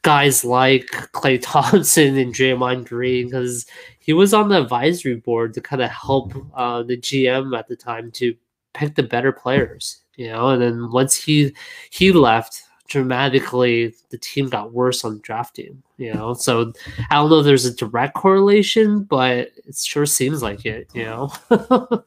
guys 0.03 0.45
like 0.45 0.87
Klay 1.13 1.39
Thompson 1.41 2.19
and 2.19 2.35
Draymond 2.35 2.89
Green 2.89 3.27
because 3.27 3.67
he 3.99 4.13
was 4.13 4.35
on 4.35 4.49
the 4.49 4.61
advisory 4.61 5.17
board 5.17 5.55
to 5.55 5.61
kind 5.61 5.81
of 5.81 5.91
help 5.91 6.35
uh, 6.55 6.83
the 6.83 6.97
GM 6.97 7.57
at 7.57 7.69
the 7.69 7.77
time 7.77 8.11
to 8.13 8.35
pick 8.75 8.95
the 8.95 9.03
better 9.03 9.33
players. 9.33 10.03
You 10.17 10.29
know, 10.29 10.51
and 10.51 10.61
then 10.61 10.91
once 10.91 11.15
he 11.15 11.55
he 11.91 12.13
left, 12.13 12.62
dramatically 12.89 13.95
the 14.11 14.19
team 14.19 14.49
got 14.49 14.73
worse 14.73 15.05
on 15.05 15.21
drafting 15.23 15.83
you 15.97 16.13
know 16.13 16.35
so 16.35 16.73
i 17.11 17.15
don't 17.15 17.31
know 17.31 17.39
if 17.39 17.45
there's 17.45 17.65
a 17.65 17.75
direct 17.75 18.15
correlation 18.15 19.03
but 19.05 19.51
it 19.67 19.77
sure 19.77 20.05
seems 20.05 20.43
like 20.43 20.67
it 20.67 20.89
you 20.93 21.05
know 21.05 21.33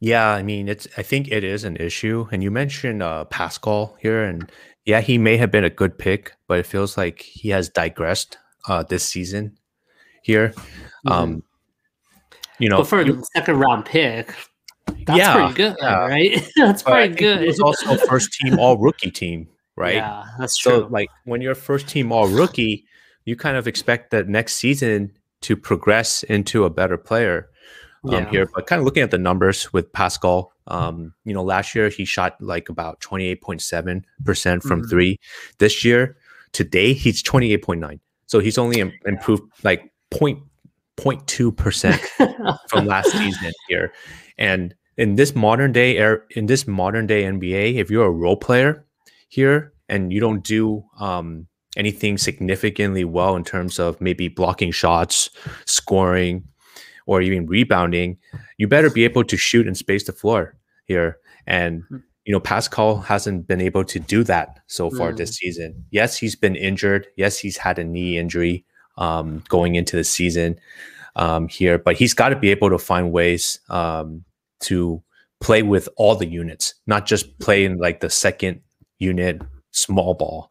yeah 0.00 0.28
i 0.28 0.42
mean 0.42 0.68
it's 0.68 0.86
i 0.96 1.02
think 1.02 1.28
it 1.28 1.42
is 1.42 1.64
an 1.64 1.76
issue 1.76 2.26
and 2.30 2.42
you 2.42 2.50
mentioned 2.50 3.02
uh 3.02 3.24
paschall 3.30 3.94
here 3.98 4.22
and 4.22 4.52
yeah 4.84 5.00
he 5.00 5.18
may 5.18 5.36
have 5.36 5.50
been 5.50 5.64
a 5.64 5.70
good 5.70 5.98
pick 5.98 6.32
but 6.46 6.58
it 6.58 6.66
feels 6.66 6.96
like 6.96 7.20
he 7.22 7.48
has 7.48 7.68
digressed 7.68 8.38
uh 8.68 8.82
this 8.84 9.04
season 9.04 9.56
here 10.22 10.50
mm-hmm. 10.50 11.12
um 11.12 11.42
you 12.58 12.68
know 12.68 12.78
but 12.78 12.86
for 12.86 13.02
the 13.02 13.26
second 13.34 13.58
round 13.58 13.84
pick 13.84 14.32
that's 15.06 15.18
yeah, 15.18 15.34
pretty 15.34 15.54
good, 15.54 15.76
yeah. 15.80 15.98
right? 16.06 16.50
that's 16.56 16.82
but 16.82 16.92
pretty 16.92 17.14
good. 17.14 17.42
It 17.42 17.46
was 17.46 17.60
also 17.60 17.96
first 18.06 18.32
team 18.32 18.58
all 18.58 18.78
rookie 18.78 19.10
team 19.10 19.48
right? 19.76 19.96
Yeah, 19.96 20.24
that's 20.38 20.56
true. 20.56 20.80
So, 20.80 20.86
like 20.88 21.08
when 21.24 21.40
you're 21.40 21.54
first 21.54 21.88
team 21.88 22.12
all 22.12 22.28
rookie, 22.28 22.84
you 23.24 23.36
kind 23.36 23.56
of 23.56 23.66
expect 23.66 24.10
that 24.10 24.28
next 24.28 24.54
season 24.54 25.12
to 25.42 25.56
progress 25.56 26.22
into 26.24 26.64
a 26.64 26.70
better 26.70 26.96
player 26.96 27.48
um, 28.04 28.12
yeah. 28.12 28.30
here. 28.30 28.48
But 28.54 28.66
kind 28.66 28.80
of 28.80 28.84
looking 28.84 29.02
at 29.02 29.10
the 29.10 29.18
numbers 29.18 29.72
with 29.72 29.92
Paschall, 29.92 30.48
um, 30.66 31.14
you 31.24 31.34
know, 31.34 31.42
last 31.42 31.74
year 31.74 31.88
he 31.88 32.04
shot 32.04 32.36
like 32.40 32.68
about 32.68 33.00
28.7% 33.00 34.02
from 34.62 34.80
mm-hmm. 34.80 34.88
three. 34.88 35.18
This 35.58 35.84
year, 35.84 36.16
today, 36.52 36.92
he's 36.92 37.22
28.9. 37.22 38.00
So 38.26 38.38
he's 38.38 38.58
only 38.58 38.80
Im- 38.80 38.92
improved 39.04 39.42
like 39.62 39.92
point 40.10 40.38
point 40.96 41.26
two 41.26 41.50
percent 41.50 42.00
from 42.68 42.86
last 42.86 43.10
season 43.12 43.52
here. 43.68 43.92
And 44.38 44.74
in 44.96 45.16
this 45.16 45.34
modern 45.34 45.72
day 45.72 45.96
air 45.98 46.24
in 46.30 46.46
this 46.46 46.66
modern 46.66 47.06
day 47.06 47.24
NBA, 47.24 47.74
if 47.74 47.90
you're 47.90 48.06
a 48.06 48.10
role 48.10 48.36
player, 48.36 48.86
here 49.32 49.72
and 49.88 50.12
you 50.12 50.20
don't 50.20 50.44
do 50.44 50.84
um, 51.00 51.46
anything 51.74 52.18
significantly 52.18 53.02
well 53.02 53.34
in 53.34 53.42
terms 53.42 53.78
of 53.78 53.98
maybe 53.98 54.28
blocking 54.28 54.70
shots, 54.70 55.30
scoring, 55.64 56.44
or 57.06 57.22
even 57.22 57.46
rebounding, 57.46 58.18
you 58.58 58.68
better 58.68 58.90
be 58.90 59.04
able 59.04 59.24
to 59.24 59.38
shoot 59.38 59.66
and 59.66 59.76
space 59.76 60.04
the 60.04 60.12
floor 60.12 60.54
here. 60.84 61.16
And 61.46 61.82
hmm. 61.88 61.96
you 62.26 62.32
know, 62.32 62.40
Paschall 62.40 63.02
hasn't 63.02 63.46
been 63.46 63.62
able 63.62 63.84
to 63.84 63.98
do 63.98 64.22
that 64.24 64.60
so 64.66 64.90
far 64.90 65.12
mm. 65.12 65.16
this 65.16 65.36
season. 65.36 65.82
Yes, 65.90 66.16
he's 66.16 66.36
been 66.36 66.54
injured. 66.54 67.06
Yes, 67.16 67.38
he's 67.38 67.56
had 67.56 67.78
a 67.78 67.84
knee 67.84 68.18
injury 68.18 68.66
um, 68.98 69.42
going 69.48 69.74
into 69.76 69.96
the 69.96 70.04
season 70.04 70.60
um, 71.16 71.48
here, 71.48 71.78
but 71.78 71.96
he's 71.96 72.14
got 72.14 72.28
to 72.28 72.36
be 72.36 72.50
able 72.50 72.68
to 72.68 72.78
find 72.78 73.12
ways 73.12 73.58
um, 73.70 74.24
to 74.60 75.02
play 75.40 75.62
with 75.62 75.88
all 75.96 76.14
the 76.14 76.28
units, 76.28 76.74
not 76.86 77.06
just 77.06 77.38
play 77.40 77.64
in 77.64 77.78
like 77.78 78.00
the 78.00 78.10
second 78.10 78.60
unit, 79.02 79.42
small 79.72 80.14
ball. 80.14 80.50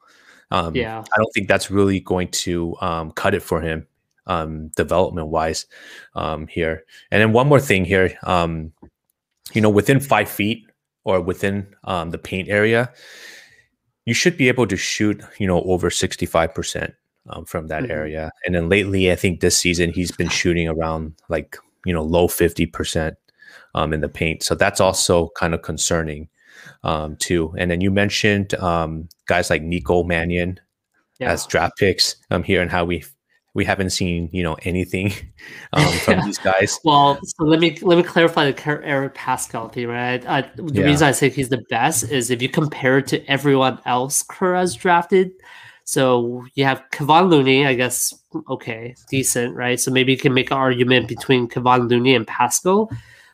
Um, 0.51 0.75
yeah, 0.75 0.99
I 0.99 1.17
don't 1.17 1.31
think 1.33 1.47
that's 1.47 1.71
really 1.71 2.01
going 2.01 2.27
to 2.27 2.75
um, 2.81 3.11
cut 3.11 3.33
it 3.33 3.41
for 3.41 3.61
him 3.61 3.87
um, 4.27 4.67
development 4.75 5.27
wise 5.27 5.65
um, 6.15 6.47
here. 6.47 6.83
And 7.09 7.21
then 7.21 7.31
one 7.31 7.47
more 7.47 7.59
thing 7.59 7.85
here, 7.85 8.17
um, 8.23 8.73
you 9.53 9.61
know, 9.61 9.69
within 9.69 9.99
five 9.99 10.29
feet 10.29 10.65
or 11.05 11.21
within 11.21 11.67
um, 11.85 12.11
the 12.11 12.17
paint 12.17 12.49
area, 12.49 12.91
you 14.05 14.13
should 14.13 14.37
be 14.37 14.49
able 14.49 14.67
to 14.67 14.75
shoot, 14.75 15.21
you 15.39 15.47
know, 15.47 15.61
over 15.63 15.89
sixty 15.89 16.25
five 16.25 16.53
percent 16.53 16.93
from 17.45 17.67
that 17.67 17.83
mm-hmm. 17.83 17.91
area. 17.91 18.31
And 18.45 18.55
then 18.55 18.67
lately, 18.67 19.11
I 19.11 19.15
think 19.15 19.39
this 19.39 19.57
season 19.57 19.93
he's 19.93 20.11
been 20.11 20.29
shooting 20.29 20.67
around 20.67 21.13
like 21.29 21.57
you 21.85 21.93
know 21.93 22.03
low 22.03 22.27
fifty 22.27 22.65
percent 22.65 23.15
in 23.75 24.01
the 24.01 24.09
paint. 24.09 24.43
So 24.43 24.53
that's 24.55 24.81
also 24.81 25.29
kind 25.35 25.53
of 25.53 25.61
concerning 25.61 26.27
um, 26.83 27.15
too. 27.17 27.53
And 27.57 27.69
then 27.69 27.81
you 27.81 27.91
mentioned 27.91 28.53
um, 28.55 29.09
guys 29.27 29.49
like 29.49 29.61
Nico 29.61 30.03
Mannion 30.03 30.59
yeah. 31.19 31.31
as 31.31 31.45
draft 31.45 31.77
picks 31.77 32.15
um, 32.29 32.43
here, 32.43 32.61
and 32.61 32.71
how 32.71 32.85
we 32.85 33.03
we 33.53 33.65
haven't 33.65 33.89
seen 33.89 34.29
you 34.31 34.43
know 34.43 34.57
anything 34.63 35.13
um, 35.73 35.91
from 35.99 36.19
yeah. 36.19 36.25
these 36.25 36.37
guys. 36.37 36.79
Well, 36.83 37.19
so 37.23 37.43
let 37.43 37.59
me 37.59 37.77
let 37.81 37.97
me 37.97 38.03
clarify 38.03 38.51
the 38.51 38.67
Eric 38.83 39.15
Paschall 39.15 39.71
thing. 39.71 39.87
Right, 39.87 40.25
I, 40.27 40.41
the 40.55 40.73
yeah. 40.73 40.85
reason 40.85 41.07
I 41.07 41.11
say 41.11 41.29
he's 41.29 41.49
the 41.49 41.63
best 41.69 42.09
is 42.09 42.29
if 42.29 42.41
you 42.41 42.49
compare 42.49 42.99
it 42.99 43.07
to 43.07 43.25
everyone 43.25 43.79
else 43.85 44.23
Kerr 44.23 44.55
has 44.55 44.75
drafted. 44.75 45.31
So 45.83 46.45
you 46.53 46.63
have 46.63 46.83
Kevon 46.93 47.29
Looney, 47.29 47.65
I 47.65 47.73
guess, 47.73 48.13
okay, 48.49 48.95
decent, 49.09 49.55
right? 49.55 49.77
So 49.77 49.91
maybe 49.91 50.13
you 50.13 50.17
can 50.17 50.33
make 50.33 50.49
an 50.49 50.55
argument 50.57 51.09
between 51.09 51.49
Kevon 51.49 51.89
Looney 51.89 52.15
and 52.15 52.25
Paschall. 52.25 52.89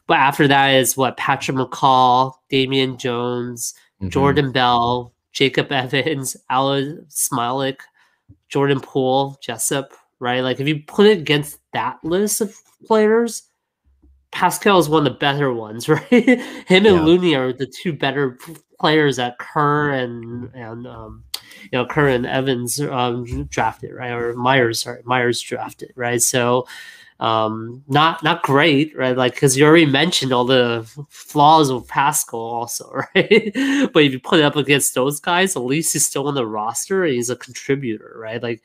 But 0.08 0.18
after 0.18 0.48
that 0.48 0.70
is 0.70 0.96
what 0.96 1.18
Patrick 1.18 1.58
McCaw, 1.58 2.34
Damian 2.50 2.98
Jones, 2.98 3.74
mm-hmm. 4.02 4.10
Jordan 4.10 4.52
Bell, 4.52 5.14
Jacob 5.34 5.72
Evans, 5.72 6.36
Alen 6.50 7.06
Smailagic, 7.12 7.80
Jordan 8.50 8.80
Poole, 8.80 9.38
Jessup, 9.42 9.94
right? 10.20 10.42
Like 10.42 10.60
if 10.60 10.68
you 10.68 10.82
put 10.88 11.06
it 11.06 11.20
against 11.20 11.60
that 11.74 12.00
list 12.04 12.42
of 12.42 12.56
players, 12.86 13.44
Paschall 14.32 14.80
is 14.80 14.90
one 14.90 15.06
of 15.06 15.14
the 15.14 15.20
better 15.20 15.54
ones, 15.54 15.90
right? 15.90 16.10
Him 16.12 16.42
and 16.70 16.86
yeah. 16.86 17.02
Looney 17.02 17.36
are 17.36 17.54
the 17.54 17.68
two 17.68 17.94
better 17.94 18.38
players 18.80 19.18
that 19.18 19.38
Kerr 19.40 19.92
and 19.92 20.50
and 20.54 20.88
um, 20.88 21.24
you 21.64 21.70
know 21.74 21.86
Kerr 21.86 22.10
and 22.10 22.26
Evans 22.26 22.80
um, 22.80 23.46
drafted, 23.46 23.94
right? 23.94 24.12
Or 24.12 24.34
Myers, 24.34 24.82
sorry, 24.82 25.02
Myers 25.06 25.42
drafted, 25.42 25.92
right? 25.96 26.22
So 26.22 26.68
um 27.20 27.84
not 27.88 28.24
not 28.24 28.44
great 28.44 28.96
right? 28.96 29.18
Like 29.18 29.34
because 29.34 29.58
you 29.58 29.66
already 29.66 29.88
mentioned 29.88 30.32
all 30.32 30.46
the 30.46 30.88
flaws 31.10 31.70
of 31.70 31.88
paschall 31.88 32.34
also 32.34 32.92
right? 33.16 33.52
But 33.92 34.04
if 34.04 34.12
you 34.12 34.20
put 34.20 34.40
it 34.40 34.46
up 34.46 34.56
against 34.56 34.94
those 34.94 35.20
guys 35.20 35.56
at 35.56 35.64
least 35.64 35.94
he's 35.94 36.06
still 36.06 36.28
on 36.28 36.36
the 36.36 36.46
roster 36.46 37.04
and 37.06 37.16
he's 37.16 37.30
a 37.30 37.36
contributor 37.36 38.16
right? 38.18 38.42
Like 38.42 38.62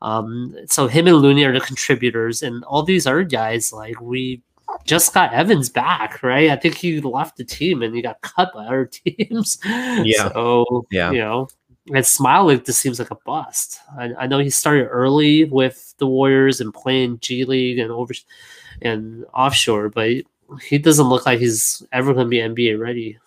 um 0.00 0.56
so 0.66 0.88
him 0.88 1.06
and 1.06 1.18
looney 1.18 1.44
are 1.44 1.52
the 1.52 1.60
contributors 1.60 2.42
and 2.42 2.64
all 2.64 2.82
these 2.82 3.06
other 3.06 3.22
guys 3.22 3.72
like 3.72 4.00
we 4.00 4.42
just 4.84 5.14
got 5.14 5.32
evans 5.32 5.68
back 5.68 6.22
right? 6.24 6.50
I 6.50 6.56
think 6.56 6.74
he 6.74 7.00
left 7.00 7.36
the 7.36 7.44
team 7.44 7.82
and 7.82 7.94
he 7.94 8.02
got 8.02 8.20
cut 8.22 8.52
by 8.52 8.66
other 8.66 8.86
teams. 8.92 9.58
Yeah. 9.64 10.32
So 10.32 10.86
yeah. 10.90 11.12
you 11.12 11.18
know 11.18 11.48
and 11.90 12.06
Smiley 12.06 12.58
just 12.58 12.80
seems 12.80 12.98
like 12.98 13.10
a 13.10 13.18
bust. 13.26 13.80
I, 13.98 14.10
I, 14.20 14.26
know 14.26 14.38
he 14.38 14.50
started 14.50 14.86
early 14.86 15.44
with 15.44 15.94
the 15.98 16.06
Warriors 16.06 16.60
and 16.60 16.72
playing 16.72 17.18
G 17.20 17.44
League 17.44 17.78
and 17.78 17.90
over 17.90 18.14
and 18.80 19.24
offshore, 19.34 19.88
but 19.88 20.08
he 20.62 20.78
doesn't 20.78 21.08
look 21.08 21.26
like 21.26 21.40
he's 21.40 21.82
ever 21.92 22.14
going 22.14 22.26
to 22.26 22.30
be 22.30 22.38
NBA 22.38 22.78
ready. 22.78 23.18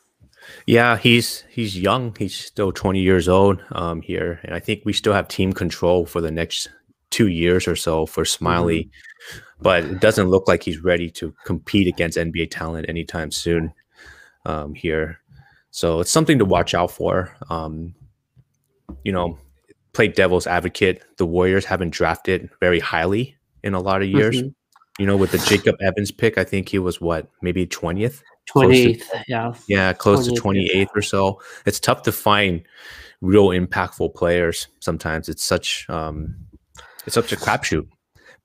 Yeah, 0.67 0.97
he's 0.97 1.43
he's 1.49 1.77
young. 1.77 2.15
He's 2.17 2.35
still 2.35 2.71
20 2.71 2.99
years 2.99 3.27
old 3.27 3.61
um, 3.71 4.01
here, 4.01 4.39
and 4.43 4.53
I 4.53 4.59
think 4.59 4.83
we 4.85 4.93
still 4.93 5.13
have 5.13 5.27
team 5.27 5.51
control 5.51 6.05
for 6.05 6.21
the 6.21 6.31
next 6.31 6.69
two 7.09 7.27
years 7.27 7.67
or 7.67 7.75
so 7.75 8.05
for 8.05 8.25
Smiley, 8.25 8.83
mm-hmm. 8.83 9.39
but 9.61 9.83
it 9.83 9.99
doesn't 9.99 10.29
look 10.29 10.47
like 10.47 10.61
he's 10.61 10.83
ready 10.83 11.09
to 11.11 11.33
compete 11.45 11.87
against 11.87 12.17
NBA 12.17 12.51
talent 12.51 12.87
anytime 12.87 13.31
soon 13.31 13.73
um, 14.45 14.75
here. 14.75 15.19
So 15.71 15.99
it's 15.99 16.11
something 16.11 16.37
to 16.39 16.45
watch 16.45 16.73
out 16.73 16.91
for. 16.91 17.35
Um, 17.49 17.95
you 19.03 19.11
know, 19.11 19.37
play 19.93 20.07
devil's 20.07 20.47
advocate, 20.47 21.03
the 21.17 21.25
Warriors 21.25 21.65
haven't 21.65 21.91
drafted 21.91 22.49
very 22.59 22.79
highly 22.79 23.35
in 23.63 23.73
a 23.73 23.79
lot 23.79 24.01
of 24.01 24.09
years. 24.09 24.37
Mm-hmm. 24.37 24.49
You 24.99 25.05
know, 25.05 25.17
with 25.17 25.31
the 25.31 25.39
Jacob 25.39 25.75
Evans 25.81 26.11
pick, 26.11 26.37
I 26.37 26.43
think 26.43 26.69
he 26.69 26.79
was 26.79 27.01
what, 27.01 27.29
maybe 27.41 27.67
20th? 27.67 28.21
28th, 28.53 29.03
yeah. 29.27 29.53
Yeah, 29.67 29.93
close 29.93 30.29
28th, 30.29 30.35
to 30.35 30.41
28th 30.41 30.73
yeah. 30.73 30.85
or 30.95 31.01
so. 31.01 31.41
It's 31.65 31.79
tough 31.79 32.03
to 32.03 32.11
find 32.11 32.61
real 33.21 33.47
impactful 33.49 34.13
players 34.15 34.67
sometimes. 34.79 35.27
It's 35.29 35.43
such 35.43 35.89
um 35.89 36.35
it's 37.05 37.15
such 37.15 37.31
a 37.31 37.35
crapshoot. 37.35 37.87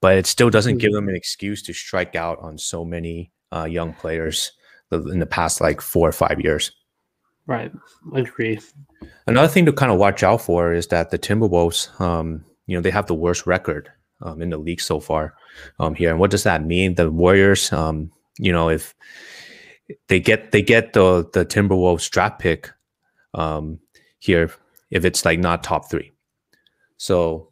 But 0.01 0.17
it 0.17 0.25
still 0.25 0.49
doesn't 0.49 0.73
mm-hmm. 0.73 0.79
give 0.79 0.93
them 0.93 1.07
an 1.07 1.15
excuse 1.15 1.61
to 1.63 1.73
strike 1.73 2.15
out 2.15 2.39
on 2.39 2.57
so 2.57 2.83
many 2.83 3.31
uh, 3.51 3.65
young 3.65 3.93
players 3.93 4.51
in 4.91 5.19
the 5.19 5.25
past 5.25 5.61
like 5.61 5.79
four 5.79 6.09
or 6.09 6.11
five 6.11 6.41
years. 6.41 6.71
Right. 7.51 7.71
I 8.15 8.19
Agree. 8.19 8.59
Another 9.27 9.47
thing 9.47 9.65
to 9.65 9.73
kind 9.73 9.91
of 9.91 9.97
watch 9.99 10.23
out 10.23 10.41
for 10.41 10.73
is 10.73 10.87
that 10.87 11.09
the 11.09 11.19
Timberwolves, 11.19 11.99
um, 11.99 12.45
you 12.67 12.77
know, 12.77 12.81
they 12.81 12.91
have 12.91 13.07
the 13.07 13.13
worst 13.15 13.45
record 13.45 13.91
um, 14.21 14.41
in 14.41 14.49
the 14.49 14.57
league 14.57 14.81
so 14.81 14.99
far 14.99 15.33
um, 15.79 15.93
here. 15.95 16.09
And 16.11 16.19
what 16.19 16.31
does 16.31 16.43
that 16.43 16.65
mean? 16.65 16.95
The 16.95 17.11
Warriors, 17.11 17.71
um, 17.73 18.11
you 18.37 18.51
know, 18.51 18.69
if 18.69 18.95
they 20.07 20.19
get 20.19 20.51
they 20.51 20.61
get 20.61 20.93
the 20.93 21.27
the 21.33 21.45
Timberwolves 21.45 22.09
draft 22.09 22.39
pick 22.39 22.71
um, 23.33 23.79
here, 24.19 24.51
if 24.89 25.03
it's 25.03 25.25
like 25.25 25.39
not 25.39 25.63
top 25.63 25.89
three, 25.89 26.11
so 26.97 27.51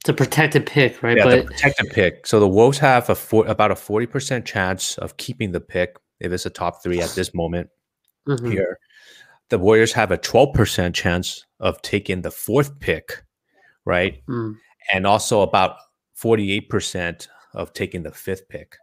It's 0.00 0.08
a 0.10 0.12
protected 0.12 0.66
pick, 0.66 1.02
right? 1.02 1.16
Yeah, 1.16 1.24
but 1.24 1.36
the 1.36 1.44
protected 1.44 1.90
pick. 1.90 2.26
So 2.26 2.40
the 2.40 2.48
Wolves 2.48 2.78
have 2.78 3.08
a 3.08 3.14
four, 3.14 3.46
about 3.46 3.70
a 3.70 3.76
forty 3.76 4.06
percent 4.06 4.44
chance 4.44 4.98
of 4.98 5.16
keeping 5.16 5.52
the 5.52 5.60
pick 5.60 5.96
if 6.20 6.32
it's 6.32 6.46
a 6.46 6.50
top 6.50 6.82
three 6.82 7.00
at 7.00 7.10
this 7.14 7.32
moment 7.32 7.70
Mhm. 8.26 8.52
here. 8.52 8.78
The 9.50 9.58
Warriors 9.58 9.92
have 9.92 10.10
a 10.10 10.18
twelve 10.18 10.54
percent 10.54 10.94
chance 10.94 11.44
of 11.60 11.80
taking 11.82 12.22
the 12.22 12.30
fourth 12.30 12.78
pick, 12.80 13.22
right? 13.84 14.22
Mm. 14.28 14.56
And 14.92 15.06
also 15.06 15.40
about 15.42 15.76
forty-eight 16.14 16.68
percent 16.68 17.28
of 17.54 17.72
taking 17.72 18.02
the 18.02 18.10
fifth 18.12 18.48
pick 18.48 18.76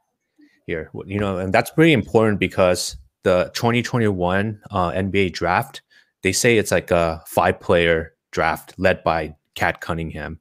here. 0.66 0.90
You 1.06 1.20
know, 1.20 1.38
and 1.38 1.54
that's 1.54 1.70
pretty 1.72 1.94
important 1.94 2.40
because 2.40 2.98
the 3.24 3.52
2021 3.56 4.60
uh, 4.72 4.90
NBA 4.92 5.34
draft, 5.34 5.82
they 6.22 6.32
say 6.32 6.58
it's 6.58 6.72
like 6.72 6.92
a 6.92 7.24
five-player 7.28 8.14
draft 8.32 8.74
led 8.78 9.04
by 9.04 9.36
Cade 9.56 9.80
Cunningham 9.82 10.40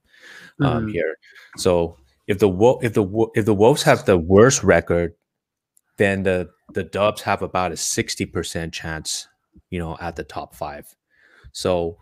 um, 0.61 0.87
Mhm. 0.87 0.93
here. 0.93 1.17
So 1.57 1.97
if 2.27 2.39
the 2.39 2.49
Wo- 2.49 2.79
if 2.83 2.95
the 2.95 3.03
Wo- 3.03 3.31
if 3.35 3.45
the 3.45 3.55
Wolves 3.55 3.83
have 3.85 4.05
the 4.07 4.19
worst 4.19 4.63
record, 4.65 5.15
then 5.99 6.23
the 6.25 6.49
the 6.73 6.83
Dubs 6.85 7.21
have 7.23 7.43
about 7.43 7.73
a 7.73 7.77
sixty 7.77 8.25
percent 8.27 8.73
chance, 8.75 9.29
you 9.75 9.81
know, 9.81 9.97
at 10.01 10.15
the 10.15 10.23
top 10.23 10.55
five. 10.55 10.95
So 11.51 11.99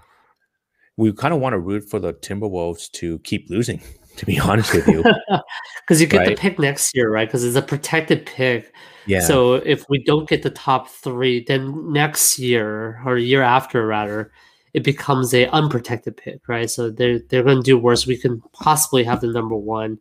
we 0.99 1.11
kind 1.15 1.33
of 1.33 1.41
want 1.41 1.55
to 1.55 1.59
root 1.59 1.89
for 1.89 1.99
the 1.99 2.13
Timberwolves 2.13 2.91
to 2.93 3.19
keep 3.21 3.49
losing. 3.49 3.81
To 4.19 4.27
be 4.27 4.39
honest 4.39 4.75
with 4.75 4.87
you, 4.89 5.03
Because 5.81 5.99
you 5.99 6.07
get 6.07 6.29
the 6.29 6.35
pick 6.35 6.59
next 6.59 6.95
year, 6.95 7.11
right? 7.11 7.27
Because 7.27 7.45
it's 7.45 7.57
a 7.57 7.63
protected 7.63 8.27
pick. 8.27 8.71
yeah. 9.07 9.21
So 9.21 9.55
if 9.55 9.87
we 9.89 10.05
don't 10.05 10.29
get 10.29 10.43
the 10.43 10.51
top 10.51 10.91
three, 10.91 11.43
then 11.49 11.91
next 11.95 12.39
year 12.39 13.01
or 13.07 13.17
year 13.17 13.41
after, 13.41 13.87
rather, 13.87 14.31
it 14.75 14.85
becomes 14.85 15.33
a 15.33 15.47
unprotected 15.47 16.19
pick, 16.19 16.47
right? 16.47 16.69
So 16.69 16.91
they're 16.91 17.21
they're 17.31 17.43
going 17.43 17.57
to 17.57 17.63
do 17.63 17.79
worse. 17.79 18.07
We 18.07 18.19
can 18.19 18.43
possibly 18.53 19.03
have 19.05 19.23
the 19.23 19.29
number 19.29 19.57
one. 19.57 19.99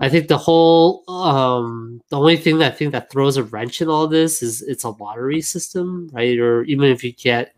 I 0.00 0.08
think 0.08 0.28
the 0.28 0.38
whole 0.38 1.04
um 1.08 2.00
the 2.08 2.18
only 2.18 2.36
thing 2.36 2.58
that 2.58 2.72
I 2.72 2.76
think 2.76 2.92
that 2.92 3.10
throws 3.10 3.36
a 3.36 3.42
wrench 3.42 3.80
in 3.80 3.88
all 3.88 4.06
this 4.06 4.42
is 4.42 4.62
it's 4.62 4.84
a 4.84 4.90
lottery 4.90 5.40
system, 5.40 6.08
right? 6.12 6.38
Or 6.38 6.62
even 6.64 6.90
if 6.90 7.02
you 7.02 7.12
get 7.12 7.54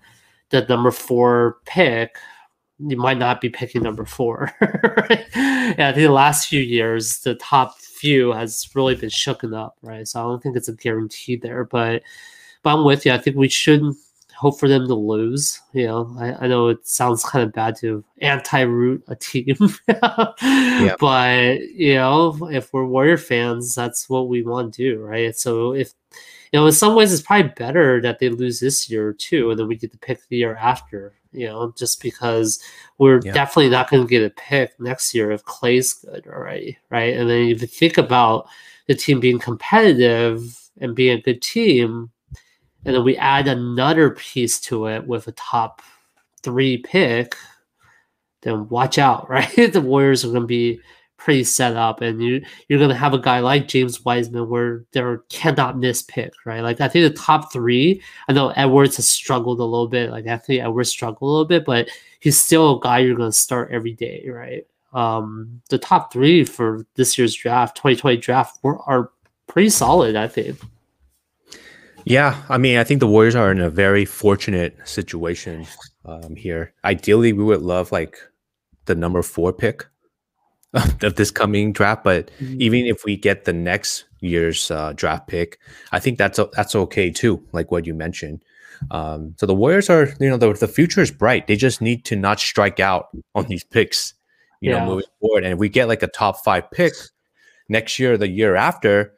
the 0.50 0.62
number 0.68 0.90
four 0.90 1.58
pick, 1.66 2.16
you 2.78 2.96
might 2.96 3.18
not 3.18 3.40
be 3.40 3.50
picking 3.50 3.82
number 3.82 4.04
four. 4.04 4.52
right? 4.60 5.26
And 5.34 5.82
I 5.82 5.92
think 5.92 6.06
the 6.06 6.12
last 6.12 6.48
few 6.48 6.60
years, 6.60 7.20
the 7.20 7.34
top 7.36 7.78
few 7.78 8.32
has 8.32 8.68
really 8.74 8.94
been 8.94 9.10
shooken 9.10 9.54
up, 9.56 9.76
right? 9.82 10.08
So 10.08 10.20
I 10.20 10.22
don't 10.22 10.42
think 10.42 10.56
it's 10.56 10.68
a 10.68 10.74
guarantee 10.74 11.36
there, 11.36 11.64
but 11.64 12.02
but 12.62 12.74
I'm 12.74 12.84
with 12.84 13.06
you. 13.06 13.12
I 13.12 13.18
think 13.18 13.36
we 13.36 13.48
should 13.48 13.82
hope 14.40 14.58
for 14.58 14.68
them 14.68 14.86
to 14.88 14.94
lose. 14.94 15.60
You 15.74 15.86
know, 15.86 16.16
I, 16.18 16.44
I 16.44 16.48
know 16.48 16.68
it 16.68 16.86
sounds 16.88 17.22
kind 17.22 17.44
of 17.44 17.52
bad 17.52 17.76
to 17.80 18.02
anti-root 18.22 19.04
a 19.08 19.14
team, 19.14 19.56
but 20.98 21.60
you 21.60 21.94
know, 21.94 22.48
if 22.50 22.72
we're 22.72 22.84
Warrior 22.84 23.18
fans, 23.18 23.74
that's 23.74 24.08
what 24.08 24.28
we 24.28 24.42
want 24.42 24.72
to 24.74 24.82
do, 24.94 25.00
right? 25.00 25.36
So 25.36 25.74
if 25.74 25.92
you 26.52 26.58
know, 26.58 26.66
in 26.66 26.72
some 26.72 26.94
ways, 26.96 27.12
it's 27.12 27.22
probably 27.22 27.52
better 27.56 28.00
that 28.00 28.18
they 28.18 28.28
lose 28.28 28.58
this 28.60 28.90
year 28.90 29.12
too, 29.12 29.50
and 29.50 29.58
then 29.58 29.68
we 29.68 29.76
get 29.76 29.92
to 29.92 29.98
pick 29.98 30.26
the 30.28 30.38
year 30.38 30.56
after. 30.56 31.14
You 31.32 31.46
know, 31.46 31.72
just 31.78 32.02
because 32.02 32.60
we're 32.98 33.20
Yeah. 33.22 33.32
definitely 33.32 33.70
not 33.70 33.88
going 33.88 34.02
to 34.02 34.10
get 34.10 34.24
a 34.24 34.30
pick 34.30 34.72
next 34.80 35.14
year 35.14 35.30
if 35.30 35.44
Klay's 35.44 35.92
good 35.94 36.26
already, 36.26 36.76
right? 36.90 37.14
And 37.16 37.30
then 37.30 37.42
if 37.48 37.60
you 37.60 37.68
think 37.68 37.98
about 37.98 38.48
the 38.88 38.96
team 38.96 39.20
being 39.20 39.38
competitive 39.38 40.58
and 40.80 40.96
being 40.96 41.16
a 41.18 41.22
good 41.22 41.40
team, 41.40 42.10
and 42.84 42.94
then 42.94 43.04
we 43.04 43.16
add 43.16 43.48
another 43.48 44.10
piece 44.10 44.60
to 44.60 44.86
it 44.86 45.06
with 45.06 45.26
a 45.28 45.32
top 45.32 45.82
three 46.42 46.78
pick, 46.78 47.36
then 48.42 48.68
watch 48.68 48.98
out, 48.98 49.28
right? 49.30 49.72
the 49.72 49.80
Warriors 49.80 50.24
are 50.24 50.28
going 50.28 50.42
to 50.42 50.46
be 50.46 50.80
pretty 51.16 51.44
set 51.44 51.76
up, 51.76 52.00
and 52.00 52.22
you 52.22 52.42
you're 52.68 52.78
going 52.78 52.90
to 52.90 52.96
have 52.96 53.12
a 53.12 53.18
guy 53.18 53.40
like 53.40 53.68
James 53.68 54.04
Wiseman 54.04 54.48
where 54.48 54.84
there 54.92 55.18
cannot 55.28 55.78
miss 55.78 56.02
pick, 56.02 56.32
right? 56.46 56.62
Like 56.62 56.80
I 56.80 56.88
think 56.88 57.12
the 57.12 57.22
top 57.22 57.52
three. 57.52 58.02
I 58.28 58.32
know 58.32 58.50
Edwards 58.50 58.96
has 58.96 59.08
struggled 59.08 59.60
a 59.60 59.64
little 59.64 59.88
bit, 59.88 60.10
like 60.10 60.26
I 60.26 60.38
think 60.38 60.62
Edwards 60.62 60.88
struggled 60.88 61.28
a 61.28 61.30
little 61.30 61.44
bit, 61.44 61.64
but 61.64 61.88
he's 62.20 62.40
still 62.40 62.76
a 62.76 62.80
guy 62.80 63.00
you're 63.00 63.16
going 63.16 63.30
to 63.30 63.36
start 63.36 63.70
every 63.70 63.92
day, 63.92 64.26
right? 64.28 64.66
Um, 64.92 65.60
the 65.68 65.78
top 65.78 66.12
three 66.12 66.44
for 66.44 66.86
this 66.94 67.16
year's 67.16 67.34
draft, 67.34 67.76
2020 67.76 68.16
draft, 68.16 68.58
were, 68.62 68.78
are 68.82 69.10
pretty 69.46 69.70
solid, 69.70 70.16
I 70.16 70.26
think. 70.26 70.58
Yeah, 72.04 72.42
I 72.48 72.58
mean, 72.58 72.78
I 72.78 72.84
think 72.84 73.00
the 73.00 73.06
Warriors 73.06 73.34
are 73.34 73.50
in 73.52 73.60
a 73.60 73.70
very 73.70 74.04
fortunate 74.04 74.76
situation 74.88 75.66
um, 76.04 76.34
here. 76.34 76.72
Ideally, 76.84 77.32
we 77.32 77.44
would 77.44 77.62
love 77.62 77.92
like 77.92 78.18
the 78.86 78.94
number 78.94 79.22
four 79.22 79.52
pick 79.52 79.86
of 80.74 81.14
this 81.16 81.30
coming 81.30 81.72
draft, 81.72 82.04
but 82.04 82.30
even 82.40 82.86
if 82.86 83.04
we 83.04 83.16
get 83.16 83.44
the 83.44 83.52
next 83.52 84.04
year's 84.20 84.70
uh, 84.70 84.92
draft 84.94 85.28
pick, 85.28 85.58
I 85.92 86.00
think 86.00 86.18
that's 86.18 86.40
that's 86.54 86.74
okay 86.74 87.10
too. 87.10 87.42
Like 87.52 87.70
what 87.70 87.86
you 87.86 87.94
mentioned. 87.94 88.42
Um, 88.90 89.34
so 89.38 89.44
the 89.44 89.54
Warriors 89.54 89.90
are, 89.90 90.08
you 90.20 90.30
know, 90.30 90.38
the, 90.38 90.54
the 90.54 90.66
future 90.68 91.02
is 91.02 91.10
bright. 91.10 91.46
They 91.46 91.56
just 91.56 91.82
need 91.82 92.04
to 92.06 92.16
not 92.16 92.40
strike 92.40 92.80
out 92.80 93.08
on 93.34 93.44
these 93.46 93.62
picks, 93.62 94.14
you 94.62 94.70
Yeah. 94.70 94.78
know, 94.80 94.86
moving 94.86 95.06
forward. 95.20 95.44
And 95.44 95.52
if 95.52 95.58
we 95.58 95.68
get 95.68 95.86
like 95.86 96.02
a 96.02 96.06
top 96.06 96.42
five 96.42 96.70
pick 96.70 96.94
next 97.68 97.98
year, 97.98 98.14
or 98.14 98.16
the 98.16 98.28
year 98.28 98.56
after, 98.56 99.12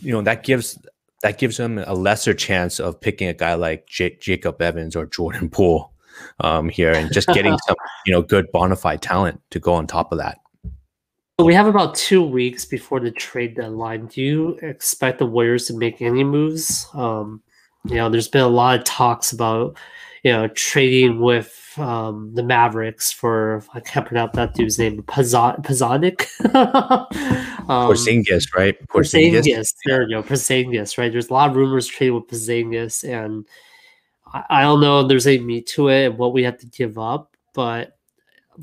you 0.00 0.10
know, 0.10 0.20
that 0.22 0.42
gives 0.42 0.78
that 1.22 1.38
gives 1.38 1.56
them 1.56 1.78
a 1.78 1.94
lesser 1.94 2.34
chance 2.34 2.78
of 2.80 3.00
picking 3.00 3.28
a 3.28 3.34
guy 3.34 3.54
like 3.54 3.86
J- 3.86 4.18
Jacob 4.20 4.60
Evans 4.60 4.96
or 4.96 5.06
Jordan 5.06 5.48
Poole 5.48 5.92
um, 6.40 6.68
here, 6.68 6.92
and 6.92 7.12
just 7.12 7.28
getting 7.28 7.56
some, 7.66 7.76
you 8.06 8.12
know, 8.12 8.22
good 8.22 8.50
bona 8.52 8.76
fide 8.76 9.02
talent 9.02 9.40
to 9.50 9.58
go 9.58 9.72
on 9.74 9.86
top 9.86 10.12
of 10.12 10.18
that. 10.18 10.38
So 11.40 11.46
we 11.46 11.54
have 11.54 11.66
about 11.66 11.94
two 11.94 12.22
weeks 12.22 12.64
before 12.64 13.00
the 13.00 13.10
trade 13.10 13.56
deadline. 13.56 14.06
Do 14.06 14.20
you 14.20 14.48
expect 14.62 15.18
the 15.18 15.26
Warriors 15.26 15.66
to 15.66 15.76
make 15.76 16.02
any 16.02 16.24
moves? 16.24 16.86
Um, 16.92 17.42
you 17.86 17.96
know, 17.96 18.08
there's 18.10 18.28
been 18.28 18.42
a 18.42 18.48
lot 18.48 18.78
of 18.78 18.84
talks 18.84 19.32
about, 19.32 19.76
you 20.22 20.30
know, 20.30 20.48
trading 20.48 21.20
with 21.20 21.72
um, 21.78 22.32
the 22.34 22.42
Mavericks 22.42 23.10
for 23.10 23.64
I 23.74 23.80
can't 23.80 24.06
pronounce 24.06 24.36
that 24.36 24.54
dude's 24.54 24.78
name, 24.78 25.02
Pazon- 25.02 25.64
Pazonic. 25.64 26.28
um, 27.68 27.90
Porzingis, 27.90 28.54
right? 28.54 28.76
Porzingis. 28.88 29.74
There 29.86 30.02
you 30.02 30.16
go, 30.16 30.22
Porzingis. 30.22 30.98
Right. 30.98 31.12
There's 31.12 31.30
a 31.30 31.32
lot 31.32 31.50
of 31.50 31.56
rumors 31.56 31.86
trading 31.86 32.14
with 32.14 32.26
Porzingis, 32.26 33.04
and 33.08 33.46
I, 34.32 34.44
I 34.50 34.62
don't 34.62 34.80
know 34.80 35.00
if 35.00 35.08
there's 35.08 35.26
any 35.26 35.38
meat 35.38 35.66
to 35.68 35.88
it 35.88 36.06
and 36.06 36.18
what 36.18 36.32
we 36.32 36.42
have 36.44 36.58
to 36.58 36.66
give 36.66 36.98
up. 36.98 37.36
But 37.54 37.96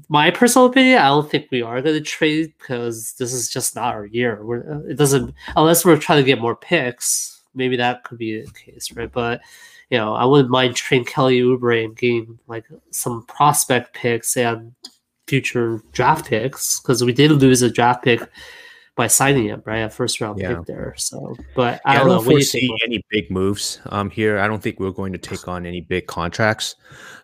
my 0.07 0.31
personal 0.31 0.67
opinion, 0.67 0.99
I 0.99 1.07
don't 1.07 1.29
think 1.29 1.47
we 1.51 1.61
are 1.61 1.81
going 1.81 1.95
to 1.95 2.01
trade 2.01 2.53
because 2.57 3.13
this 3.13 3.33
is 3.33 3.49
just 3.49 3.75
not 3.75 3.93
our 3.93 4.05
year. 4.05 4.43
We're, 4.43 4.89
it 4.89 4.97
doesn't 4.97 5.33
unless 5.55 5.85
we're 5.85 5.97
trying 5.97 6.19
to 6.19 6.25
get 6.25 6.41
more 6.41 6.55
picks. 6.55 7.41
Maybe 7.55 7.77
that 7.77 8.03
could 8.03 8.17
be 8.17 8.41
the 8.41 8.51
case, 8.51 8.91
right? 8.91 9.11
But 9.11 9.41
you 9.89 9.97
know, 9.97 10.13
I 10.13 10.25
wouldn't 10.25 10.51
mind 10.51 10.75
trading 10.75 11.05
Kelly 11.05 11.41
Oubre 11.41 11.83
and 11.83 11.95
getting 11.97 12.39
like 12.47 12.65
some 12.91 13.25
prospect 13.25 13.93
picks 13.93 14.37
and 14.37 14.73
future 15.27 15.81
draft 15.91 16.27
picks 16.27 16.79
because 16.79 17.03
we 17.03 17.13
did 17.13 17.31
lose 17.31 17.61
a 17.61 17.69
draft 17.69 18.03
pick 18.03 18.21
by 18.99 19.07
signing 19.07 19.45
him, 19.45 19.63
right? 19.65 19.77
A 19.77 19.89
first 19.89 20.19
round 20.19 20.39
Yeah. 20.39 20.55
pick 20.57 20.65
there. 20.65 20.93
So, 20.97 21.37
but 21.55 21.79
I 21.85 21.93
Yeah, 21.93 22.01
I 22.01 22.03
don't, 22.03 22.07
don't 22.09 22.17
know. 22.17 22.23
Do 22.23 22.29
foresee 22.31 22.67
think? 22.67 22.79
any 22.85 23.05
big 23.09 23.31
moves 23.31 23.79
um, 23.85 24.09
here. 24.09 24.37
I 24.39 24.45
don't 24.45 24.61
think 24.61 24.77
we're 24.77 24.91
going 24.91 25.13
to 25.13 25.17
take 25.17 25.47
on 25.47 25.65
any 25.65 25.79
big 25.79 26.05
contracts 26.07 26.75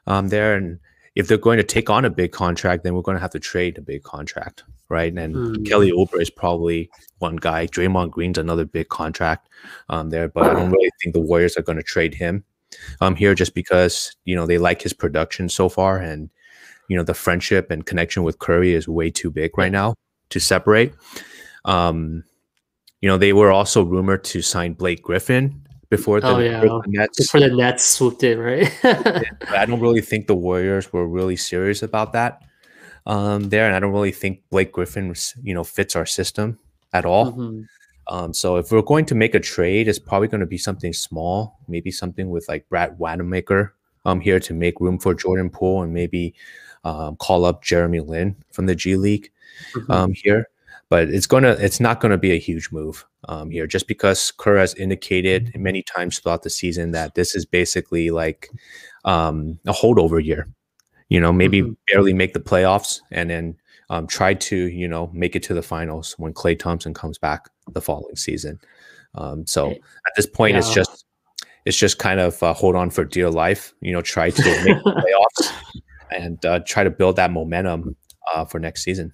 um, 0.08 0.30
there. 0.30 0.56
And 0.56 0.80
if 1.16 1.28
they're 1.28 1.38
going 1.38 1.58
to 1.58 1.64
take 1.64 1.90
on 1.90 2.06
a 2.06 2.10
big 2.10 2.32
contract, 2.32 2.84
then 2.84 2.96
we're 2.96 3.02
going 3.02 3.18
to 3.18 3.22
have 3.22 3.32
to 3.32 3.40
trade 3.42 3.78
a 3.78 3.82
big 3.82 4.04
contract, 4.04 4.64
right? 4.88 5.14
And 5.14 5.36
Hmm. 5.36 5.64
Kelly 5.64 5.92
Oubre 5.92 6.22
is 6.22 6.30
probably 6.30 6.90
one 7.20 7.36
guy. 7.36 7.68
Draymond 7.68 8.12
Green's 8.12 8.38
another 8.38 8.64
big 8.66 8.88
contract 8.88 9.50
um, 9.90 10.12
there, 10.12 10.30
but 10.30 10.46
I 10.46 10.54
don't 10.54 10.72
really 10.72 10.92
think 11.04 11.14
the 11.14 11.20
Warriors 11.20 11.58
are 11.58 11.62
going 11.62 11.78
to 11.78 11.84
trade 11.84 12.14
him 12.14 12.46
um, 13.02 13.16
here 13.18 13.36
just 13.36 13.54
because 13.54 14.16
you 14.24 14.34
know 14.38 14.46
they 14.48 14.58
like 14.60 14.82
his 14.82 14.94
production 14.94 15.50
so 15.50 15.68
far, 15.68 15.98
and 15.98 16.30
you 16.88 16.96
know 16.96 17.04
the 17.04 17.14
friendship 17.14 17.70
and 17.70 17.86
connection 17.86 18.24
with 18.24 18.40
Curry 18.40 18.74
is 18.74 18.88
way 18.88 19.12
too 19.12 19.30
big 19.30 19.58
right 19.58 19.72
now 19.74 19.96
to 20.30 20.40
separate. 20.40 20.94
Um, 21.66 22.24
you 23.02 23.10
know, 23.10 23.18
they 23.18 23.34
were 23.34 23.52
also 23.52 23.84
rumored 23.84 24.24
to 24.26 24.42
sign 24.42 24.74
Blake 24.74 25.02
Griffin 25.04 25.62
before 25.90 26.20
the, 26.22 26.28
Oh, 26.28 26.40
yeah. 26.40 26.62
before 26.62 26.82
the 26.84 26.92
Nets. 26.92 27.18
Before 27.18 27.40
the 27.42 27.50
Nets 27.56 27.84
swooped 27.86 28.24
in, 28.24 28.40
right? 28.40 28.72
I 28.84 29.66
don't 29.68 29.80
really 29.82 30.02
think 30.02 30.28
the 30.28 30.36
Warriors 30.36 30.92
were 30.94 31.08
really 31.08 31.36
serious 31.36 31.84
about 31.84 32.14
that 32.14 32.42
um, 33.06 33.50
there, 33.50 33.66
and 33.68 33.76
I 33.76 33.80
don't 33.80 33.92
really 33.92 34.12
think 34.12 34.42
Blake 34.50 34.72
Griffin, 34.72 35.14
you 35.44 35.54
know, 35.54 35.64
fits 35.64 35.96
our 35.96 36.06
system 36.06 36.58
at 36.94 37.06
all. 37.06 37.34
Mhm. 37.34 37.66
Um, 38.08 38.34
so 38.34 38.58
if 38.58 38.72
we're 38.72 38.82
going 38.84 39.06
to 39.08 39.16
make 39.16 39.34
a 39.36 39.40
trade, 39.40 39.88
it's 39.88 40.00
probably 40.00 40.28
going 40.28 40.42
to 40.42 40.46
be 40.48 40.58
something 40.60 40.94
small, 40.94 41.60
maybe 41.68 41.90
something 41.92 42.30
with 42.30 42.48
like 42.48 42.70
Brad 42.70 42.98
Wanamaker 43.00 43.74
um, 44.06 44.20
here 44.20 44.40
to 44.40 44.54
make 44.54 44.80
room 44.80 45.00
for 45.00 45.14
Jordan 45.16 45.50
Poole, 45.50 45.82
and 45.84 45.92
maybe 45.94 46.34
um, 46.84 47.16
call 47.18 47.46
up 47.46 47.64
Jeremy 47.64 48.00
Lin 48.02 48.36
from 48.52 48.68
the 48.68 48.76
G 48.76 48.96
League 48.96 49.32
Mhm. 49.74 49.90
um, 49.90 50.14
here. 50.14 50.48
But 50.90 51.10
it's 51.10 51.26
gonna, 51.28 51.52
it's 51.60 51.80
not 51.80 52.00
gonna 52.00 52.18
be 52.18 52.32
a 52.32 52.40
huge 52.40 52.72
move 52.72 53.06
um, 53.28 53.50
here, 53.50 53.66
just 53.68 53.88
because 53.88 54.32
Kerr 54.32 54.58
has 54.58 54.74
indicated 54.76 55.52
many 55.56 55.82
times 55.82 56.20
throughout 56.20 56.44
the 56.44 56.50
season 56.50 56.92
that 56.92 57.16
this 57.16 57.36
is 57.36 57.46
basically 57.46 58.12
like 58.12 58.50
um, 59.04 59.60
a 59.66 59.74
holdover 59.74 60.24
year. 60.24 60.48
You 61.10 61.20
know, 61.20 61.32
maybe 61.34 61.62
Mhm. 61.62 61.76
barely 61.92 62.14
make 62.14 62.34
the 62.34 62.40
playoffs, 62.40 63.00
and 63.12 63.30
then 63.30 63.56
um, 63.90 64.08
try 64.08 64.34
to 64.34 64.56
you 64.56 64.88
know 64.88 65.10
make 65.14 65.36
it 65.36 65.44
to 65.44 65.54
the 65.54 65.62
finals 65.62 66.14
when 66.18 66.34
Klay 66.34 66.58
Thompson 66.58 66.94
comes 66.94 67.18
back 67.18 67.50
the 67.72 67.82
following 67.82 68.16
season. 68.16 68.60
Um, 69.16 69.46
so 69.48 69.72
at 69.72 70.14
this 70.16 70.26
point, 70.28 70.54
yeah. 70.54 70.60
it's 70.60 70.74
just 70.74 71.06
it's 71.66 71.78
just 71.78 71.98
kind 71.98 72.20
of 72.20 72.42
uh, 72.44 72.54
hold 72.54 72.76
on 72.76 72.90
for 72.92 73.04
dear 73.04 73.30
life. 73.32 73.74
You 73.82 73.92
know, 73.94 74.02
try 74.02 74.30
to 74.30 74.64
make 74.64 74.84
the 74.84 74.92
playoffs 75.42 75.52
and 76.16 76.44
uh, 76.46 76.60
try 76.60 76.84
to 76.84 76.90
build 76.92 77.16
that 77.16 77.32
momentum 77.32 77.96
uh, 78.34 78.46
for 78.46 78.60
next 78.60 78.84
season. 78.84 79.12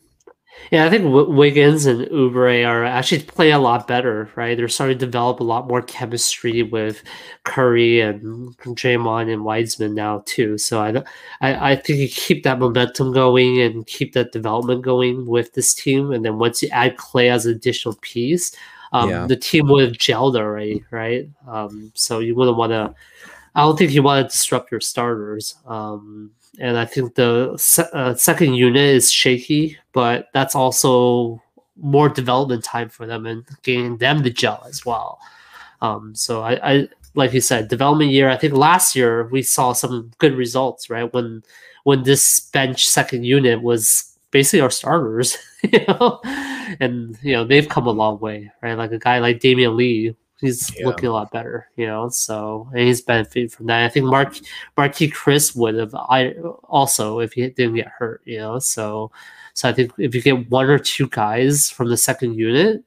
Yeah, 0.69 0.85
I 0.85 0.89
think 0.89 1.03
w- 1.03 1.29
Wiggins 1.29 1.85
and 1.85 2.07
Oubre 2.07 2.65
are 2.65 2.85
actually 2.85 3.23
playing 3.23 3.53
a 3.53 3.59
lot 3.59 3.87
better, 3.87 4.29
right? 4.35 4.55
They're 4.55 4.67
starting 4.67 4.97
to 4.99 5.05
develop 5.05 5.39
a 5.39 5.43
lot 5.43 5.67
more 5.67 5.81
chemistry 5.81 6.63
with 6.63 7.03
Curry 7.43 7.99
and 7.99 8.55
Draymond 8.57 9.31
and 9.31 9.43
Wiseman 9.43 9.95
now 9.95 10.23
too. 10.25 10.57
So 10.57 10.81
I, 10.81 11.03
I, 11.41 11.71
I 11.71 11.75
think 11.75 11.99
you 11.99 12.07
keep 12.07 12.43
that 12.43 12.59
momentum 12.59 13.11
going 13.11 13.59
and 13.61 13.85
keep 13.87 14.13
that 14.13 14.31
development 14.31 14.81
going 14.81 15.25
with 15.25 15.53
this 15.53 15.73
team, 15.73 16.11
and 16.11 16.23
then 16.23 16.37
once 16.37 16.61
you 16.61 16.69
add 16.69 16.97
Klay 16.97 17.29
as 17.29 17.45
an 17.45 17.53
additional 17.53 17.95
piece, 18.01 18.55
um, 18.93 19.09
yeah. 19.09 19.27
the 19.27 19.37
team 19.37 19.67
would 19.67 19.83
have 19.85 19.97
gelled 19.97 20.35
already, 20.35 20.83
right? 20.91 21.29
Um, 21.47 21.91
so 21.95 22.19
you 22.19 22.35
wouldn't 22.35 22.57
want 22.57 22.71
to. 22.71 22.93
I 23.55 23.61
don't 23.61 23.77
think 23.77 23.91
you 23.91 24.03
want 24.03 24.25
to 24.25 24.31
disrupt 24.31 24.71
your 24.71 24.79
starters. 24.79 25.55
Um, 25.65 26.31
and 26.59 26.77
I 26.77 26.85
think 26.85 27.15
the 27.15 27.55
se- 27.57 27.89
uh, 27.93 28.13
second 28.15 28.55
unit 28.55 28.81
is 28.81 29.11
shaky, 29.11 29.77
but 29.93 30.27
that's 30.33 30.55
also 30.55 31.41
more 31.77 32.09
development 32.09 32.63
time 32.63 32.89
for 32.89 33.07
them 33.07 33.25
and 33.25 33.45
getting 33.63 33.97
them 33.97 34.23
to 34.23 34.29
gel 34.29 34.63
as 34.67 34.85
well. 34.85 35.19
Um, 35.81 36.13
so 36.13 36.41
I, 36.41 36.71
I, 36.71 36.87
like 37.15 37.33
you 37.33 37.41
said, 37.41 37.67
development 37.67 38.11
year. 38.11 38.29
I 38.29 38.37
think 38.37 38.53
last 38.53 38.95
year 38.95 39.27
we 39.27 39.41
saw 39.41 39.73
some 39.73 40.11
good 40.17 40.35
results, 40.35 40.89
right? 40.89 41.11
When 41.13 41.43
when 41.83 42.03
this 42.03 42.39
bench 42.51 42.87
second 42.87 43.23
unit 43.23 43.61
was 43.61 44.15
basically 44.29 44.61
our 44.61 44.69
starters, 44.69 45.37
you 45.63 45.83
know, 45.87 46.21
and 46.79 47.17
you 47.21 47.33
know 47.33 47.43
they've 47.43 47.67
come 47.67 47.87
a 47.87 47.91
long 47.91 48.19
way, 48.19 48.51
right? 48.61 48.77
Like 48.77 48.91
a 48.91 48.99
guy 48.99 49.19
like 49.19 49.39
Damion 49.39 49.75
Lee 49.75 50.15
he's 50.41 50.77
yeah. 50.77 50.85
looking 50.85 51.07
a 51.07 51.13
lot 51.13 51.31
better, 51.31 51.67
you 51.75 51.85
know. 51.85 52.09
So 52.09 52.67
and 52.71 52.81
he's 52.81 53.01
benefiting 53.01 53.49
from 53.49 53.67
that. 53.67 53.85
I 53.85 53.89
think 53.89 54.07
Mark 54.07 54.33
Marquese 54.77 55.13
Chriss 55.13 55.55
would 55.55 55.75
have 55.75 55.95
I 55.95 56.33
also 56.63 57.19
if 57.19 57.33
he 57.33 57.47
didn't 57.47 57.75
get 57.75 57.87
hurt, 57.87 58.21
you 58.25 58.39
know. 58.39 58.59
So 58.59 59.11
so 59.53 59.69
I 59.69 59.73
think 59.73 59.93
if 59.97 60.15
you 60.15 60.21
get 60.21 60.49
one 60.49 60.69
or 60.69 60.79
two 60.79 61.07
guys 61.07 61.69
from 61.69 61.89
the 61.89 61.97
second 61.97 62.35
unit 62.35 62.83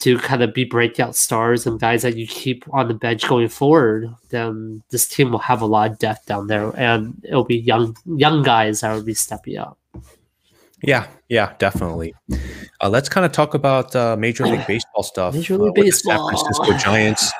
to 0.00 0.18
kind 0.18 0.42
of 0.42 0.52
be 0.52 0.64
breakout 0.64 1.16
stars 1.16 1.66
and 1.66 1.80
guys 1.80 2.02
that 2.02 2.16
you 2.16 2.26
keep 2.26 2.64
on 2.72 2.88
the 2.88 2.94
bench 2.94 3.26
going 3.26 3.48
forward, 3.48 4.12
then 4.30 4.82
this 4.90 5.08
team 5.08 5.30
will 5.30 5.38
have 5.38 5.62
a 5.62 5.66
lot 5.66 5.92
of 5.92 5.98
depth 5.98 6.26
down 6.26 6.46
there, 6.48 6.70
and 6.78 7.20
it'll 7.24 7.44
be 7.44 7.56
young 7.56 7.96
young 8.04 8.42
guys 8.42 8.80
that 8.80 8.92
will 8.92 9.02
be 9.02 9.14
stepping 9.14 9.56
up. 9.56 9.78
Yeah, 10.86 11.06
yeah, 11.28 11.54
definitely. 11.58 12.14
Uh, 12.80 12.88
let's 12.88 13.08
kind 13.08 13.24
of 13.24 13.32
talk 13.32 13.54
about 13.54 13.94
uh, 13.94 14.16
Major 14.16 14.46
League 14.46 14.66
Baseball 14.68 15.02
stuff. 15.02 15.34
Major 15.34 15.58
League 15.58 15.78
uh, 15.78 15.82
Baseball. 15.82 16.30
San 16.30 16.44
Francisco 16.44 16.76
Giants. 16.78 17.32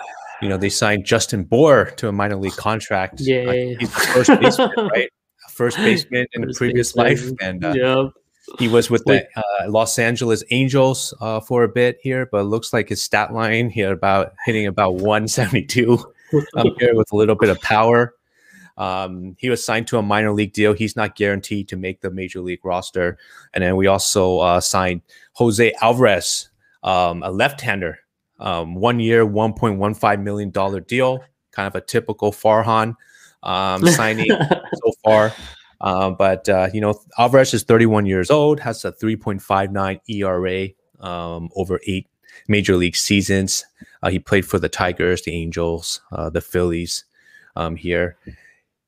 You 0.43 0.49
know, 0.49 0.57
they 0.57 0.69
signed 0.69 1.05
Justin 1.05 1.45
Bour 1.45 1.87
to 1.97 2.09
a 2.09 2.13
minor 2.13 2.37
league 2.37 2.57
contract. 2.57 3.21
Yeah, 3.21 3.53
he's 3.79 3.91
the 3.91 4.01
first 4.01 4.41
baseman, 4.41 4.89
right? 4.89 5.09
First 5.51 5.77
baseman 5.79 6.27
in 6.33 6.45
first 6.45 6.59
the 6.59 6.59
previous 6.59 6.93
baseman. 6.93 7.61
life, 7.61 7.65
and 7.65 7.65
uh, 7.65 8.11
he 8.59 8.69
was 8.69 8.91
with 8.91 9.05
the 9.05 9.27
uh, 9.37 9.71
Los 9.71 9.99
Angeles 9.99 10.43
Angels 10.51 11.15
uh, 11.21 11.41
for 11.41 11.63
a 11.63 11.69
bit 11.69 11.99
here. 12.03 12.29
But 12.31 12.45
looks 12.47 12.73
like 12.73 12.89
his 12.89 13.01
stat 13.01 13.33
line 13.33 13.71
here 13.71 13.93
about 13.93 14.33
hitting 14.45 14.67
about 14.67 14.97
172 14.97 15.99
um, 16.57 16.71
here 16.79 16.95
with 16.95 17.11
a 17.13 17.17
little 17.17 17.37
bit 17.37 17.49
of 17.49 17.61
power. 17.61 18.15
Um, 18.77 19.37
he 19.39 19.51
was 19.51 19.65
signed 19.65 19.87
to 19.89 19.99
a 19.99 20.03
minor 20.03 20.33
league 20.33 20.53
deal. 20.53 20.73
He's 20.73 20.97
not 20.97 21.17
guaranteed 21.17 21.69
to 21.69 21.77
make 21.77 22.01
the 22.01 22.11
major 22.11 22.41
league 22.41 22.65
roster. 22.65 23.19
And 23.53 23.63
then 23.63 23.77
we 23.77 23.87
also 23.87 24.39
uh, 24.39 24.61
signed 24.61 25.03
Jose 25.35 25.73
Alvarez, 25.81 26.49
um, 26.83 27.23
a 27.23 27.31
left-hander, 27.31 27.99
um, 28.41 28.75
one 28.75 29.01
year, 29.01 29.25
$1.15 29.25 30.23
million 30.23 30.83
deal, 30.87 31.25
kind 31.53 31.67
of 31.69 31.75
a 31.75 31.81
typical 31.81 32.33
Farhan 32.33 32.97
um, 33.43 33.87
signing 33.87 34.27
so 34.29 34.93
far. 35.05 35.33
Um, 35.81 36.17
but, 36.17 36.49
uh, 36.49 36.69
you 36.73 36.81
know, 36.81 36.99
Alvarez 37.19 37.55
is 37.55 37.63
31 37.63 38.07
years 38.07 38.31
old, 38.31 38.61
has 38.61 38.85
a 38.85 38.93
3.59 38.93 40.01
ERA 40.09 40.69
um, 41.07 41.51
over 41.55 41.81
eight 41.87 42.09
major 42.49 42.77
league 42.77 42.97
seasons. 42.97 43.65
Uh, 44.03 44.11
he 44.11 44.19
played 44.19 44.45
for 44.45 44.59
the 44.59 44.69
Tigers, 44.69 45.23
the 45.23 45.33
Angels, 45.33 46.01
uh, 46.11 46.31
the 46.31 46.41
Phillies 46.41 47.05
um, 47.57 47.77
here 47.77 48.17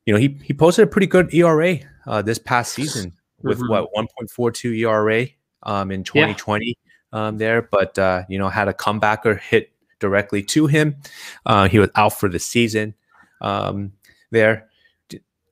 you 0.06 0.14
know, 0.14 0.18
he 0.18 0.38
he 0.42 0.54
posted 0.54 0.84
a 0.84 0.86
pretty 0.86 1.08
good 1.08 1.34
ERA 1.34 1.78
uh, 2.06 2.22
this 2.22 2.38
past 2.38 2.72
season 2.72 3.12
with 3.42 3.58
mm-hmm. 3.58 3.70
what 3.70 3.90
1.42 3.94 4.78
ERA 4.78 5.26
um, 5.64 5.90
in 5.90 6.04
2020 6.04 6.66
yeah. 7.12 7.26
um, 7.26 7.38
there, 7.38 7.62
but 7.62 7.98
uh, 7.98 8.22
you 8.28 8.38
know 8.38 8.48
had 8.48 8.68
a 8.68 8.72
comebacker 8.72 9.38
hit 9.38 9.72
directly 9.98 10.42
to 10.42 10.66
him. 10.66 10.96
Uh, 11.44 11.68
he 11.68 11.78
was 11.78 11.90
out 11.96 12.12
for 12.18 12.28
the 12.28 12.38
season 12.38 12.94
um, 13.40 13.92
there. 14.30 14.68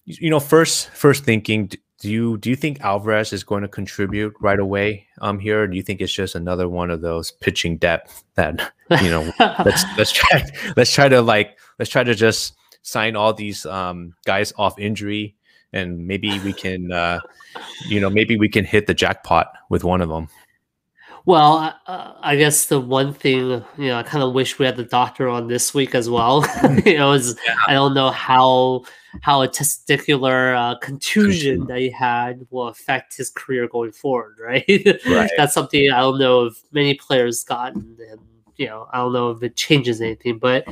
You 0.07 0.31
know, 0.31 0.41
first 0.41 0.91
first 0.91 1.25
thinking, 1.25 1.71
do 1.99 2.11
you 2.11 2.37
do 2.39 2.51
you 2.51 2.57
think 2.57 2.81
Alvarez 2.83 3.33
is 3.33 3.43
going 3.43 3.63
to 3.63 3.69
contribute 3.69 4.35
right 4.41 4.59
away 4.59 5.07
um, 5.23 5.39
here? 5.39 5.63
Or 5.63 5.67
do 5.67 5.77
you 5.77 5.83
think 5.83 6.01
it's 6.01 6.13
just 6.13 6.35
another 6.35 6.69
one 6.69 6.91
of 6.91 7.01
those 7.01 7.31
pitching 7.31 7.79
depth 7.79 8.23
that 8.35 8.73
you 9.03 9.11
know 9.11 9.33
let's 9.65 9.85
let's 9.97 10.13
try 10.13 10.45
let's 10.77 10.93
try 10.93 11.09
to 11.09 11.23
like 11.23 11.59
let's 11.79 11.91
try 11.91 12.05
to 12.05 12.15
just 12.15 12.55
sign 12.85 13.17
all 13.17 13.33
these 13.33 13.67
um, 13.67 14.15
guys 14.25 14.53
off 14.57 14.79
injury, 14.79 15.35
and 15.73 16.07
maybe 16.07 16.39
we 16.41 16.53
can, 16.65 16.93
uh, 16.93 17.19
you 17.89 18.01
know, 18.01 18.09
maybe 18.09 18.37
we 18.37 18.49
can 18.49 18.65
hit 18.65 18.87
the 18.87 18.95
jackpot 18.95 19.53
with 19.69 19.83
one 19.83 20.01
of 20.01 20.09
them. 20.09 20.29
Well, 21.27 21.75
uh, 21.87 22.13
I 22.21 22.37
guess 22.37 22.67
the 22.67 22.79
one 22.79 23.15
thing 23.15 23.49
you 23.49 23.65
know, 23.79 23.97
I 23.97 24.03
kind 24.03 24.23
of 24.23 24.35
wish 24.35 24.59
we 24.59 24.67
had 24.67 24.77
the 24.77 24.85
doctor 24.85 25.27
on 25.27 25.49
this 25.49 25.73
week 25.73 25.95
as 25.95 26.11
well. 26.11 26.45
you 26.85 26.99
know, 26.99 27.13
is 27.13 27.37
yeah. 27.47 27.57
I 27.67 27.73
don't 27.73 27.95
know 27.95 28.11
how 28.11 28.85
how 29.23 29.41
a 29.43 29.49
testicular 29.49 30.55
uh, 30.55 30.79
contusion 30.81 31.67
that 31.67 31.79
he 31.79 31.89
had 31.89 32.47
will 32.51 32.69
affect 32.69 33.17
his 33.17 33.31
career 33.31 33.67
going 33.67 33.93
forward. 33.93 34.37
Right? 34.39 34.65
right. 35.07 35.31
That's 35.39 35.55
something 35.55 35.91
I 35.91 36.01
don't 36.01 36.19
know 36.19 36.45
if 36.47 36.63
many 36.73 36.95
players 36.95 37.43
gotten, 37.43 37.97
and 38.11 38.21
you 38.57 38.67
know, 38.67 38.87
I 38.93 38.99
don't 38.99 39.15
know 39.15 39.31
if 39.31 39.43
it 39.43 39.57
changes 39.57 40.03
anything, 40.03 40.39
but 40.39 40.69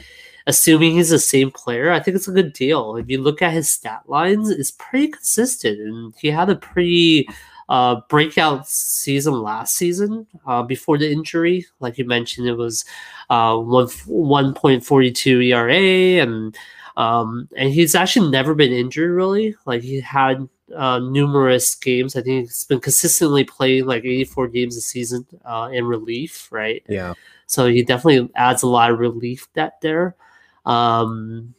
assuming 0.46 0.92
he's 0.92 1.10
the 1.10 1.18
same 1.18 1.50
player, 1.50 1.90
I 1.90 2.00
think 2.00 2.16
it's 2.16 2.28
a 2.28 2.32
good 2.32 2.52
deal. 2.52 2.96
If 2.96 3.08
you 3.08 3.20
look 3.20 3.42
at 3.42 3.52
his 3.52 3.70
stat 3.70 4.02
lines, 4.06 4.50
it's 4.50 4.72
pretty 4.72 5.08
consistent, 5.08 5.80
and 5.80 6.14
he 6.18 6.28
had 6.28 6.50
a 6.50 6.56
pretty 6.56 7.28
uh, 7.68 8.00
breakout 8.08 8.68
season 8.68 9.34
last 9.34 9.76
season 9.76 10.26
uh, 10.46 10.62
before 10.62 10.98
the 10.98 11.10
injury. 11.10 11.66
Like 11.80 11.98
you 11.98 12.04
mentioned, 12.04 12.48
it 12.48 12.56
was 12.56 12.84
uh, 13.30 13.56
one 13.56 13.88
one 14.06 14.54
point 14.54 14.84
forty 14.84 15.10
two 15.10 15.40
ERA, 15.40 16.22
and 16.22 16.56
um, 16.96 17.48
and 17.56 17.72
he's 17.72 17.94
actually 17.94 18.30
never 18.30 18.54
been 18.54 18.72
injured 18.72 19.10
really. 19.10 19.54
Like 19.64 19.82
he 19.82 20.00
had 20.00 20.48
uh, 20.74 20.98
numerous 20.98 21.74
games. 21.74 22.16
I 22.16 22.22
think 22.22 22.46
he's 22.46 22.64
been 22.64 22.80
consistently 22.80 23.44
playing 23.44 23.86
like 23.86 24.04
84 24.04 24.48
games 24.48 24.76
a 24.76 24.80
season 24.80 25.26
uh, 25.44 25.70
in 25.72 25.84
relief, 25.84 26.50
right? 26.50 26.82
Yeah. 26.88 27.14
So 27.46 27.66
he 27.66 27.82
definitely 27.82 28.30
adds 28.34 28.62
a 28.62 28.68
lot 28.68 28.90
of 28.90 28.98
relief 28.98 29.48
that 29.54 29.80
there. 29.80 30.16
Um, 30.64 31.54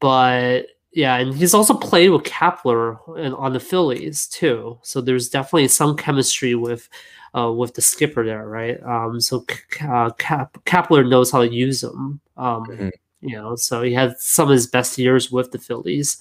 but 0.00 0.66
yeah, 0.92 1.16
and 1.16 1.34
he's 1.34 1.54
also 1.54 1.74
played 1.74 2.10
with 2.10 2.22
Kapler 2.24 2.98
and 3.18 3.34
on 3.34 3.52
the 3.52 3.60
Phillies 3.60 4.26
too. 4.26 4.78
So 4.82 5.00
there's 5.00 5.28
definitely 5.28 5.68
some 5.68 5.96
chemistry 5.96 6.54
with 6.54 6.88
uh, 7.34 7.50
with 7.50 7.74
the 7.74 7.82
skipper 7.82 8.24
there, 8.24 8.46
right? 8.46 8.82
Um, 8.82 9.20
so 9.20 9.44
uh, 9.88 10.10
Cap- 10.18 10.58
Kapler 10.66 11.08
knows 11.08 11.30
how 11.30 11.40
to 11.40 11.50
use 11.50 11.82
him. 11.82 12.20
Um, 12.36 12.66
mm-hmm. 12.66 12.88
You 13.22 13.36
know, 13.36 13.56
so 13.56 13.82
he 13.82 13.94
had 13.94 14.18
some 14.18 14.48
of 14.48 14.52
his 14.52 14.66
best 14.66 14.98
years 14.98 15.30
with 15.30 15.52
the 15.52 15.58
Phillies. 15.58 16.18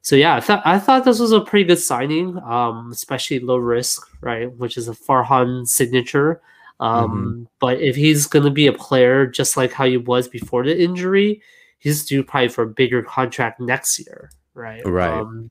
So 0.00 0.16
yeah, 0.16 0.36
I 0.36 0.40
thought 0.40 0.62
I 0.64 0.78
thought 0.78 1.04
this 1.04 1.20
was 1.20 1.32
a 1.32 1.40
pretty 1.40 1.64
good 1.64 1.78
signing, 1.78 2.38
um, 2.38 2.90
especially 2.92 3.40
low 3.40 3.56
risk, 3.58 4.08
right? 4.20 4.52
Which 4.56 4.76
is 4.76 4.88
a 4.88 4.92
Farhan 4.92 5.66
signature. 5.68 6.40
Um, 6.82 7.10
mm-hmm. 7.10 7.42
But 7.60 7.80
if 7.80 7.94
he's 7.94 8.26
going 8.26 8.44
to 8.44 8.50
be 8.50 8.66
a 8.66 8.72
player 8.72 9.24
just 9.24 9.56
like 9.56 9.72
how 9.72 9.86
he 9.86 9.96
was 9.96 10.26
before 10.26 10.64
the 10.64 10.78
injury, 10.78 11.40
he's 11.78 12.04
due 12.04 12.24
probably 12.24 12.48
for 12.48 12.64
a 12.64 12.66
bigger 12.66 13.02
contract 13.04 13.60
next 13.60 14.00
year, 14.00 14.32
right? 14.54 14.84
Right. 14.84 15.20
Um, 15.20 15.50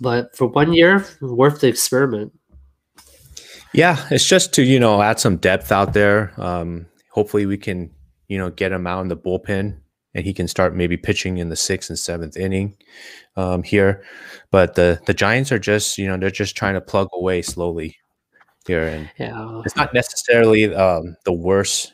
but 0.00 0.34
for 0.34 0.46
one 0.46 0.72
year, 0.72 1.04
worth 1.20 1.60
the 1.60 1.68
experiment. 1.68 2.32
Yeah, 3.74 4.06
it's 4.10 4.26
just 4.26 4.54
to 4.54 4.62
you 4.62 4.80
know 4.80 5.02
add 5.02 5.20
some 5.20 5.36
depth 5.36 5.70
out 5.70 5.92
there. 5.92 6.32
Um, 6.38 6.86
hopefully, 7.10 7.44
we 7.44 7.58
can 7.58 7.90
you 8.28 8.38
know 8.38 8.48
get 8.48 8.72
him 8.72 8.86
out 8.86 9.02
in 9.02 9.08
the 9.08 9.16
bullpen 9.16 9.78
and 10.14 10.24
he 10.24 10.32
can 10.32 10.48
start 10.48 10.74
maybe 10.74 10.96
pitching 10.96 11.36
in 11.36 11.50
the 11.50 11.56
sixth 11.56 11.90
and 11.90 11.98
seventh 11.98 12.38
inning 12.38 12.74
um, 13.36 13.62
here. 13.62 14.02
But 14.50 14.76
the 14.76 14.98
the 15.04 15.12
Giants 15.12 15.52
are 15.52 15.58
just 15.58 15.98
you 15.98 16.08
know 16.08 16.16
they're 16.16 16.30
just 16.30 16.56
trying 16.56 16.74
to 16.74 16.80
plug 16.80 17.08
away 17.12 17.42
slowly 17.42 17.98
here, 18.68 18.86
and 18.86 19.10
yeah. 19.18 19.62
it's 19.64 19.74
not 19.74 19.92
necessarily 19.92 20.72
um, 20.74 21.16
the 21.24 21.32
worst 21.32 21.92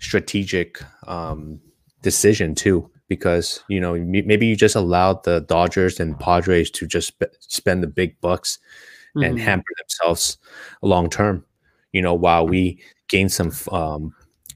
strategic 0.00 0.82
um, 1.06 1.60
decision 2.02 2.54
too, 2.54 2.90
because 3.08 3.64
you 3.70 3.80
know 3.80 3.94
maybe 3.94 4.46
you 4.46 4.56
just 4.56 4.76
allowed 4.76 5.24
the 5.24 5.40
Dodgers 5.40 5.98
and 6.00 6.18
Padres 6.20 6.70
to 6.72 6.86
just 6.86 7.08
sp- 7.16 7.32
spend 7.40 7.82
the 7.82 7.86
big 7.88 8.20
bucks 8.20 8.58
and 9.14 9.36
Mhm. 9.38 9.40
hamper 9.40 9.72
themselves 9.78 10.38
long 10.82 11.08
term. 11.08 11.44
You 11.92 12.02
know, 12.02 12.14
while 12.14 12.46
we 12.46 12.82
gain 13.08 13.28
some 13.30 13.52
um, 13.70 14.14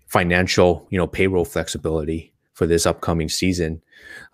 financial, 0.08 0.86
you 0.90 0.98
know, 0.98 1.06
payroll 1.06 1.44
flexibility 1.44 2.32
for 2.54 2.66
this 2.66 2.86
upcoming 2.86 3.28
season 3.28 3.82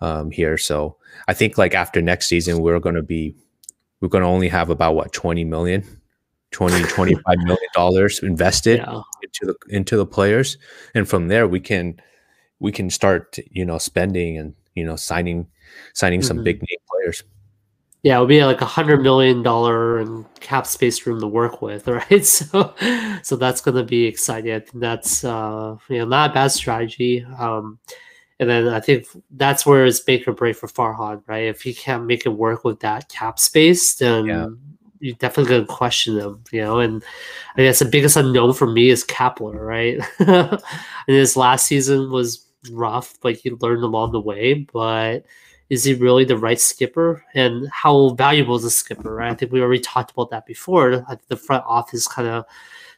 um, 0.01 0.31
here. 0.31 0.57
So 0.57 0.95
I 1.27 1.33
think 1.33 1.57
like 1.57 1.75
after 1.75 2.01
next 2.01 2.27
season, 2.27 2.59
we're 2.59 2.79
going 2.79 2.95
to 2.95 3.03
be 3.03 3.35
we're 3.99 4.09
going 4.09 4.23
to 4.23 4.27
only 4.29 4.49
have 4.49 4.69
about 4.69 4.95
what 4.95 5.13
20 5.13 5.43
million 5.45 5.85
20 6.53 6.83
25 6.95 7.37
million 7.39 7.69
dollars 7.75 8.19
invested 8.23 8.77
Yeah. 8.79 9.01
into 9.21 9.45
the 9.45 9.55
into 9.75 9.97
the 9.97 10.05
players 10.05 10.57
and 10.95 11.07
from 11.09 11.27
there 11.27 11.47
we 11.47 11.59
can 11.59 11.99
we 12.59 12.71
can 12.71 12.89
start 12.89 13.37
you 13.51 13.65
know 13.65 13.77
spending 13.77 14.37
and 14.37 14.53
you 14.75 14.85
know 14.85 14.95
signing 14.95 15.47
signing 15.93 16.21
some 16.21 16.37
Mhm. 16.39 16.43
big 16.45 16.55
name 16.61 16.79
players 16.89 17.23
Yeah, 18.03 18.17
it 18.17 18.19
would 18.19 18.27
be 18.29 18.43
like 18.43 18.59
a 18.61 18.65
hundred 18.65 19.01
million 19.01 19.43
dollar 19.43 19.99
and 19.99 20.25
cap 20.41 20.67
space 20.67 21.07
room 21.07 21.21
to 21.21 21.27
work 21.27 21.61
with, 21.61 21.87
right? 21.99 22.25
So, 22.25 22.75
so 23.23 23.37
that's 23.37 23.61
going 23.61 23.77
to 23.77 23.85
be 23.85 24.03
exciting. 24.05 24.51
I 24.51 24.59
think 24.59 24.79
that's 24.83 25.23
uh, 25.23 25.77
you 25.87 25.99
know 25.99 26.05
not 26.05 26.31
a 26.31 26.33
bad 26.33 26.51
strategy. 26.51 27.23
Um, 27.39 27.79
and 28.41 28.49
then 28.49 28.67
I 28.67 28.81
think 28.81 29.07
that's 29.31 29.65
where 29.65 29.85
it's 29.85 30.05
make 30.05 30.27
or 30.27 30.33
break 30.33 30.57
for 30.57 30.67
Farhan, 30.67 31.23
right? 31.27 31.45
If 31.47 31.61
he 31.61 31.73
can't 31.73 32.05
make 32.05 32.25
it 32.25 32.35
work 32.35 32.65
with 32.65 32.81
that 32.81 33.07
cap 33.07 33.39
space, 33.39 33.95
then 33.95 34.25
Yeah. 34.25 34.47
You're 35.03 35.15
definitely 35.15 35.49
going 35.49 35.65
to 35.67 35.73
question 35.73 36.17
him, 36.17 36.41
you 36.51 36.61
know. 36.61 36.79
And 36.79 37.03
I 37.57 37.63
guess 37.63 37.79
the 37.79 37.85
biggest 37.85 38.15
unknown 38.15 38.53
for 38.53 38.67
me 38.67 38.89
is 38.89 39.03
Kapler, 39.03 39.59
right? 39.59 39.99
and 40.19 40.61
his 41.07 41.35
last 41.35 41.67
season 41.67 42.09
was 42.09 42.47
rough, 42.71 43.15
but 43.21 43.35
he 43.35 43.51
learned 43.51 43.83
along 43.83 44.13
the 44.13 44.21
way. 44.21 44.53
But 44.71 45.25
is 45.69 45.83
he 45.83 45.93
really 45.93 46.23
the 46.23 46.37
right 46.37 46.59
skipper 46.59 47.25
and 47.33 47.67
how 47.69 48.09
valuable 48.09 48.55
is 48.55 48.63
a 48.63 48.69
skipper 48.69 49.15
right 49.15 49.31
i 49.31 49.33
think 49.33 49.51
we 49.51 49.61
already 49.61 49.79
talked 49.79 50.11
about 50.11 50.29
that 50.29 50.45
before 50.45 51.03
the 51.29 51.37
front 51.37 51.63
office 51.65 52.07
kind 52.07 52.27
of 52.27 52.45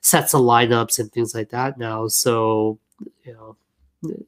sets 0.01 0.33
the 0.33 0.37
lineups 0.37 0.99
and 0.99 1.09
things 1.11 1.33
like 1.33 1.49
that 1.49 1.77
now 1.77 2.07
so 2.07 2.77
you 3.23 3.31
know 3.31 3.55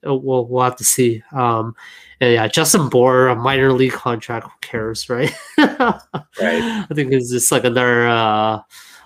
we'll, 0.03 0.47
we'll 0.47 0.63
have 0.63 0.78
to 0.78 0.84
see. 0.84 1.23
Um 1.32 1.75
and 2.19 2.34
yeah 2.34 2.47
justin 2.47 2.89
bour 2.89 3.28
a 3.28 3.36
minor 3.36 3.71
league 3.71 3.93
contract 3.93 4.45
who 4.45 4.51
cares 4.61 5.09
right? 5.09 5.34
Right. 5.57 6.01
i 6.39 6.88
think 6.93 7.11
it's 7.11 7.32
just 7.32 7.51
like 7.51 7.63
another 7.63 8.07
uh 8.07 8.59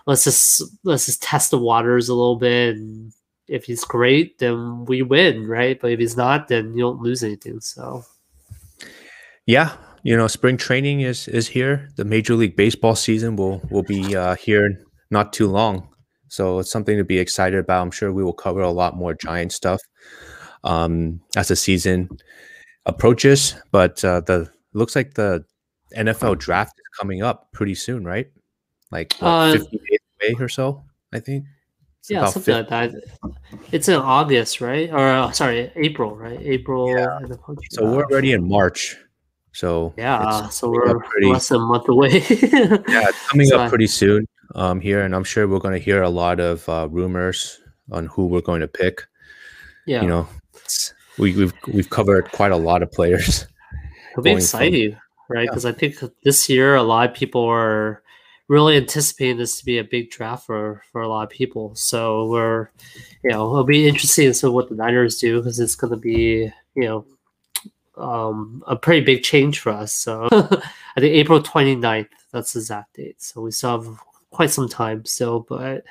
let's 0.05 0.23
just 0.23 0.63
let's 0.83 1.05
just 1.05 1.21
test 1.21 1.51
the 1.51 1.57
waters 1.57 2.09
a 2.09 2.13
little 2.13 2.35
bit 2.35 2.75
and 2.75 3.13
if 3.47 3.65
he's 3.65 3.83
great 3.83 4.37
then 4.39 4.85
we 4.85 5.01
win 5.01 5.47
right? 5.47 5.79
But 5.79 5.91
if 5.91 5.99
he's 5.99 6.17
not 6.17 6.47
then 6.47 6.73
you 6.73 6.81
don't 6.81 7.01
lose 7.01 7.23
anything 7.23 7.59
so. 7.59 8.03
Yeah 9.45 9.75
you 10.03 10.17
know 10.17 10.27
spring 10.27 10.57
training 10.57 11.01
is 11.01 11.27
is 11.27 11.47
here. 11.47 11.89
The 11.95 12.05
major 12.05 12.35
league 12.35 12.55
baseball 12.55 12.95
season 12.95 13.35
will 13.35 13.61
will 13.69 13.83
be 13.83 14.15
uh 14.15 14.35
here 14.35 14.83
not 15.09 15.33
too 15.33 15.47
long. 15.47 15.87
So 16.27 16.59
it's 16.59 16.71
something 16.71 16.97
to 16.97 17.03
be 17.03 17.19
excited 17.19 17.59
about. 17.59 17.81
I'm 17.81 17.91
sure 17.91 18.13
we 18.13 18.23
will 18.23 18.33
cover 18.33 18.61
a 18.61 18.71
lot 18.71 18.95
more 18.95 19.13
giant 19.13 19.51
stuff 19.51 19.81
um 20.63 21.19
as 21.35 21.47
the 21.47 21.55
season 21.55 22.09
approaches 22.85 23.55
but 23.71 24.03
uh 24.05 24.21
the 24.21 24.49
looks 24.73 24.95
like 24.95 25.13
the 25.15 25.43
nfl 25.97 26.37
draft 26.37 26.73
is 26.77 26.97
coming 26.99 27.21
up 27.21 27.51
pretty 27.51 27.75
soon 27.75 28.03
right 28.03 28.31
like 28.91 29.13
what, 29.19 29.27
Uh, 29.29 29.51
50 29.53 29.77
days 29.77 29.99
away 30.21 30.35
or 30.39 30.49
so 30.49 30.83
i 31.13 31.19
think 31.19 31.45
It's 31.99 32.09
yeah, 32.09 32.25
something 32.25 32.55
50 32.55 32.61
like 32.61 32.69
that. 32.69 32.89
It's 33.71 33.87
in 33.87 33.95
August, 34.01 34.57
right? 34.59 34.89
Or 34.89 35.05
uh, 35.05 35.29
sorry, 35.37 35.69
April, 35.77 36.15
right? 36.17 36.39
April. 36.41 36.89
Yeah. 36.89 37.17
and 37.21 37.29
the 37.29 37.37
punch 37.37 37.59
so 37.69 37.85
we're 37.85 38.05
already 38.09 38.31
in 38.33 38.41
march 38.49 38.97
so 39.53 39.93
Yeah, 39.97 40.49
so 40.49 40.71
we're 40.71 40.97
pretty- 40.97 41.27
less 41.29 41.49
than 41.49 41.61
a 41.61 41.65
month 41.65 41.87
away. 41.89 42.09
yeah, 42.89 43.05
it's 43.11 43.21
coming 43.29 43.45
So 43.47 43.59
up 43.59 43.69
pretty 43.69 43.85
soon 43.85 44.25
um, 44.55 44.81
here, 44.81 45.01
and 45.05 45.13
I'm 45.13 45.23
sure 45.25 45.45
we're 45.47 45.59
going 45.61 45.77
to 45.77 45.85
hear 45.89 46.01
a 46.01 46.09
lot 46.09 46.39
of 46.39 46.67
uh, 46.69 46.87
rumors 46.89 47.59
on 47.91 48.07
who 48.07 48.25
we're 48.31 48.41
going 48.49 48.61
to 48.61 48.67
pick. 48.81 49.03
yeah, 49.85 50.01
You 50.01 50.07
know, 50.07 50.25
it's, 50.71 50.93
we, 51.17 51.35
we've 51.35 51.53
we've 51.67 51.89
covered 51.89 52.31
quite 52.31 52.51
a 52.51 52.57
lot 52.57 52.83
of 52.83 52.91
players. 52.91 53.45
it'll 54.11 54.23
be 54.23 54.31
going 54.31 54.37
from- 54.37 54.43
exciting, 54.43 54.97
right? 55.29 55.45
Yeah. 55.45 55.51
Because 55.51 55.65
I 55.65 55.71
think 55.71 55.97
this 56.23 56.49
year 56.49 56.75
a 56.75 56.83
lot 56.83 57.09
of 57.09 57.15
people 57.15 57.43
are 57.43 58.01
really 58.47 58.75
anticipating 58.75 59.37
this 59.37 59.57
to 59.59 59.65
be 59.65 59.77
a 59.77 59.83
big 59.83 60.11
draft 60.11 60.45
for 60.45 60.83
for 60.91 61.01
a 61.01 61.07
lot 61.07 61.23
of 61.23 61.29
people. 61.29 61.75
So 61.75 62.27
we're, 62.27 62.69
you 63.23 63.31
know, 63.31 63.51
it'll 63.51 63.63
be 63.63 63.87
interesting 63.87 64.27
to 64.27 64.33
see 64.33 64.47
what 64.47 64.69
the 64.69 64.75
Niners 64.75 65.17
do 65.17 65.39
because 65.39 65.59
it's 65.59 65.75
going 65.75 65.91
to 65.91 65.97
be, 65.97 66.51
you 66.75 66.83
know. 66.83 67.05
Um, 67.97 68.63
a 68.65 68.75
pretty 68.77 69.05
big 69.05 69.21
change 69.21 69.59
for 69.59 69.69
us. 69.69 69.93
So 69.93 70.27
I 70.31 70.99
think 70.99 71.13
April 71.13 71.41
29th, 71.41 72.07
that's 72.31 72.53
the 72.53 72.59
exact 72.59 72.95
date. 72.95 73.21
So 73.21 73.41
we 73.41 73.51
still 73.51 73.81
have 73.81 73.99
quite 74.31 74.49
some 74.49 74.69
time 74.69 75.05
still, 75.05 75.41
but 75.41 75.83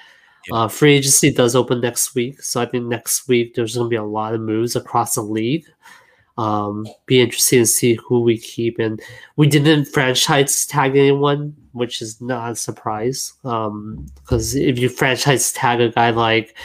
Yeah. 0.49 0.57
uh, 0.57 0.69
free 0.69 0.95
agency 0.95 1.33
does 1.33 1.55
open 1.55 1.81
next 1.81 2.15
week. 2.15 2.43
So 2.43 2.61
I 2.61 2.67
think 2.67 2.87
next 2.87 3.29
week 3.29 3.55
there's 3.55 3.75
going 3.75 3.87
to 3.87 3.91
be 3.91 3.97
a 3.97 4.05
lot 4.05 4.35
of 4.35 4.41
moves 4.41 4.77
across 4.77 5.15
the 5.15 5.23
league. 5.23 5.67
Um, 6.39 6.87
be 7.05 7.21
interesting 7.21 7.59
to 7.59 7.67
see 7.67 7.95
who 7.95 8.23
we 8.23 8.39
keep. 8.39 8.79
And 8.79 9.01
we 9.37 9.47
didn't 9.47 9.85
franchise 9.87 10.65
tag 10.65 10.97
anyone, 10.97 11.55
which 11.73 12.01
is 12.01 12.21
not 12.21 12.53
a 12.53 12.57
surprise. 12.57 13.35
Because 13.43 14.55
if 14.55 14.79
you 14.79 14.89
franchise 14.89 15.53
tag 15.53 15.81
a 15.81 15.91
guy 15.91 16.11
like 16.11 16.57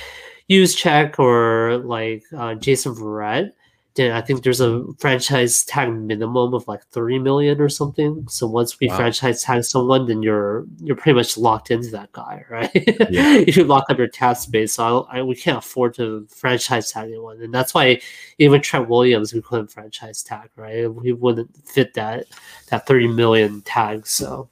Juszczyk 0.50 1.20
or 1.20 1.80
like 1.80 2.24
uh, 2.38 2.56
Jason 2.56 2.96
Verrett, 2.96 3.52
I 3.98 4.20
think 4.20 4.44
there's 4.44 4.60
a 4.60 4.84
franchise 5.00 5.64
tag 5.64 5.94
minimum 5.94 6.54
of 6.54 6.68
like 6.68 6.84
30 6.88 7.20
million 7.20 7.62
or 7.62 7.70
something. 7.70 8.28
So 8.28 8.46
once 8.46 8.78
we 8.80 8.90
Wow. 8.90 8.98
franchise 8.98 9.42
tag 9.42 9.64
someone, 9.64 10.06
then 10.06 10.22
you're 10.22 10.66
you're 10.84 10.98
pretty 10.98 11.16
much 11.16 11.38
locked 11.38 11.72
into 11.72 11.90
that 11.92 12.12
guy, 12.12 12.44
right? 12.50 12.72
Yeah. 13.10 13.38
you 13.48 13.64
lock 13.64 13.86
up 13.90 13.98
your 13.98 14.08
tap 14.08 14.36
space, 14.38 14.74
so 14.74 15.08
I, 15.10 15.20
I, 15.20 15.24
we 15.24 15.36
can't 15.36 15.60
afford 15.60 15.94
to 15.96 16.28
franchise 16.30 16.92
tag 16.92 17.06
anyone, 17.08 17.42
and 17.42 17.54
that's 17.54 17.74
why 17.74 18.02
even 18.38 18.62
Trent 18.62 18.90
Williams 18.90 19.34
we 19.34 19.42
couldn't 19.42 19.68
franchise 19.68 20.24
tag, 20.24 20.50
right? 20.58 20.94
We 20.94 21.14
wouldn't 21.14 21.56
fit 21.66 21.94
that 21.94 22.26
that 22.70 22.86
30 22.88 23.08
million 23.08 23.62
tag. 23.62 24.08
So, 24.08 24.50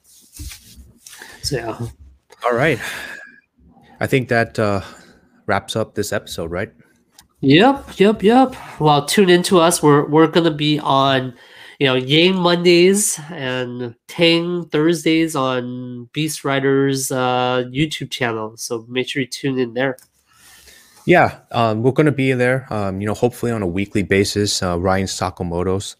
so 1.42 1.56
yeah. 1.56 1.78
All 2.46 2.54
right, 2.54 2.78
I 4.00 4.06
think 4.06 4.28
that 4.28 4.58
uh, 4.58 4.80
wraps 5.46 5.76
up 5.76 5.94
this 5.94 6.12
episode, 6.12 6.50
right? 6.50 6.72
Yep, 7.44 8.00
yep, 8.00 8.22
yep. 8.22 8.56
Well, 8.80 9.04
tune 9.04 9.28
into 9.28 9.60
us. 9.60 9.82
We're 9.82 10.08
we're 10.08 10.28
gonna 10.28 10.50
be 10.50 10.78
on, 10.78 11.34
you 11.78 11.86
know, 11.86 11.94
Yang 11.94 12.36
Mondays 12.36 13.20
and 13.30 13.94
Tang 14.08 14.64
Thursdays 14.70 15.36
on 15.36 16.08
Beast 16.14 16.42
Riders 16.42 17.12
uh, 17.12 17.64
YouTube 17.68 18.10
channel. 18.10 18.56
So 18.56 18.86
make 18.88 19.10
sure 19.10 19.20
you 19.20 19.28
tune 19.28 19.58
in 19.58 19.74
there. 19.74 19.98
Yeah, 21.04 21.40
um, 21.52 21.82
we're 21.82 21.92
to 21.92 22.12
be 22.12 22.32
there. 22.32 22.66
Um, 22.72 23.02
you 23.02 23.06
know, 23.06 23.12
hopefully 23.12 23.52
on 23.52 23.60
a 23.60 23.66
weekly 23.66 24.02
basis. 24.02 24.62
Uh, 24.62 24.78
Ryan 24.80 25.06
Sakamoto's, 25.06 25.96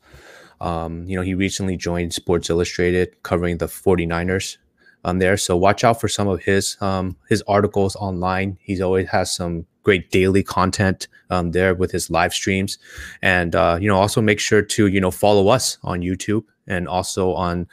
um, 0.62 1.05
you 1.05 1.14
know, 1.14 1.22
he 1.22 1.34
recently 1.34 1.76
joined 1.76 2.14
Sports 2.14 2.49
Illustrated, 2.49 3.22
covering 3.22 3.59
the 3.59 3.66
49ers 3.66 4.57
on 5.05 5.18
there. 5.18 5.36
So 5.36 5.59
watch 5.59 5.84
out 5.84 6.01
for 6.01 6.09
some 6.09 6.26
of 6.26 6.40
his 6.45 6.78
um, 6.80 7.18
his 7.28 7.42
articles 7.47 7.97
online. 7.97 8.57
He's 8.62 8.80
always 8.80 9.09
has 9.11 9.30
some 9.34 9.66
great 9.85 10.11
daily 10.11 10.43
content 10.43 11.07
um, 11.30 11.53
there 11.53 11.74
with 11.74 11.93
his 11.93 12.11
live 12.11 12.35
streams, 12.35 12.78
and 13.22 13.55
uh, 13.55 13.78
you 13.80 13.87
know, 13.87 13.97
also 13.97 14.20
make 14.20 14.41
sure 14.41 14.62
to 14.62 14.89
you 14.89 15.01
know 15.01 15.12
follow 15.12 15.49
us 15.49 15.78
on 15.85 16.01
YouTube 16.01 16.45
and 16.66 16.89
also 16.89 17.32
on 17.35 17.68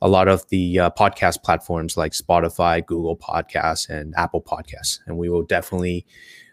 a 0.00 0.08
lot 0.08 0.28
of 0.28 0.48
the 0.48 0.78
uh, 0.78 0.90
podcast 0.90 1.42
platforms 1.42 1.96
like 1.96 2.12
Spotify, 2.12 2.84
Google 2.84 3.16
Podcasts, 3.16 3.88
and 3.88 4.14
Apple 4.16 4.40
Podcasts. 4.40 5.00
And 5.06 5.18
we 5.18 5.28
will 5.28 5.42
definitely 5.42 6.06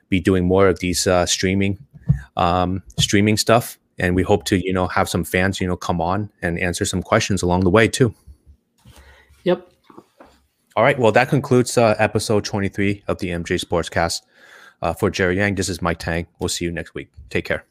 be 0.09 0.19
doing 0.19 0.45
more 0.45 0.67
of 0.67 0.79
these 0.79 1.07
uh, 1.07 1.25
streaming 1.25 1.77
um, 2.37 2.83
streaming 2.99 3.37
stuff. 3.37 3.77
And 3.97 4.13
we 4.15 4.23
hope 4.23 4.43
to 4.45 4.57
you 4.57 4.73
know 4.73 4.87
have 4.87 5.07
some 5.07 5.23
fans 5.23 5.61
you 5.61 5.67
know 5.67 5.77
come 5.77 6.01
on 6.01 6.29
and 6.41 6.59
answer 6.59 6.85
some 6.85 7.01
questions 7.01 7.41
along 7.41 7.61
the 7.61 7.69
way 7.69 7.87
too. 7.87 8.13
Yep. 9.43 9.71
All 10.75 10.83
right. 10.83 10.99
Well, 10.99 11.13
that 11.13 11.29
concludes 11.29 11.77
uh, 11.77 11.95
episode 11.99 12.43
23 12.43 13.03
of 13.07 13.19
the 13.19 13.29
MJ 13.29 13.63
Sportscast. 13.63 14.21
Uh, 14.81 14.93
for 14.93 15.09
Jerry 15.09 15.37
Yang, 15.37 15.55
this 15.55 15.69
is 15.69 15.81
Mike 15.81 15.99
Tang. 15.99 16.27
We'll 16.39 16.49
see 16.49 16.65
you 16.65 16.71
next 16.71 16.93
week. 16.93 17.09
Take 17.29 17.45
care. 17.45 17.63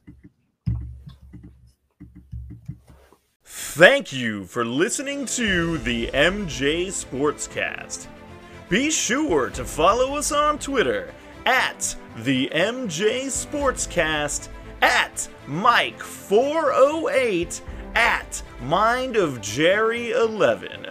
Thank 3.45 4.11
you 4.13 4.45
for 4.45 4.65
listening 4.65 5.27
to 5.27 5.77
the 5.79 6.09
MJ 6.15 6.87
Sportscast. 6.87 8.07
Be 8.69 8.91
sure 8.91 9.51
to 9.51 9.65
follow 9.65 10.17
us 10.17 10.33
on 10.33 10.59
Twitter 10.59 11.13
at 11.47 11.95
the 12.19 12.51
MJ 12.55 13.27
Sportscast, 13.27 14.49
at 14.81 15.29
Mike408, 15.47 17.61
at 17.95 18.43
Mind 18.63 19.17
of 19.17 19.41
Jerry 19.41 20.13
11. 20.13 20.87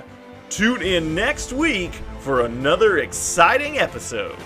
Tune 0.49 0.81
in 0.81 1.15
next 1.15 1.53
week 1.53 1.93
for 2.19 2.45
another 2.45 2.97
exciting 2.99 3.79
episode. 3.79 4.37